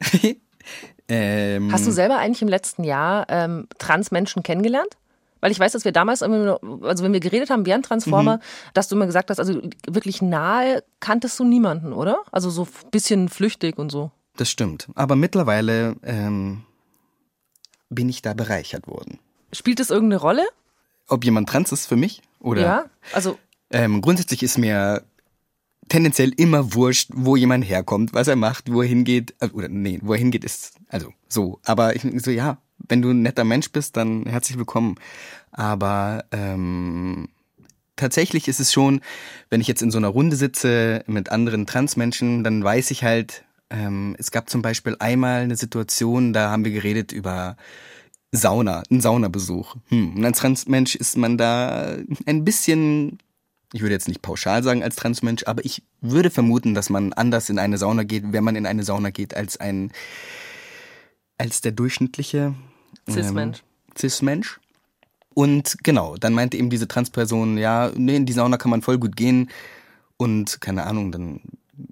ähm, 1.07 1.71
Hast 1.71 1.85
du 1.85 1.91
selber 1.91 2.17
eigentlich 2.17 2.41
im 2.41 2.47
letzten 2.47 2.83
Jahr 2.83 3.25
ähm, 3.29 3.67
Transmenschen 3.77 4.41
kennengelernt? 4.41 4.97
Weil 5.41 5.51
ich 5.51 5.59
weiß, 5.59 5.71
dass 5.71 5.85
wir 5.85 5.93
damals, 5.93 6.21
also 6.21 6.59
wenn 7.03 7.13
wir 7.13 7.21
geredet 7.21 7.49
haben 7.49 7.65
während 7.65 7.85
Transformer, 7.85 8.37
mhm. 8.37 8.41
dass 8.73 8.89
du 8.89 8.95
immer 8.95 9.05
gesagt 9.05 9.29
hast, 9.29 9.39
also 9.39 9.61
wirklich 9.87 10.21
nahe 10.21 10.83
kanntest 10.99 11.39
du 11.39 11.45
niemanden, 11.45 11.93
oder? 11.93 12.19
Also 12.31 12.49
so 12.49 12.63
ein 12.63 12.91
bisschen 12.91 13.29
flüchtig 13.29 13.77
und 13.77 13.89
so. 13.89 14.11
Das 14.35 14.49
stimmt. 14.49 14.89
Aber 14.95 15.15
mittlerweile 15.15 15.95
ähm, 16.03 16.63
bin 17.89 18.09
ich 18.09 18.21
da 18.21 18.33
bereichert 18.33 18.87
worden. 18.87 19.19
Spielt 19.51 19.79
es 19.79 19.89
irgendeine 19.89 20.21
Rolle? 20.21 20.47
Ob 21.07 21.23
jemand 21.25 21.49
trans 21.49 21.71
ist 21.71 21.87
für 21.87 21.95
mich? 21.95 22.21
Oder? 22.39 22.61
Ja, 22.61 22.85
also 23.13 23.37
ähm, 23.71 24.01
grundsätzlich 24.01 24.43
ist 24.43 24.57
mir 24.57 25.03
tendenziell 25.89 26.31
immer 26.37 26.73
wurscht, 26.73 27.09
wo 27.13 27.35
jemand 27.35 27.67
herkommt, 27.67 28.13
was 28.13 28.27
er 28.27 28.35
macht, 28.35 28.71
wo 28.71 28.81
er 28.81 28.87
hingeht. 28.87 29.35
Äh, 29.39 29.47
oder 29.47 29.67
nee, 29.67 29.99
wo 30.01 30.13
er 30.13 30.19
hingeht 30.19 30.43
ist, 30.43 30.75
also 30.87 31.13
so. 31.27 31.59
Aber 31.65 31.95
ich 31.95 32.05
so, 32.23 32.31
ja, 32.31 32.57
wenn 32.87 33.01
du 33.01 33.09
ein 33.09 33.21
netter 33.21 33.43
Mensch 33.43 33.71
bist, 33.71 33.97
dann 33.97 34.25
herzlich 34.25 34.57
willkommen. 34.57 34.95
Aber 35.51 36.25
ähm, 36.31 37.29
tatsächlich 37.95 38.47
ist 38.47 38.59
es 38.59 38.71
schon, 38.71 39.01
wenn 39.49 39.61
ich 39.61 39.67
jetzt 39.67 39.81
in 39.81 39.91
so 39.91 39.97
einer 39.97 40.07
Runde 40.07 40.35
sitze 40.35 41.03
mit 41.07 41.29
anderen 41.29 41.65
Transmenschen, 41.65 42.43
dann 42.43 42.63
weiß 42.63 42.91
ich 42.91 43.03
halt, 43.03 43.43
ähm, 43.69 44.15
es 44.17 44.31
gab 44.31 44.49
zum 44.49 44.61
Beispiel 44.61 44.95
einmal 44.99 45.41
eine 45.41 45.55
Situation, 45.55 46.33
da 46.33 46.49
haben 46.49 46.65
wir 46.65 46.71
geredet 46.71 47.11
über 47.11 47.57
Sauna, 48.31 48.83
einen 48.89 49.01
Saunabesuch. 49.01 49.75
Hm. 49.89 50.17
Und 50.17 50.25
als 50.25 50.39
Transmensch 50.39 50.95
ist 50.95 51.17
man 51.17 51.37
da 51.37 51.97
ein 52.25 52.45
bisschen 52.45 53.19
ich 53.73 53.81
würde 53.81 53.93
jetzt 53.93 54.07
nicht 54.07 54.21
pauschal 54.21 54.63
sagen 54.63 54.83
als 54.83 54.95
Transmensch, 54.95 55.43
aber 55.45 55.63
ich 55.63 55.83
würde 56.01 56.29
vermuten, 56.29 56.73
dass 56.73 56.89
man 56.89 57.13
anders 57.13 57.49
in 57.49 57.59
eine 57.59 57.77
Sauna 57.77 58.03
geht, 58.03 58.31
wenn 58.31 58.43
man 58.43 58.55
in 58.55 58.65
eine 58.65 58.83
Sauna 58.83 59.11
geht, 59.11 59.35
als 59.35 59.57
ein, 59.57 59.91
als 61.37 61.61
der 61.61 61.71
durchschnittliche 61.71 62.55
Cis-Mensch. 63.09 63.59
Ähm, 63.59 63.95
Cis-Mensch. 63.97 64.59
Und 65.35 65.77
genau, 65.83 66.15
dann 66.17 66.33
meinte 66.33 66.57
eben 66.57 66.69
diese 66.69 66.87
Transperson, 66.87 67.57
ja, 67.57 67.91
nee, 67.95 68.15
in 68.15 68.25
die 68.25 68.33
Sauna 68.33 68.57
kann 68.57 68.71
man 68.71 68.81
voll 68.81 68.97
gut 68.97 69.15
gehen 69.15 69.49
und 70.17 70.59
keine 70.61 70.85
Ahnung, 70.85 71.11
dann 71.11 71.41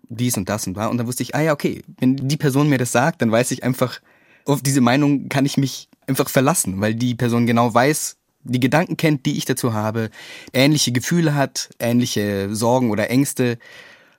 dies 0.10 0.36
und 0.36 0.50
das 0.50 0.65
und 0.67 0.76
war. 0.76 0.89
Und 0.89 0.97
dann 0.97 1.08
wusste 1.08 1.23
ich, 1.23 1.36
ah 1.36 1.41
ja, 1.41 1.54
okay, 1.54 1.84
wenn 2.00 2.15
die 2.15 2.38
Person 2.38 2.69
mir 2.69 2.80
das 2.80 2.91
sagt, 2.91 3.21
dann 3.21 3.32
weiß 3.32 3.52
ich 3.52 3.63
einfach, 3.63 4.02
auf 4.48 4.62
diese 4.62 4.82
Meinung 4.82 5.30
kann 5.30 5.46
ich 5.46 5.58
mich 5.58 5.90
einfach 6.08 6.30
verlassen, 6.30 6.80
weil 6.80 6.96
die 6.96 7.16
Person 7.16 7.46
genau 7.46 7.74
weiß, 7.74 8.18
die 8.44 8.60
Gedanken 8.60 8.96
kennt, 8.98 9.26
die 9.26 9.38
ich 9.38 9.46
dazu 9.46 9.74
habe, 9.74 10.10
ähnliche 10.54 10.92
Gefühle 10.92 11.36
hat, 11.36 11.70
ähnliche 11.80 12.56
Sorgen 12.56 12.92
oder 12.92 13.10
Ängste. 13.10 13.60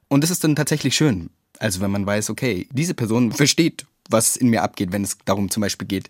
Und 0.09 0.23
das 0.23 0.31
ist 0.31 0.45
dann 0.45 0.57
tatsächlich 0.57 0.95
schön. 0.95 1.31
Also 1.59 1.81
wenn 1.81 1.91
man 1.91 2.07
weiß, 2.07 2.31
okay, 2.31 2.69
diese 2.71 2.95
Person 2.95 3.33
versteht, 3.33 3.87
was 4.11 4.37
in 4.37 4.49
mir 4.49 4.63
abgeht, 4.63 4.93
wenn 4.93 5.03
es 5.03 5.17
darum 5.25 5.51
zum 5.51 5.63
Beispiel 5.63 5.89
geht, 5.89 6.09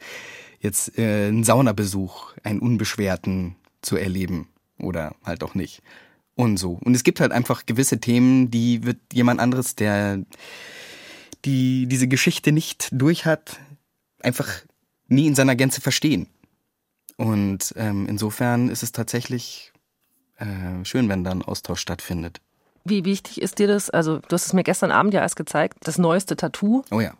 jetzt 0.61 0.99
äh, 0.99 1.29
einen 1.29 1.45
Saunabesuch, 1.45 2.35
einen 2.43 2.59
unbeschwerten 2.59 3.55
zu 3.83 3.97
erleben 3.97 4.49
oder 4.79 5.15
halt 5.25 5.45
auch 5.45 5.55
nicht. 5.55 5.83
Und 6.35 6.57
so. 6.57 6.79
Und 6.85 6.95
es 6.95 7.05
gibt 7.05 7.21
halt 7.21 7.33
einfach 7.33 7.67
gewisse 7.67 7.99
Themen, 7.99 8.51
die 8.51 8.85
wird 8.85 8.99
jemand 9.13 9.41
anderes, 9.41 9.75
der 9.75 10.25
die 11.45 11.87
diese 11.87 12.09
Geschichte 12.09 12.53
nicht 12.53 12.89
durch 12.93 13.25
hat, 13.25 13.61
einfach 14.23 14.49
nie 15.09 15.27
in 15.27 15.35
seiner 15.35 15.57
Gänze 15.57 15.81
verstehen. 15.81 16.27
Und 17.17 17.75
ähm, 17.77 18.07
insofern 18.09 18.69
ist 18.69 18.83
es 18.83 18.93
tatsächlich 18.93 19.73
äh, 20.37 20.85
schön, 20.85 21.09
wenn 21.09 21.25
da 21.25 21.33
ein 21.33 21.43
Austausch 21.43 21.81
stattfindet. 21.81 22.41
Wie 22.85 23.05
wichtig 23.05 23.43
ist 23.43 23.59
dir 23.59 23.67
das? 23.67 23.91
Also, 23.91 24.19
du 24.19 24.33
hast 24.33 24.47
es 24.47 24.53
mir 24.53 24.63
gestern 24.63 24.93
Abend 24.93 25.13
ja 25.13 25.21
erst 25.21 25.37
gezeigt, 25.37 25.79
das 25.83 25.99
neueste 25.99 26.37
Tattoo. 26.37 26.85
Oh 26.91 27.01
ja. 27.01 27.13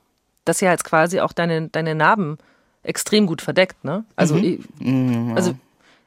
Das 0.45 0.61
ja 0.61 0.71
jetzt 0.71 0.85
quasi 0.85 1.21
auch 1.21 1.33
deine, 1.33 1.69
deine 1.69 1.95
Narben 1.95 2.39
extrem 2.83 3.27
gut 3.27 3.43
verdeckt, 3.43 3.85
ne? 3.85 4.05
Also, 4.17 4.37
mhm. 4.37 4.45
ich, 4.45 4.61
mhm, 4.81 5.33
also, 5.35 5.55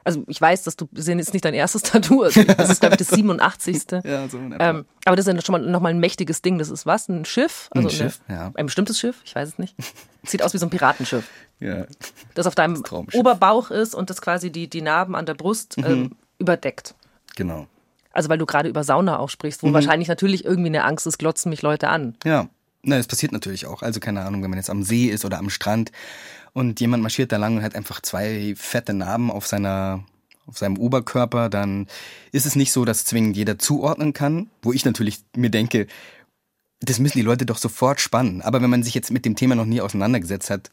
also 0.03 0.23
ich 0.27 0.39
weiß, 0.39 0.63
dass 0.63 0.75
du 0.75 0.87
das 0.91 1.07
ist 1.07 1.33
nicht 1.33 1.45
dein 1.45 1.53
erstes 1.53 1.81
Tattoo. 1.83 2.23
Also 2.23 2.43
das 2.43 2.69
ist, 2.69 2.79
glaube 2.79 2.95
ich, 2.95 2.99
das 2.99 3.07
87. 3.15 3.83
ja, 4.03 4.27
so 4.27 4.37
ähm, 4.37 4.85
aber 5.05 5.15
das 5.15 5.27
ist 5.27 5.33
ja 5.33 5.41
schon 5.41 5.53
mal 5.53 5.61
nochmal 5.61 5.93
ein 5.93 5.99
mächtiges 5.99 6.41
Ding. 6.41 6.57
Das 6.57 6.69
ist 6.69 6.85
was? 6.85 7.09
Ein 7.09 7.25
Schiff? 7.25 7.69
Also 7.71 7.87
ein 7.87 7.93
Schiff, 7.93 8.21
eine, 8.27 8.37
ja. 8.37 8.51
Ein 8.55 8.65
bestimmtes 8.65 8.99
Schiff? 8.99 9.21
Ich 9.23 9.35
weiß 9.35 9.49
es 9.49 9.57
nicht. 9.57 9.75
Sieht 10.23 10.43
aus 10.43 10.53
wie 10.53 10.57
so 10.57 10.65
ein 10.65 10.69
Piratenschiff. 10.69 11.27
Ja. 11.59 11.85
Das 12.33 12.47
auf 12.47 12.55
deinem 12.55 12.81
das 12.81 13.13
Oberbauch 13.13 13.71
ist 13.71 13.93
und 13.95 14.09
das 14.09 14.21
quasi 14.21 14.51
die, 14.51 14.67
die 14.67 14.81
Narben 14.81 15.15
an 15.15 15.25
der 15.25 15.35
Brust 15.35 15.77
mhm. 15.77 15.85
ähm, 15.85 16.11
überdeckt. 16.39 16.95
Genau. 17.35 17.67
Also 18.13 18.29
weil 18.29 18.37
du 18.37 18.45
gerade 18.45 18.67
über 18.67 18.83
Sauna 18.83 19.19
auch 19.19 19.29
sprichst, 19.29 19.63
wo 19.63 19.67
mhm. 19.67 19.73
wahrscheinlich 19.73 20.07
natürlich 20.07 20.43
irgendwie 20.43 20.69
eine 20.69 20.83
Angst 20.83 21.07
ist, 21.07 21.17
glotzen 21.17 21.49
mich 21.49 21.61
Leute 21.61 21.89
an. 21.89 22.15
Ja, 22.25 22.49
na, 22.83 22.97
das 22.97 23.07
passiert 23.07 23.31
natürlich 23.31 23.67
auch. 23.67 23.83
Also 23.83 23.99
keine 23.99 24.21
Ahnung, 24.21 24.41
wenn 24.41 24.49
man 24.49 24.57
jetzt 24.57 24.69
am 24.69 24.83
See 24.83 25.07
ist 25.07 25.23
oder 25.23 25.37
am 25.37 25.49
Strand 25.49 25.91
und 26.53 26.79
jemand 26.79 27.03
marschiert 27.03 27.31
da 27.31 27.37
lang 27.37 27.57
und 27.57 27.63
hat 27.63 27.75
einfach 27.75 28.01
zwei 28.01 28.53
fette 28.55 28.93
Narben 28.93 29.31
auf 29.31 29.47
seiner 29.47 30.03
auf 30.47 30.57
seinem 30.57 30.77
Oberkörper, 30.77 31.49
dann 31.49 31.87
ist 32.31 32.45
es 32.45 32.55
nicht 32.55 32.71
so, 32.71 32.83
dass 32.83 33.05
zwingend 33.05 33.37
jeder 33.37 33.59
zuordnen 33.59 34.11
kann, 34.11 34.49
wo 34.61 34.73
ich 34.73 34.83
natürlich 34.85 35.19
mir 35.35 35.49
denke, 35.49 35.87
das 36.79 36.99
müssen 36.99 37.19
die 37.19 37.23
Leute 37.23 37.45
doch 37.45 37.57
sofort 37.57 38.01
spannen. 38.01 38.41
Aber 38.41 38.61
wenn 38.61 38.69
man 38.69 38.83
sich 38.83 38.95
jetzt 38.95 39.11
mit 39.11 39.23
dem 39.23 39.35
Thema 39.35 39.55
noch 39.55 39.65
nie 39.65 39.81
auseinandergesetzt 39.81 40.49
hat, 40.49 40.71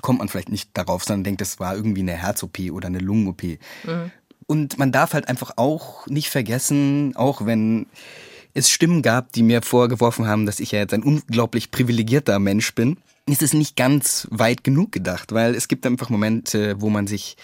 kommt 0.00 0.20
man 0.20 0.28
vielleicht 0.28 0.48
nicht 0.48 0.70
darauf, 0.74 1.04
sondern 1.04 1.24
denkt, 1.24 1.40
das 1.40 1.58
war 1.58 1.74
irgendwie 1.74 2.02
eine 2.02 2.12
Herz-OP 2.12 2.58
oder 2.70 2.86
eine 2.86 3.00
Lungen-OP. 3.00 3.42
Mhm. 3.42 4.10
Und 4.46 4.78
man 4.78 4.92
darf 4.92 5.12
halt 5.12 5.28
einfach 5.28 5.52
auch 5.56 6.06
nicht 6.06 6.30
vergessen, 6.30 7.14
auch 7.16 7.44
wenn 7.44 7.86
es 8.58 8.70
Stimmen 8.70 9.02
gab, 9.02 9.32
die 9.32 9.42
mir 9.42 9.62
vorgeworfen 9.62 10.26
haben, 10.26 10.46
dass 10.46 10.60
ich 10.60 10.72
ja 10.72 10.80
jetzt 10.80 10.94
ein 10.94 11.02
unglaublich 11.02 11.70
privilegierter 11.70 12.38
Mensch 12.38 12.74
bin, 12.74 12.98
ist 13.26 13.42
es 13.42 13.52
nicht 13.52 13.76
ganz 13.76 14.26
weit 14.30 14.64
genug 14.64 14.92
gedacht, 14.92 15.32
weil 15.32 15.54
es 15.54 15.68
gibt 15.68 15.86
einfach 15.86 16.10
Momente, 16.10 16.80
wo 16.80 16.90
man 16.90 17.06
sich 17.06 17.36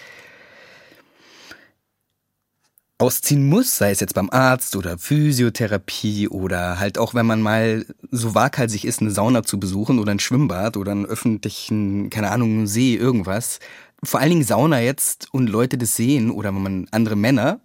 ausziehen 2.97 3.47
muss, 3.49 3.77
sei 3.77 3.91
es 3.91 3.99
jetzt 3.99 4.13
beim 4.13 4.29
Arzt 4.29 4.75
oder 4.75 4.97
Physiotherapie 4.97 6.29
oder 6.29 6.79
halt 6.79 6.97
auch, 6.97 7.13
wenn 7.13 7.25
man 7.25 7.41
mal 7.41 7.85
so 8.09 8.35
waghalsig 8.35 8.85
ist, 8.85 9.01
eine 9.01 9.11
Sauna 9.11 9.43
zu 9.43 9.59
besuchen 9.59 9.99
oder 9.99 10.11
ein 10.11 10.19
Schwimmbad 10.19 10.77
oder 10.77 10.93
einen 10.93 11.05
öffentlichen, 11.05 12.09
keine 12.09 12.31
Ahnung, 12.31 12.67
See, 12.67 12.95
irgendwas. 12.95 13.59
Vor 14.01 14.21
allen 14.21 14.29
Dingen 14.29 14.43
Sauna 14.43 14.81
jetzt 14.81 15.27
und 15.33 15.47
Leute 15.47 15.77
das 15.77 15.95
sehen 15.95 16.31
oder 16.31 16.55
wenn 16.55 16.63
man 16.63 16.87
andere 16.91 17.17
Männer, 17.17 17.59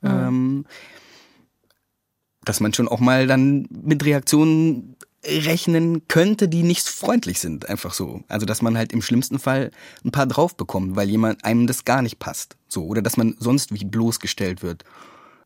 mhm. 0.00 0.08
ähm, 0.08 0.64
dass 2.44 2.60
man 2.60 2.72
schon 2.72 2.88
auch 2.88 3.00
mal 3.00 3.26
dann 3.26 3.68
mit 3.70 4.04
Reaktionen 4.04 4.96
rechnen 5.24 6.08
könnte, 6.08 6.48
die 6.48 6.62
nicht 6.62 6.88
freundlich 6.88 7.40
sind, 7.40 7.68
einfach 7.68 7.92
so. 7.92 8.22
Also 8.28 8.46
dass 8.46 8.62
man 8.62 8.78
halt 8.78 8.92
im 8.92 9.02
schlimmsten 9.02 9.38
Fall 9.38 9.70
ein 10.04 10.12
paar 10.12 10.26
drauf 10.26 10.56
bekommt, 10.56 10.96
weil 10.96 11.10
jemand 11.10 11.44
einem 11.44 11.66
das 11.66 11.84
gar 11.84 12.02
nicht 12.02 12.18
passt. 12.18 12.56
So, 12.68 12.86
oder 12.86 13.02
dass 13.02 13.16
man 13.16 13.36
sonst 13.38 13.74
wie 13.74 13.84
bloßgestellt 13.84 14.62
wird. 14.62 14.84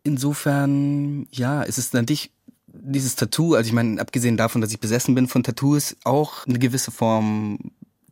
Insofern, 0.05 1.27
ja, 1.31 1.65
es 1.65 1.79
ist 1.79 1.95
natürlich 1.95 2.31
dieses 2.67 3.17
Tattoo, 3.17 3.55
also 3.55 3.69
ich 3.69 3.73
meine, 3.73 4.01
abgesehen 4.01 4.37
davon, 4.37 4.61
dass 4.61 4.73
ich 4.73 4.81
besessen 4.81 5.15
bin 5.15 5.29
von 5.29 5.43
Tattoos, 5.43 5.97
auch 6.05 6.47
eine 6.47 6.59
gewisse 6.59 6.91
Form 6.91 7.59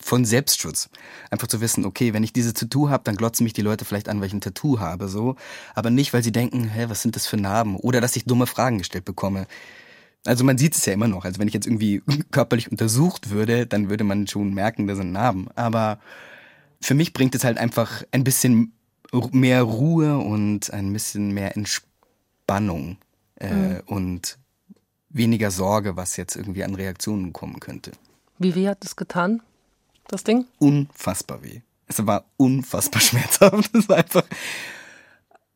von 0.03 0.25
Selbstschutz. 0.25 0.91
Einfach 1.31 1.47
zu 1.47 1.61
wissen, 1.61 1.85
okay, 1.85 2.13
wenn 2.13 2.25
ich 2.25 2.33
diese 2.33 2.53
Tattoo 2.53 2.91
habe, 2.91 3.05
dann 3.05 3.17
glotzen 3.17 3.45
mich 3.45 3.53
die 3.53 3.63
Leute 3.63 3.85
vielleicht 3.85 4.09
an, 4.09 4.21
weil 4.21 4.27
ich 4.27 4.33
ein 4.33 4.41
Tattoo 4.41 4.81
habe, 4.81 5.09
so. 5.09 5.37
Aber 5.75 5.91
nicht, 5.91 6.13
weil 6.13 6.23
sie 6.23 6.33
denken, 6.33 6.69
hä, 6.69 6.87
was 6.89 7.03
sind 7.03 7.17
das 7.17 7.27
für 7.27 7.37
Narben? 7.37 7.77
Oder 7.77 8.01
dass 8.01 8.17
ich 8.17 8.25
dumme 8.25 8.47
Fragen 8.47 8.79
gestellt 8.79 9.05
bekomme. 9.05 9.47
Also 10.25 10.45
man 10.45 10.59
sieht 10.59 10.75
es 10.75 10.85
ja 10.87 10.93
immer 10.93 11.09
noch. 11.09 11.25
Also 11.25 11.41
wenn 11.41 11.49
ich 11.49 11.55
jetzt 11.55 11.67
irgendwie 11.67 12.03
körperlich 12.31 12.71
untersucht 12.71 13.31
würde, 13.31 13.67
dann 13.67 13.89
würde 13.89 14.05
man 14.05 14.27
schon 14.27 14.53
merken, 14.55 14.87
da 14.87 14.95
sind 14.95 15.13
Narben. 15.13 15.49
Aber 15.55 15.99
für 16.81 16.95
mich 16.95 17.13
bringt 17.13 17.35
es 17.35 17.45
halt 17.45 17.59
einfach 17.59 18.03
ein 18.11 18.25
bisschen 18.25 18.73
mehr 19.31 19.63
Ruhe 19.63 20.19
und 20.19 20.73
ein 20.73 20.93
bisschen 20.93 21.33
mehr 21.33 21.57
Entspannung 21.57 22.99
äh, 23.37 23.53
mhm. 23.53 23.81
und 23.87 24.39
weniger 25.11 25.51
Sorge, 25.51 25.97
was 25.97 26.17
jetzt 26.17 26.37
irgendwie 26.37 26.65
an 26.65 26.75
Reaktionen 26.75 27.33
kommen 27.33 27.61
könnte. 27.61 27.93
Wie 28.39 28.55
weh 28.55 28.69
hat 28.69 28.85
es 28.85 28.97
getan, 28.97 29.43
das 30.09 30.25
Ding? 30.25 30.47
Unfassbar 30.59 31.43
weh. 31.43 31.61
Es 31.87 32.05
war 32.07 32.25
unfassbar 32.37 33.01
schmerzhaft. 33.03 33.71
Es 33.75 33.89
war 33.89 33.97
einfach, 33.97 34.25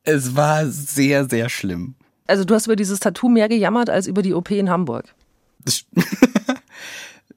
es 0.03 0.37
war 0.37 0.67
sehr, 0.67 1.29
sehr 1.29 1.49
schlimm. 1.49 1.95
Also 2.27 2.45
du 2.45 2.55
hast 2.55 2.67
über 2.67 2.77
dieses 2.77 3.01
Tattoo 3.01 3.29
mehr 3.29 3.49
gejammert 3.49 3.91
als 3.91 4.07
über 4.07 4.23
die 4.23 4.35
OP 4.35 4.51
in 4.51 4.69
Hamburg. 4.69 5.15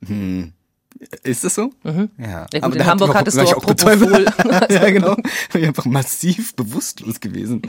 hm. 0.06 0.54
Ist 1.24 1.46
das 1.46 1.56
so? 1.56 1.72
Mhm. 1.84 2.10
Ja. 2.18 2.46
ja 2.52 2.60
gut, 2.60 2.76
in 2.76 2.86
Hamburg 2.86 3.16
hattest 3.16 3.38
du 3.38 3.42
auch, 3.42 3.54
auch 3.56 3.62
Propofol. 3.62 4.26
ja, 4.70 4.90
genau. 4.90 5.16
Ich 5.24 5.50
bin 5.54 5.66
einfach 5.66 5.86
massiv 5.86 6.56
bewusstlos 6.56 7.20
gewesen. 7.22 7.62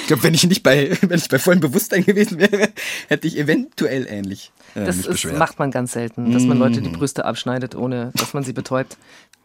Ich 0.00 0.06
glaube, 0.06 0.22
wenn 0.22 0.34
ich 0.34 0.46
nicht 0.46 0.62
bei, 0.62 0.96
wenn 1.02 1.18
ich 1.18 1.28
bei 1.28 1.38
vollem 1.38 1.60
Bewusstsein 1.60 2.04
gewesen 2.04 2.38
wäre, 2.38 2.68
hätte 3.08 3.26
ich 3.26 3.38
eventuell 3.38 4.06
ähnlich. 4.08 4.52
Äh, 4.74 4.84
das 4.84 5.06
ist, 5.06 5.32
macht 5.32 5.58
man 5.58 5.70
ganz 5.70 5.92
selten, 5.92 6.32
dass 6.32 6.44
man 6.44 6.58
Leute 6.58 6.80
die 6.80 6.90
mm. 6.90 6.94
Brüste 6.94 7.24
abschneidet, 7.24 7.74
ohne 7.74 8.12
dass 8.14 8.34
man 8.34 8.42
sie 8.42 8.52
betäubt. 8.52 8.96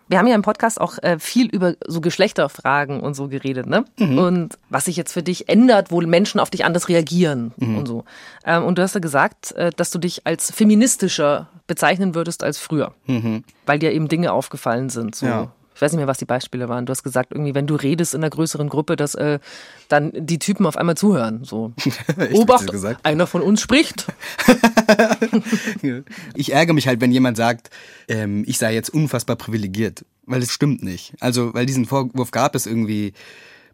Wir 0.08 0.18
haben 0.18 0.26
ja 0.26 0.34
im 0.34 0.42
Podcast 0.42 0.82
auch 0.82 0.98
äh, 1.04 1.20
viel 1.20 1.48
über 1.48 1.76
so 1.86 2.02
Geschlechterfragen 2.02 3.00
und 3.00 3.14
so 3.14 3.28
geredet, 3.28 3.68
ne? 3.68 3.86
Mhm. 4.00 4.18
Und 4.18 4.58
was 4.70 4.86
sich 4.86 4.98
jetzt 4.98 5.14
für 5.14 5.22
dich 5.22 5.50
ändert, 5.50 5.92
wo 5.92 6.02
Menschen 6.02 6.40
auf 6.40 6.50
dich 6.50 6.66
anders 6.66 6.90
reagieren 6.90 7.54
mhm. 7.58 7.78
und 7.78 7.88
so. 7.88 8.06
Ähm, 8.44 8.64
und 8.64 8.80
du 8.80 8.82
hast 8.82 8.96
ja 8.96 9.02
gesagt, 9.02 9.52
äh, 9.52 9.70
dass 9.76 9.92
du 9.92 10.00
dich 10.00 10.26
als 10.26 10.52
feministischer 10.52 11.50
bezeichnen 11.68 12.16
würdest 12.16 12.44
als 12.44 12.58
früher, 12.58 12.96
mhm. 13.06 13.44
weil 13.68 13.78
dir 13.78 13.92
eben 13.92 14.08
Dinge 14.08 14.32
aufgefallen 14.32 14.90
sind. 14.90 15.14
So. 15.14 15.28
Ja 15.28 15.52
ich 15.80 15.82
weiß 15.82 15.94
nicht 15.94 16.00
mehr, 16.00 16.08
was 16.08 16.18
die 16.18 16.26
Beispiele 16.26 16.68
waren. 16.68 16.86
Du 16.86 16.92
hast 16.92 17.04
gesagt, 17.04 17.32
irgendwie, 17.32 17.56
wenn 17.56 17.66
du 17.66 17.76
redest 17.76 18.14
in 18.14 18.20
einer 18.20 18.30
größeren 18.30 18.68
Gruppe, 18.68 18.98
dass 18.98 19.16
äh, 19.16 19.40
dann 19.88 20.12
die 20.14 20.38
Typen 20.38 20.66
auf 20.66 20.76
einmal 20.76 20.98
zuhören. 20.98 21.46
So, 21.46 21.72
Obacht, 22.34 22.70
einer 23.04 23.28
von 23.28 23.42
uns 23.42 23.62
spricht. 23.62 24.06
ich 26.36 26.52
ärgere 26.52 26.74
mich 26.74 26.86
halt, 26.86 27.00
wenn 27.00 27.14
jemand 27.14 27.38
sagt, 27.38 27.70
ähm, 28.10 28.44
ich 28.46 28.58
sei 28.58 28.74
jetzt 28.74 28.90
unfassbar 28.90 29.38
privilegiert, 29.38 30.04
weil 30.26 30.42
es 30.42 30.52
stimmt 30.52 30.84
nicht. 30.84 31.14
Also, 31.22 31.54
weil 31.54 31.66
diesen 31.66 31.86
Vorwurf 31.86 32.32
gab 32.32 32.56
es 32.56 32.66
irgendwie 32.66 33.14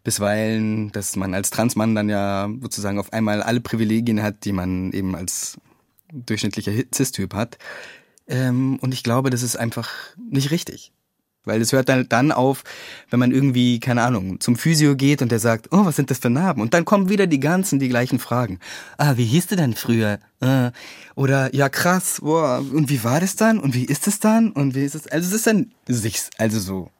bisweilen, 0.04 0.92
dass 0.92 1.16
man 1.16 1.34
als 1.34 1.50
Transmann 1.50 1.96
dann 1.96 2.08
ja 2.08 2.48
sozusagen 2.62 3.00
auf 3.00 3.12
einmal 3.12 3.42
alle 3.42 3.60
Privilegien 3.60 4.22
hat, 4.22 4.44
die 4.44 4.52
man 4.52 4.92
eben 4.92 5.16
als 5.16 5.58
durchschnittlicher 6.12 6.70
Cis-Typ 6.94 7.34
hat. 7.34 7.58
Ähm, 8.28 8.78
und 8.80 8.94
ich 8.94 9.02
glaube, 9.02 9.30
das 9.30 9.42
ist 9.42 9.56
einfach 9.56 9.90
nicht 10.16 10.52
richtig. 10.52 10.92
Weil 11.46 11.62
es 11.62 11.72
hört 11.72 11.88
dann, 11.88 12.08
dann 12.08 12.32
auf, 12.32 12.64
wenn 13.08 13.20
man 13.20 13.32
irgendwie, 13.32 13.80
keine 13.80 14.02
Ahnung, 14.02 14.40
zum 14.40 14.56
Physio 14.56 14.96
geht 14.96 15.22
und 15.22 15.32
der 15.32 15.38
sagt, 15.38 15.68
oh, 15.72 15.86
was 15.86 15.96
sind 15.96 16.10
das 16.10 16.18
für 16.18 16.28
Narben? 16.28 16.60
Und 16.60 16.74
dann 16.74 16.84
kommen 16.84 17.08
wieder 17.08 17.26
die 17.26 17.40
ganzen, 17.40 17.78
die 17.78 17.88
gleichen 17.88 18.18
Fragen. 18.18 18.58
Ah, 18.98 19.16
wie 19.16 19.24
hieß 19.24 19.46
du 19.46 19.56
denn 19.56 19.74
früher? 19.74 20.18
Äh, 20.40 20.72
oder, 21.14 21.54
ja 21.54 21.68
krass, 21.68 22.18
boah, 22.20 22.58
und 22.58 22.90
wie 22.90 23.02
war 23.04 23.20
das 23.20 23.36
dann? 23.36 23.58
Und 23.58 23.74
wie 23.74 23.84
ist 23.84 24.06
es 24.06 24.20
dann? 24.20 24.50
Und 24.50 24.74
wie 24.74 24.84
ist 24.84 24.94
es? 24.94 25.06
Also 25.06 25.28
es 25.28 25.34
ist 25.34 25.46
dann 25.46 25.72
sich's, 25.86 26.30
also 26.36 26.58
so. 26.58 26.90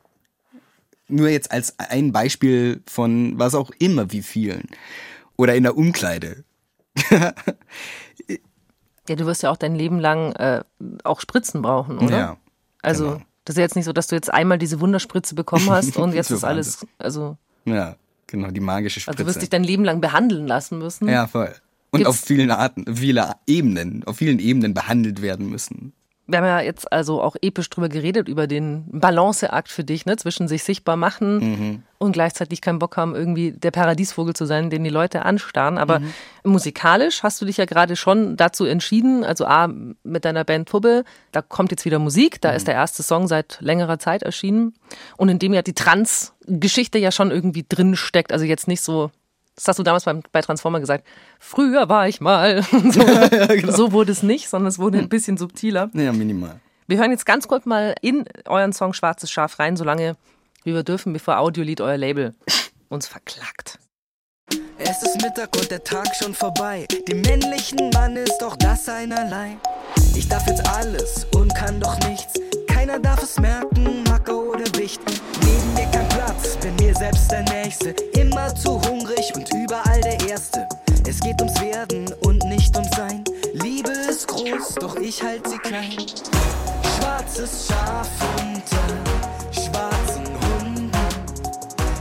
Nur 1.09 1.29
jetzt 1.29 1.51
als 1.53 1.79
ein 1.79 2.13
Beispiel 2.13 2.83
von 2.87 3.39
was 3.39 3.55
auch 3.55 3.71
immer 3.79 4.11
wie 4.13 4.23
vielen. 4.23 4.69
Oder 5.37 5.55
in 5.55 5.65
der 5.65 5.77
Umkleide. 5.77 6.45
ja, 7.11 7.33
du 9.07 9.27
wirst 9.27 9.43
ja 9.43 9.51
auch 9.51 9.57
dein 9.57 9.75
Leben 9.75 10.01
lang 10.01 10.33
äh, 10.33 10.65
auch 11.05 11.21
Spritzen 11.21 11.63
brauchen, 11.63 11.99
oder? 11.99 12.19
Ja. 12.19 12.37
Also. 12.83 13.05
Genau. 13.05 13.23
Das 13.47 13.57
ist 13.57 13.61
jetzt 13.61 13.77
nicht 13.77 13.87
so, 13.87 13.95
dass 13.95 14.09
du 14.09 14.15
jetzt 14.15 14.33
einmal 14.33 14.59
diese 14.59 14.81
Wunderspritze 14.81 15.35
bekommen 15.35 15.71
hast 15.71 15.97
und 15.97 16.13
jetzt 16.15 16.31
ist 16.31 16.45
alles, 16.45 16.87
also. 16.99 17.39
Ja, 17.65 17.97
genau, 18.27 18.51
die 18.51 18.61
magische 18.61 19.01
Spritze. 19.01 19.17
Also 19.17 19.25
du 19.25 19.29
wirst 19.29 19.41
dich 19.41 19.49
dein 19.49 19.65
Leben 19.65 19.85
lang 19.85 20.03
behandeln 20.03 20.47
lassen 20.47 20.79
müssen. 20.79 21.09
Ja, 21.09 21.27
voll. 21.27 21.55
Und 21.93 22.01
Gibt's 22.01 22.09
auf 22.09 22.21
vielen 22.21 22.51
Arten, 22.51 22.97
viele 22.97 23.35
Ebenen, 23.47 24.05
auf 24.05 24.19
vielen 24.19 24.41
Ebenen 24.41 24.75
behandelt 24.75 25.23
werden 25.23 25.49
müssen 25.49 25.95
wir 26.27 26.39
haben 26.39 26.47
ja 26.47 26.61
jetzt 26.61 26.93
also 26.93 27.23
auch 27.23 27.37
episch 27.41 27.71
drüber 27.71 27.89
geredet, 27.89 28.29
über 28.29 28.47
den 28.47 28.85
Balanceakt 28.91 29.69
für 29.69 29.85
dich, 29.85 30.07
ne, 30.07 30.17
zwischen 30.17 30.49
sich 30.49 30.65
sichtbar 30.65 30.97
machen 30.97 31.39
mhm. 31.39 31.83
und 31.99 32.13
gleichzeitig 32.13 32.61
keinen 32.61 32.81
Bock 32.81 32.97
haben, 32.97 33.15
irgendwie 33.15 33.53
der 33.53 33.71
Paradiesvogel 33.71 34.35
zu 34.35 34.45
sein, 34.45 34.69
den 34.69 34.83
die 34.83 34.91
Leute 34.91 35.25
anstarren. 35.25 35.79
Aber 35.79 36.01
mhm. 36.01 36.13
musikalisch 36.45 37.23
hast 37.23 37.41
du 37.41 37.45
dich 37.45 37.59
ja 37.59 37.65
gerade 37.65 37.95
schon 37.95 38.37
dazu 38.37 38.65
entschieden, 38.65 39.23
also 39.23 39.47
A, 39.47 39.69
mit 40.03 40.25
deiner 40.25 40.45
Band 40.45 40.69
Pubbe, 40.69 41.05
da 41.31 41.43
kommt 41.43 41.71
jetzt 41.71 41.85
wieder 41.85 42.01
Musik, 42.01 42.41
da 42.41 42.51
mhm. 42.51 42.57
ist 42.57 42.67
der 42.67 42.75
erste 42.75 43.05
Song 43.05 43.29
seit 43.29 43.59
längerer 43.61 44.01
Zeit 44.01 44.25
erschienen 44.25 44.75
und 45.17 45.29
in 45.29 45.39
dem 45.39 45.55
ja 45.55 45.63
die 45.63 45.75
Trans-Geschichte 45.75 46.99
ja 46.99 47.13
schon 47.13 47.31
irgendwie 47.31 47.65
drin 47.69 47.95
steckt, 47.95 48.33
also 48.33 48.45
jetzt 48.45 48.67
nicht 48.67 48.81
so 48.81 49.11
das 49.57 49.69
hast 49.69 49.79
du 49.79 49.83
damals 49.83 50.05
beim, 50.05 50.23
bei 50.33 50.43
Transformer 50.43 50.81
gesagt. 50.81 51.07
Früher 51.41 51.89
war 51.89 52.07
ich 52.09 52.21
mal. 52.21 52.63
so, 52.91 53.01
ja, 53.01 53.47
genau. 53.47 53.73
so 53.73 53.93
wurde 53.93 54.13
es 54.13 54.23
nicht, 54.23 54.49
sondern 54.49 54.69
es 54.69 54.79
wurde 54.79 54.99
ein 54.99 55.09
bisschen 55.09 55.37
subtiler. 55.39 55.91
Ja, 55.95 56.13
minimal. 56.13 56.61
Wir 56.87 56.99
hören 56.99 57.11
jetzt 57.11 57.27
ganz 57.27 57.49
kurz 57.49 57.67
mal 57.67 57.95
in 58.01 58.25
euren 58.45 58.73
Song 58.73 58.93
Schwarzes 58.93 59.31
Schaf 59.31 59.59
rein, 59.59 59.77
solange 59.77 60.17
wie 60.63 60.75
wir 60.75 60.85
dürfen, 60.85 61.13
bevor 61.13 61.39
Audiolied 61.39 61.81
euer 61.81 61.97
Label 61.97 62.35
uns 62.89 63.09
verklagt. 63.09 63.79
Es 64.79 65.03
ist 65.03 65.23
Mittag 65.23 65.57
und 65.57 65.71
der 65.71 65.83
Tag 65.83 66.15
schon 66.15 66.35
vorbei. 66.35 66.87
Dem 67.09 67.23
männlichen 67.23 67.91
Mann 67.91 68.15
ist 68.17 68.39
doch 68.39 68.57
das 68.57 68.89
einerlei. 68.89 69.57
Ich 70.15 70.29
darf 70.29 70.47
jetzt 70.47 70.69
alles 70.69 71.27
und 71.35 71.55
kann 71.55 71.81
doch 71.81 71.99
nichts. 72.09 72.35
Keiner 72.69 72.99
darf 73.01 73.23
es 73.23 73.41
merken, 73.41 74.05
Macker 74.05 74.37
oder 74.37 74.67
Wicht. 74.77 75.01
Neben 75.41 75.75
mir 75.75 75.87
mir 75.87 76.06
selbst 76.99 77.31
der 77.31 77.43
Nächste. 77.43 77.91
Immer 78.19 78.55
zu 78.55 78.81
hungrig 78.83 79.33
und 79.35 79.53
überall 79.55 80.01
der 80.01 80.19
Erste. 80.29 80.67
Es 81.07 81.21
geht 81.21 81.41
ums 81.41 81.61
Werden 81.61 82.13
und 82.21 82.43
nicht 82.45 82.75
ums 82.75 82.91
Sein. 82.97 83.23
Liebe 83.53 83.91
ist 83.91 84.27
groß, 84.29 84.75
doch 84.81 84.97
ich 84.97 85.23
halt 85.23 85.47
sie 85.47 85.59
klein. 85.59 86.07
Schwarzes 86.97 87.69
Schaf 87.69 88.09
unter 88.41 88.89
schwarzen 89.53 90.27
Hunden. 90.27 90.91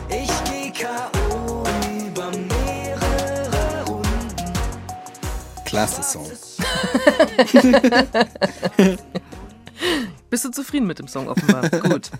Ich 0.10 0.32
geh 0.50 0.72
K.O. 0.72 1.64
über 2.08 2.32
mehrere 2.32 3.86
Runden. 3.88 4.54
Klasse 5.66 6.04
Song. 6.04 6.32
Bist 10.36 10.44
du 10.44 10.52
zufrieden 10.52 10.86
mit 10.86 11.00
dem 11.00 11.08
Song 11.08 11.30
offenbar? 11.30 11.70
Gut. 11.90 12.12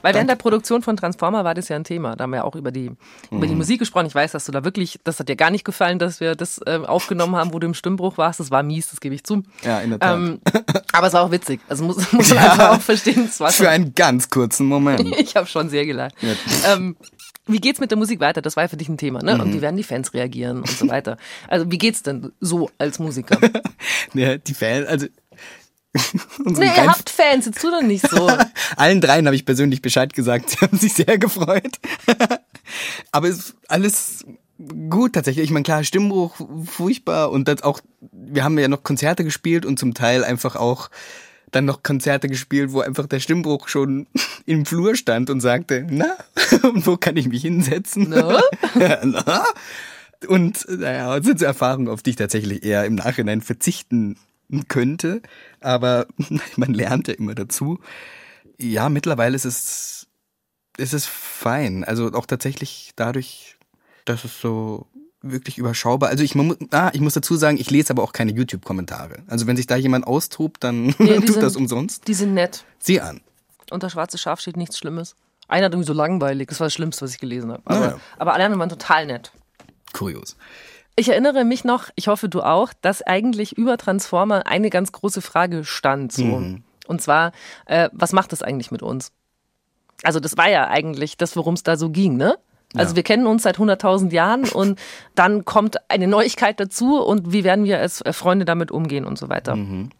Weil 0.00 0.14
während 0.14 0.30
der 0.30 0.36
Produktion 0.36 0.82
von 0.82 0.96
Transformer 0.96 1.42
war 1.42 1.54
das 1.54 1.68
ja 1.68 1.74
ein 1.74 1.82
Thema. 1.82 2.14
Da 2.14 2.22
haben 2.22 2.30
wir 2.30 2.44
auch 2.44 2.54
über 2.54 2.70
die, 2.70 2.90
mhm. 2.90 2.96
über 3.32 3.48
die 3.48 3.52
mhm. 3.54 3.58
Musik 3.58 3.80
gesprochen. 3.80 4.06
Ich 4.06 4.14
weiß, 4.14 4.30
dass 4.30 4.44
du 4.44 4.52
da 4.52 4.62
wirklich, 4.62 5.00
das 5.02 5.18
hat 5.18 5.28
dir 5.28 5.34
gar 5.34 5.50
nicht 5.50 5.64
gefallen, 5.64 5.98
dass 5.98 6.20
wir 6.20 6.36
das 6.36 6.60
äh, 6.66 6.78
aufgenommen 6.86 7.34
haben, 7.34 7.52
wo 7.52 7.58
du 7.58 7.66
im 7.66 7.74
Stimmbruch 7.74 8.16
warst. 8.16 8.38
Das 8.38 8.52
war 8.52 8.62
mies, 8.62 8.90
das 8.90 9.00
gebe 9.00 9.16
ich 9.16 9.24
zu. 9.24 9.42
Ja, 9.64 9.80
in 9.80 9.90
der 9.90 9.98
Tat. 9.98 10.16
Ähm, 10.16 10.40
aber 10.92 11.08
es 11.08 11.14
war 11.14 11.22
auch 11.24 11.32
witzig. 11.32 11.62
Also 11.68 11.82
muss, 11.82 11.96
muss 12.12 12.28
man 12.28 12.38
ja, 12.38 12.52
einfach 12.52 12.70
auch 12.76 12.80
verstehen. 12.80 13.24
Es 13.28 13.40
war 13.40 13.50
für 13.50 13.68
einen 13.68 13.92
ganz 13.92 14.30
kurzen 14.30 14.68
Moment. 14.68 15.00
ich 15.18 15.34
habe 15.34 15.48
schon 15.48 15.68
sehr 15.68 15.84
gelacht. 15.84 16.14
Ja. 16.20 16.74
Ähm, 16.74 16.94
wie 17.46 17.58
geht's 17.58 17.80
mit 17.80 17.90
der 17.90 17.98
Musik 17.98 18.20
weiter? 18.20 18.40
Das 18.40 18.54
war 18.56 18.64
ja 18.64 18.68
für 18.68 18.76
dich 18.76 18.88
ein 18.88 18.98
Thema, 18.98 19.20
ne? 19.20 19.34
Mhm. 19.34 19.40
Und 19.40 19.52
wie 19.52 19.60
werden 19.62 19.76
die 19.76 19.82
Fans 19.82 20.14
reagieren 20.14 20.58
und 20.58 20.70
so 20.70 20.88
weiter. 20.88 21.18
Also 21.48 21.70
wie 21.72 21.78
geht's 21.78 22.04
denn 22.04 22.30
so 22.40 22.70
als 22.78 23.00
Musiker? 23.00 23.38
ja, 24.14 24.38
die 24.38 24.54
Fans, 24.54 24.86
also 24.86 25.06
nee, 26.44 26.64
ihr 26.64 26.86
habt 26.86 27.08
Fans, 27.08 27.46
jetzt 27.46 27.60
tu 27.60 27.70
doch 27.70 27.82
nicht 27.82 28.08
so. 28.08 28.28
Allen 28.76 29.00
dreien 29.00 29.26
habe 29.26 29.36
ich 29.36 29.44
persönlich 29.44 29.82
Bescheid 29.82 30.12
gesagt. 30.12 30.50
Sie 30.50 30.56
haben 30.58 30.78
sich 30.78 30.94
sehr 30.94 31.18
gefreut. 31.18 31.78
Aber 33.12 33.28
es 33.28 33.38
ist 33.38 33.56
alles 33.68 34.24
gut 34.90 35.12
tatsächlich. 35.12 35.44
Ich 35.44 35.50
meine, 35.50 35.62
klar, 35.62 35.84
Stimmbruch 35.84 36.36
furchtbar 36.64 37.30
und 37.30 37.48
das 37.48 37.62
auch, 37.62 37.80
wir 38.12 38.44
haben 38.44 38.58
ja 38.58 38.68
noch 38.68 38.82
Konzerte 38.82 39.24
gespielt 39.24 39.64
und 39.64 39.78
zum 39.78 39.94
Teil 39.94 40.24
einfach 40.24 40.56
auch 40.56 40.90
dann 41.50 41.66
noch 41.66 41.84
Konzerte 41.84 42.28
gespielt, 42.28 42.72
wo 42.72 42.80
einfach 42.80 43.06
der 43.06 43.20
Stimmbruch 43.20 43.68
schon 43.68 44.08
im 44.44 44.66
Flur 44.66 44.96
stand 44.96 45.30
und 45.30 45.40
sagte, 45.40 45.86
na, 45.88 46.16
wo 46.62 46.96
kann 46.96 47.16
ich 47.16 47.28
mich 47.28 47.42
hinsetzen? 47.42 48.10
No? 48.10 48.40
na? 48.74 49.44
Und 50.26 50.66
naja, 50.68 51.16
das 51.16 51.26
sind 51.26 51.38
so 51.38 51.44
Erfahrungen, 51.44 51.88
auf 51.88 52.02
die 52.02 52.10
ich 52.10 52.16
tatsächlich 52.16 52.64
eher 52.64 52.84
im 52.84 52.96
Nachhinein 52.96 53.40
verzichten 53.40 54.16
könnte, 54.68 55.22
aber 55.64 56.06
man 56.56 56.72
lernt 56.74 57.08
ja 57.08 57.14
immer 57.14 57.34
dazu. 57.34 57.78
Ja, 58.58 58.88
mittlerweile 58.88 59.34
ist 59.36 59.44
es, 59.44 60.06
ist 60.76 60.94
es 60.94 61.06
fein. 61.06 61.84
Also 61.84 62.12
auch 62.12 62.26
tatsächlich 62.26 62.92
dadurch, 62.96 63.56
dass 64.04 64.24
es 64.24 64.40
so 64.40 64.86
wirklich 65.22 65.56
überschaubar. 65.58 66.10
Also 66.10 66.22
ich, 66.22 66.34
man, 66.34 66.56
ah, 66.70 66.90
ich 66.92 67.00
muss 67.00 67.14
dazu 67.14 67.34
sagen, 67.36 67.56
ich 67.58 67.70
lese 67.70 67.90
aber 67.92 68.02
auch 68.02 68.12
keine 68.12 68.32
YouTube-Kommentare. 68.32 69.22
Also 69.26 69.46
wenn 69.46 69.56
sich 69.56 69.66
da 69.66 69.74
jemand 69.76 70.06
austobt, 70.06 70.62
dann 70.62 70.94
Nee, 70.98 71.16
tut 71.20 71.28
sind- 71.32 71.42
das 71.42 71.56
umsonst. 71.56 72.06
Die 72.08 72.14
sind 72.14 72.34
nett. 72.34 72.64
Sieh 72.78 73.00
an. 73.00 73.20
Unter 73.70 73.88
schwarzes 73.88 74.20
Schaf 74.20 74.40
steht 74.40 74.56
nichts 74.58 74.78
Schlimmes. 74.78 75.16
Einer 75.48 75.66
hat 75.66 75.72
irgendwie 75.72 75.86
so 75.86 75.94
langweilig. 75.94 76.48
Das 76.48 76.60
war 76.60 76.66
das 76.66 76.74
Schlimmste, 76.74 77.02
was 77.04 77.12
ich 77.12 77.18
gelesen 77.18 77.50
habe. 77.52 77.62
Aber, 77.64 77.80
Naja. 77.80 78.00
aber 78.18 78.34
alle 78.34 78.44
anderen 78.44 78.60
waren 78.60 78.68
total 78.68 79.06
nett. 79.06 79.32
Kurios. 79.92 80.36
Ich 80.96 81.08
erinnere 81.08 81.44
mich 81.44 81.64
noch, 81.64 81.90
ich 81.96 82.08
hoffe 82.08 82.28
du 82.28 82.42
auch, 82.42 82.72
dass 82.80 83.02
eigentlich 83.02 83.56
über 83.58 83.76
Transformer 83.76 84.46
eine 84.46 84.70
ganz 84.70 84.92
große 84.92 85.22
Frage 85.22 85.64
stand. 85.64 86.12
So. 86.12 86.24
Mhm. 86.24 86.62
Und 86.86 87.02
zwar, 87.02 87.32
äh, 87.66 87.88
was 87.92 88.12
macht 88.12 88.32
das 88.32 88.42
eigentlich 88.42 88.70
mit 88.70 88.82
uns? 88.82 89.10
Also 90.02 90.20
das 90.20 90.36
war 90.36 90.48
ja 90.48 90.68
eigentlich 90.68 91.16
das, 91.16 91.34
worum 91.36 91.54
es 91.54 91.62
da 91.62 91.76
so 91.76 91.90
ging, 91.90 92.16
ne? 92.16 92.36
Also 92.76 92.90
Ja. 92.92 92.96
wir 92.96 93.02
kennen 93.04 93.26
uns 93.26 93.44
seit 93.44 93.58
100.000 93.58 94.12
Jahren 94.12 94.44
und 94.48 94.78
dann 95.14 95.44
kommt 95.44 95.76
eine 95.90 96.06
Neuigkeit 96.08 96.58
dazu 96.60 97.00
und 97.02 97.32
wie 97.32 97.44
werden 97.44 97.64
wir 97.64 97.78
als 97.80 98.00
äh, 98.02 98.12
Freunde 98.12 98.44
damit 98.44 98.70
umgehen 98.70 99.04
und 99.04 99.18
so 99.18 99.28
weiter. 99.28 99.56
Mhm. 99.56 99.90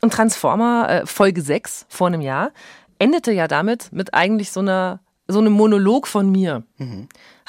Und 0.00 0.12
Transformer 0.12 0.88
äh, 0.88 1.06
Folge 1.06 1.42
6 1.42 1.86
vor 1.88 2.06
einem 2.08 2.20
Jahr 2.22 2.50
endete 2.98 3.32
ja 3.32 3.46
damit 3.48 3.92
mit 3.92 4.14
eigentlich 4.14 4.50
so 4.52 4.60
einer 4.60 5.00
so 5.28 5.38
einem 5.38 5.52
Monolog 5.52 6.08
von 6.08 6.28
mir. 6.30 6.64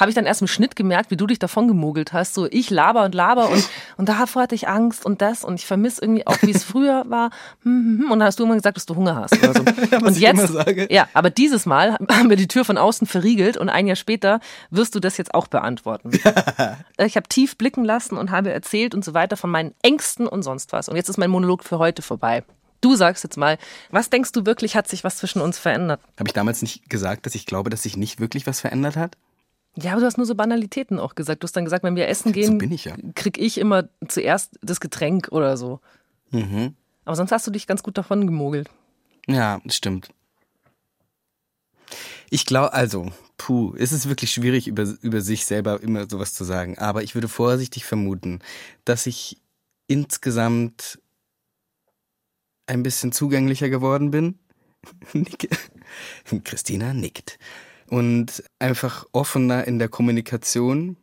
Habe 0.02 0.10
ich 0.10 0.16
dann 0.16 0.26
erst 0.26 0.42
im 0.42 0.48
Schnitt 0.48 0.76
gemerkt, 0.76 1.12
wie 1.12 1.16
du 1.16 1.28
dich 1.28 1.38
davon 1.38 1.68
gemogelt 1.68 2.12
hast. 2.12 2.34
So, 2.34 2.48
ich 2.50 2.72
laber 2.72 3.04
und 3.04 3.14
laber 3.14 3.50
und, 3.50 3.70
und 3.98 4.10
davor 4.10 4.42
hatte 4.42 4.56
ich 4.56 4.68
Angst 4.68 5.06
und 5.06 5.22
das 5.22 5.44
und 5.44 5.60
ich 5.60 5.68
vermisse 5.68 6.02
irgendwie 6.02 6.26
auch, 6.26 6.42
wie 6.42 6.50
es 6.50 6.64
früher 6.64 7.04
war. 7.08 7.30
Hm, 7.62 7.72
hm, 7.72 8.00
hm. 8.00 8.12
Und 8.12 8.18
dann 8.18 8.26
hast 8.26 8.40
du 8.40 8.46
immer 8.46 8.56
gesagt, 8.56 8.78
dass 8.78 8.88
du 8.88 8.96
Hunger 8.96 9.16
hast 9.16 9.38
oder 9.38 9.54
so. 9.54 9.60
und 10.04 10.18
ich 10.18 10.24
immer 10.24 10.48
sage. 10.48 10.88
ja, 10.90 11.08
aber 11.14 11.30
dieses 11.30 11.68
Mal 11.68 12.00
haben 12.10 12.32
wir 12.32 12.36
die 12.36 12.48
Tür 12.48 12.66
von 12.66 12.80
außen 12.80 13.06
verriegelt 13.06 13.58
und 13.58 13.70
ein 13.70 13.86
Jahr 13.86 13.96
später 13.96 14.40
wirst 14.72 14.96
du 14.96 15.00
das 15.00 15.18
jetzt 15.18 15.36
auch 15.36 15.46
beantworten. 15.46 16.10
ich 16.98 17.16
habe 17.16 17.30
tief 17.30 17.56
blicken 17.56 17.86
lassen 17.86 18.18
und 18.18 18.32
habe 18.32 18.52
erzählt 18.52 18.96
und 18.96 19.06
so 19.06 19.14
weiter 19.14 19.38
von 19.38 19.52
meinen 19.52 19.76
Ängsten 19.84 20.26
und 20.28 20.42
sonst 20.42 20.74
was. 20.74 20.90
Und 20.90 20.96
jetzt 20.96 21.10
ist 21.10 21.18
mein 21.18 21.30
Monolog 21.30 21.64
für 21.64 21.78
heute 21.78 22.02
vorbei. 22.02 22.44
Du 22.82 22.96
sagst 22.96 23.24
jetzt 23.24 23.38
mal, 23.38 23.60
was 23.92 24.10
denkst 24.10 24.32
du 24.32 24.48
wirklich, 24.48 24.76
hat 24.76 24.88
sich 24.88 25.04
was 25.04 25.18
zwischen 25.18 25.44
uns 25.44 25.60
verändert? 25.60 26.02
Habe 26.18 26.28
ich 26.28 26.34
damals 26.34 26.64
nicht 26.64 26.90
gesagt, 26.90 27.28
dass 27.28 27.36
ich 27.36 27.46
glaube, 27.46 27.70
dass 27.70 27.84
sich 27.84 27.98
nicht 27.98 28.20
wirklich 28.20 28.48
was 28.48 28.62
verändert 28.62 28.96
hat? 28.96 29.16
Ja, 29.76 29.94
aber 29.94 30.02
du 30.02 30.06
hast 30.06 30.18
nur 30.18 30.26
so 30.26 30.36
Banalitäten 30.36 31.00
auch 31.00 31.16
gesagt. 31.16 31.44
Du 31.44 31.46
hast 31.46 31.56
dann 31.56 31.64
gesagt, 31.64 31.84
wenn 31.84 31.96
wir 31.96 32.08
essen 32.08 32.34
gehen, 32.34 32.58
bin 32.58 32.72
ich 32.72 32.86
ja. 32.86 32.96
krieg 33.16 33.38
ich 33.38 33.58
immer 33.58 33.88
zuerst 34.08 34.60
das 34.62 34.80
Getränk 34.80 35.30
oder 35.32 35.56
so. 35.56 35.80
Mhm. 36.32 36.76
Aber 37.06 37.16
sonst 37.16 37.32
hast 37.32 37.48
du 37.48 37.52
dich 37.52 37.68
ganz 37.68 37.82
gut 37.84 37.98
davon 37.98 38.28
gemogelt. 38.28 38.70
Ja, 39.28 39.62
stimmt. 39.68 40.10
Ich 42.30 42.46
glaube, 42.46 42.74
also, 42.74 43.12
puh, 43.38 43.74
es 43.78 43.92
ist 43.92 44.08
wirklich 44.08 44.32
schwierig, 44.32 44.68
über, 44.68 44.84
über 45.02 45.22
sich 45.22 45.46
selber 45.46 45.82
immer 45.82 46.10
sowas 46.10 46.34
zu 46.34 46.44
sagen. 46.44 46.78
Aber 46.78 47.04
ich 47.04 47.16
würde 47.16 47.28
vorsichtig 47.28 47.86
vermuten, 47.86 48.40
dass 48.86 49.06
ich 49.06 49.38
insgesamt 49.88 51.00
ein 52.68 52.84
bisschen 52.84 53.12
zugänglicher 53.12 53.70
geworden 53.70 54.12
bin. 54.12 54.40
Christina 56.44 56.94
nickt. 56.94 57.38
Und 57.92 58.42
einfach 58.58 59.06
offener 59.12 59.68
in 59.68 59.78
der 59.78 59.90
Kommunikation. 59.90 60.96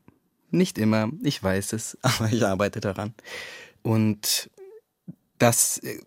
Nicht 0.50 0.78
immer, 0.78 1.10
ich 1.22 1.42
weiß 1.42 1.74
es, 1.74 1.98
aber 2.02 2.32
ich 2.32 2.42
arbeite 2.42 2.80
daran. 2.80 3.12
Und 3.82 4.50
dass 5.36 5.76
äh, 5.78 5.98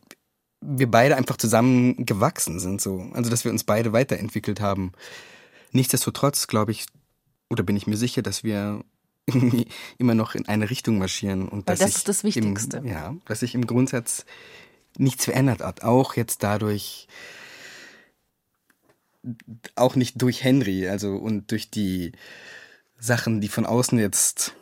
wir 0.59 0.89
beide 0.89 1.15
einfach 1.17 1.37
zusammen 1.37 2.03
gewachsen 2.07 2.59
sind, 2.59 2.81
so. 2.81 3.11
Also, 3.13 3.29
dass 3.29 3.45
wir 3.45 3.51
uns 3.51 3.63
beide 3.63 3.93
weiterentwickelt 3.93 4.59
haben. 4.59 4.91
Nichtsdestotrotz 5.71 6.47
glaube 6.47 6.71
ich, 6.71 6.87
oder 7.51 7.61
bin 7.61 7.75
ich 7.75 7.85
mir 7.85 7.97
sicher, 7.97 8.23
dass 8.23 8.43
wir 8.43 8.83
irgendwie 9.27 9.67
immer 9.99 10.15
noch 10.15 10.33
in 10.33 10.47
eine 10.47 10.71
Richtung 10.71 10.97
marschieren 10.97 11.47
und 11.47 11.67
Weil 11.67 11.77
dass 11.77 11.79
das 11.79 11.95
ist 11.97 12.07
das 12.07 12.23
Wichtigste. 12.23 12.77
Im, 12.77 12.87
ja, 12.87 13.15
dass 13.25 13.41
sich 13.41 13.53
im 13.53 13.67
Grundsatz 13.67 14.25
nichts 14.97 15.25
verändert 15.25 15.61
hat. 15.61 15.83
Auch 15.83 16.15
jetzt 16.15 16.41
dadurch, 16.41 17.07
auch 19.75 19.95
nicht 19.95 20.21
durch 20.21 20.43
Henry, 20.43 20.87
also 20.87 21.15
und 21.15 21.51
durch 21.51 21.69
die 21.69 22.13
Sachen, 22.99 23.41
die 23.41 23.47
von 23.47 23.65
außen 23.65 23.99
jetzt 23.99 24.53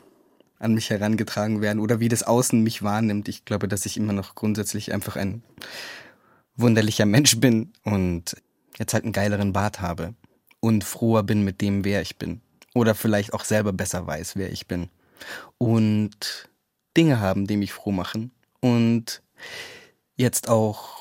an 0.60 0.74
mich 0.74 0.90
herangetragen 0.90 1.62
werden 1.62 1.80
oder 1.80 2.00
wie 2.00 2.10
das 2.10 2.24
Außen 2.24 2.62
mich 2.62 2.84
wahrnimmt. 2.84 3.30
Ich 3.30 3.46
glaube, 3.46 3.68
dass 3.68 3.86
ich 3.86 3.98
immer 3.98 4.14
noch 4.14 4.36
grundsätzlich 4.36 4.94
einfach 4.94 5.16
ein 5.16 5.44
wunderlicher 6.56 7.06
Mensch 7.06 7.40
bin 7.40 7.72
und 7.84 8.36
jetzt 8.78 8.94
halt 8.94 9.06
einen 9.06 9.14
geileren 9.14 9.54
Bart 9.54 9.80
habe 9.82 10.14
und 10.60 10.84
froher 10.84 11.24
bin 11.24 11.44
mit 11.44 11.62
dem, 11.62 11.86
wer 11.86 12.02
ich 12.02 12.18
bin. 12.18 12.42
Oder 12.76 12.96
vielleicht 12.96 13.34
auch 13.34 13.46
selber 13.46 13.74
besser 13.74 14.06
weiß, 14.06 14.36
wer 14.36 14.52
ich 14.52 14.68
bin. 14.68 14.90
Und 15.58 16.50
Dinge 16.96 17.20
haben, 17.20 17.48
die 17.48 17.58
mich 17.58 17.74
froh 17.74 17.92
machen. 17.92 18.32
Und 18.60 19.22
jetzt 20.16 20.50
auch 20.50 20.99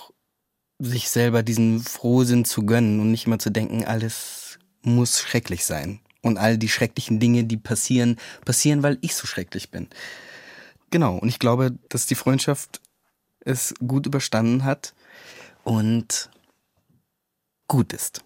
sich 0.79 1.11
selber 1.11 1.43
diesen 1.43 1.81
Frohsinn 1.81 2.45
zu 2.45 2.65
gönnen 2.65 3.01
und 3.01 3.11
nicht 3.11 3.27
immer 3.27 3.39
zu 3.39 3.51
denken, 3.51 3.85
alles 3.85 4.59
muss 4.83 5.21
schrecklich 5.21 5.65
sein. 5.65 6.01
Und 6.23 6.39
all 6.39 6.59
die 6.59 6.69
schrecklichen 6.69 7.21
Dinge, 7.21 7.45
die 7.45 7.57
passieren, 7.57 8.17
passieren, 8.45 8.83
weil 8.83 8.99
ich 9.01 9.15
so 9.15 9.27
schrecklich 9.27 9.71
bin. 9.71 9.89
Genau, 10.91 11.17
und 11.17 11.29
ich 11.29 11.39
glaube, 11.39 11.77
dass 11.89 12.07
die 12.07 12.15
Freundschaft 12.15 12.81
es 13.41 13.75
gut 13.87 14.07
überstanden 14.07 14.65
hat 14.65 14.95
und 15.65 16.31
gut 17.69 17.93
ist. 17.93 18.23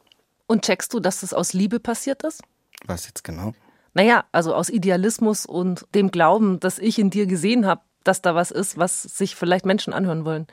Und 0.47 0.65
checkst 0.65 0.93
du, 0.95 1.01
dass 1.01 1.21
das 1.21 1.33
aus 1.33 1.53
Liebe 1.53 1.81
passiert 1.81 2.23
ist? 2.25 2.43
Was 2.87 3.07
jetzt 3.07 3.25
genau? 3.25 3.55
Naja, 3.95 4.25
also 4.33 4.55
aus 4.55 4.69
Idealismus 4.69 5.45
und 5.47 5.87
dem 5.95 6.11
Glauben, 6.11 6.61
dass 6.61 6.79
ich 6.79 6.99
in 6.99 7.11
dir 7.11 7.27
gesehen 7.27 7.67
habe, 7.67 7.83
dass 8.05 8.23
da 8.23 8.35
was 8.35 8.51
ist, 8.51 8.79
was 8.79 9.03
sich 9.03 9.37
vielleicht 9.37 9.67
Menschen 9.67 9.93
anhören 9.93 10.25
wollen. 10.25 10.47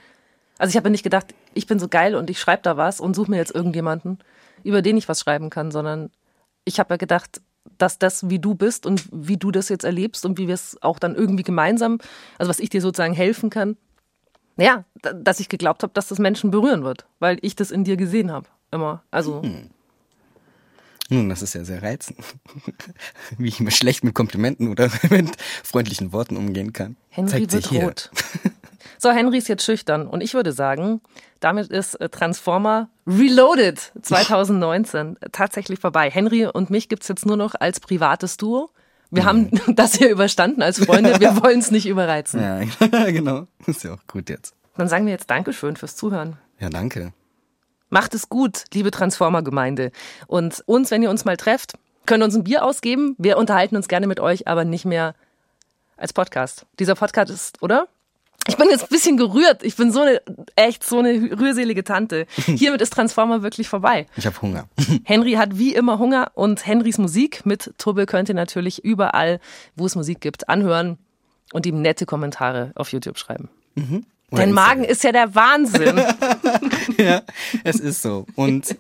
Also 0.60 0.70
ich 0.70 0.78
habe 0.78 0.92
nicht 0.92 1.04
gedacht, 1.04 1.34
ich 1.56 1.66
bin 1.66 1.80
so 1.80 1.88
geil 1.88 2.14
und 2.16 2.30
ich 2.30 2.40
schreibe 2.40 2.62
da 2.62 2.78
was 2.78 3.00
und 3.00 3.16
suche 3.16 3.32
mir 3.32 3.38
jetzt 3.38 3.56
irgendjemanden, 3.56 4.20
über 4.64 4.82
den 4.84 4.98
ich 4.98 5.10
was 5.10 5.20
schreiben 5.22 5.50
kann, 5.50 5.72
sondern 5.72 6.12
ich 6.66 6.80
habe 6.80 6.94
ja 6.94 6.98
gedacht, 6.98 7.42
dass 7.78 7.98
das, 7.98 8.30
wie 8.30 8.40
du 8.40 8.54
bist 8.56 8.86
und 8.86 9.08
wie 9.12 9.38
du 9.38 9.52
das 9.52 9.70
jetzt 9.70 9.84
erlebst 9.86 10.26
und 10.26 10.38
wie 10.38 10.48
wir 10.48 10.54
es 10.54 10.78
auch 10.82 11.00
dann 11.00 11.16
irgendwie 11.16 11.44
gemeinsam, 11.44 11.98
also 12.38 12.50
was 12.50 12.60
ich 12.60 12.70
dir 12.70 12.82
sozusagen 12.82 13.14
helfen 13.14 13.50
kann, 13.50 13.78
naja, 14.58 14.84
da- 15.02 15.14
dass 15.14 15.40
ich 15.40 15.48
geglaubt 15.50 15.82
habe, 15.84 15.94
dass 15.94 16.10
das 16.10 16.20
Menschen 16.20 16.52
berühren 16.52 16.84
wird, 16.84 17.06
weil 17.20 17.38
ich 17.42 17.56
das 17.56 17.72
in 17.72 17.86
dir 17.86 17.96
gesehen 17.96 18.32
habe. 18.32 18.48
Immer. 18.72 19.04
Also, 19.12 19.42
Nun, 21.10 21.28
das 21.30 21.42
ist 21.42 21.56
ja 21.56 21.64
sehr 21.64 21.82
reizend. 21.82 22.20
Wie 23.38 23.48
ich 23.48 23.60
immer 23.60 23.72
schlecht 23.72 24.04
mit 24.04 24.14
Komplimenten 24.14 24.70
oder 24.70 24.90
mit 25.10 25.30
freundlichen 25.64 26.14
Worten 26.14 26.38
umgehen 26.38 26.72
kann. 26.72 26.96
Henry 27.10 27.32
Zeigt 27.32 27.52
sich 27.52 27.64
wird 27.66 27.70
hier. 27.72 27.84
rot. 27.84 28.12
So, 28.98 29.12
Henry 29.12 29.38
ist 29.38 29.48
jetzt 29.48 29.64
schüchtern 29.64 30.08
und 30.08 30.22
ich 30.22 30.34
würde 30.34 30.52
sagen, 30.52 31.02
damit 31.40 31.70
ist 31.70 31.96
äh, 31.96 32.10
Transformer 32.10 32.90
Reloaded 33.08 33.80
2019 34.02 35.18
tatsächlich 35.32 35.80
vorbei. 35.80 36.10
Henry 36.10 36.46
und 36.46 36.70
mich 36.70 36.90
gibt's 36.90 37.08
jetzt 37.08 37.26
nur 37.26 37.38
noch 37.38 37.56
als 37.58 37.80
privates 37.80 38.38
Duo. 38.38 38.70
Wir 39.10 39.26
haben 39.26 39.50
das 39.76 39.96
hier 39.96 40.10
überstanden 40.12 40.62
als 40.62 40.84
Freunde, 40.84 41.20
wir 41.20 41.42
wollen 41.42 41.60
es 41.60 41.72
nicht 41.72 41.88
überreizen. 41.88 42.42
Ja, 42.42 43.10
genau. 43.10 43.48
Ist 43.66 43.84
ja 43.84 43.94
auch 43.94 44.06
gut 44.06 44.30
jetzt. 44.30 44.54
Dann 44.78 44.88
sagen 44.88 45.06
wir 45.06 45.14
jetzt 45.14 45.30
Dankeschön 45.32 45.78
fürs 45.78 45.96
Zuhören. 45.96 46.38
Ja, 46.60 46.70
danke. 46.70 47.12
Macht 47.90 48.14
es 48.14 48.30
gut, 48.30 48.66
liebe 48.74 48.92
Transformer-Gemeinde. 48.92 49.92
Und 50.28 50.64
uns, 50.68 50.92
wenn 50.92 51.02
ihr 51.02 51.10
uns 51.10 51.26
mal 51.26 51.38
trefft, 51.38 51.74
könnt 52.06 52.22
ihr 52.22 52.26
uns 52.26 52.36
ein 52.36 52.44
Bier 52.44 52.64
ausgeben. 52.64 53.16
Wir 53.18 53.38
unterhalten 53.38 53.76
uns 53.76 53.88
gerne 53.88 54.08
mit 54.08 54.20
euch, 54.20 54.48
aber 54.48 54.64
nicht 54.64 54.86
mehr 54.86 55.16
als 55.98 56.14
Podcast. 56.14 56.66
Dieser 56.80 56.96
Podcast 56.96 57.32
ist, 57.32 57.62
oder? 57.62 57.88
Ich 58.48 58.58
bin 58.58 58.70
jetzt 58.70 58.84
ein 58.84 58.90
bisschen 58.90 59.18
gerührt. 59.18 59.64
Ich 59.64 59.76
bin 59.76 59.92
so 59.92 60.02
eine, 60.02 60.22
echt 60.56 60.84
so 60.84 61.00
eine 61.00 61.40
rührselige 61.40 61.84
Tante. 61.84 62.26
Hiermit 62.46 62.82
ist 62.82 62.94
Transformer 62.94 63.42
wirklich 63.44 63.68
vorbei. 63.68 64.08
Ich 64.16 64.26
habe 64.26 64.42
Hunger. 64.42 64.68
Henry 65.04 65.34
hat 65.34 65.58
wie 65.58 65.74
immer 65.74 66.00
Hunger 66.00 66.32
und 66.36 66.66
Henrys 66.66 66.98
Musik 66.98 67.46
mit 67.46 67.74
Turbel 67.78 68.06
könnt 68.06 68.30
ihr 68.30 68.36
natürlich 68.36 68.84
überall, 68.84 69.40
wo 69.76 69.86
es 69.86 69.96
Musik 69.96 70.22
gibt, 70.22 70.48
anhören 70.48 70.98
und 71.54 71.66
ihm 71.66 71.82
nette 71.82 72.06
Kommentare 72.06 72.72
auf 72.76 72.92
YouTube 72.92 73.18
schreiben. 73.18 73.50
Oder 73.76 74.19
Dein 74.32 74.52
Magen 74.52 74.84
ist 74.84 75.04
ja 75.04 75.12
der 75.12 75.34
Wahnsinn. 75.36 76.02
Ja, 76.98 77.22
es 77.64 77.80
ist 77.80 78.02
so. 78.02 78.26
Und 78.36 78.76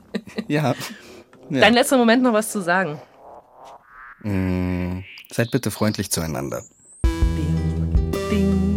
ja. 0.48 0.76
ja. 1.50 1.62
Dein 1.62 1.74
letzter 1.74 1.98
Moment 1.98 2.22
noch 2.22 2.34
was 2.34 2.52
zu 2.52 2.62
sagen. 2.62 3.00
Mm, 4.24 5.00
Seid 5.32 5.52
bitte 5.52 5.72
freundlich 5.72 6.12
zueinander. 6.12 6.64
Ding, 7.06 8.12
ding, 8.30 8.69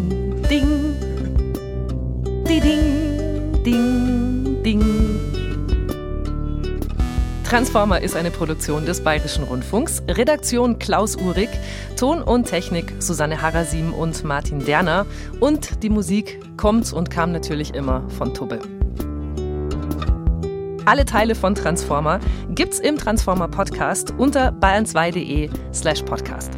Transformer 7.52 8.00
ist 8.00 8.16
eine 8.16 8.30
Produktion 8.30 8.86
des 8.86 9.04
Bayerischen 9.04 9.44
Rundfunks. 9.44 10.02
Redaktion 10.08 10.78
Klaus 10.78 11.16
Uhrig, 11.16 11.50
Ton 11.98 12.22
und 12.22 12.46
Technik 12.46 12.94
Susanne 12.98 13.42
Harasim 13.42 13.92
und 13.92 14.24
Martin 14.24 14.64
Derner. 14.64 15.04
Und 15.38 15.82
die 15.82 15.90
Musik 15.90 16.40
kommt 16.56 16.90
und 16.94 17.10
kam 17.10 17.30
natürlich 17.30 17.74
immer 17.74 18.08
von 18.08 18.32
Tubbe. 18.32 18.58
Alle 20.86 21.04
Teile 21.04 21.34
von 21.34 21.54
Transformer 21.54 22.20
gibt's 22.48 22.80
im 22.80 22.96
Transformer 22.96 23.48
Podcast 23.48 24.14
unter 24.16 24.48
bayern2.de 24.52 25.50
slash 25.74 26.00
podcast. 26.04 26.52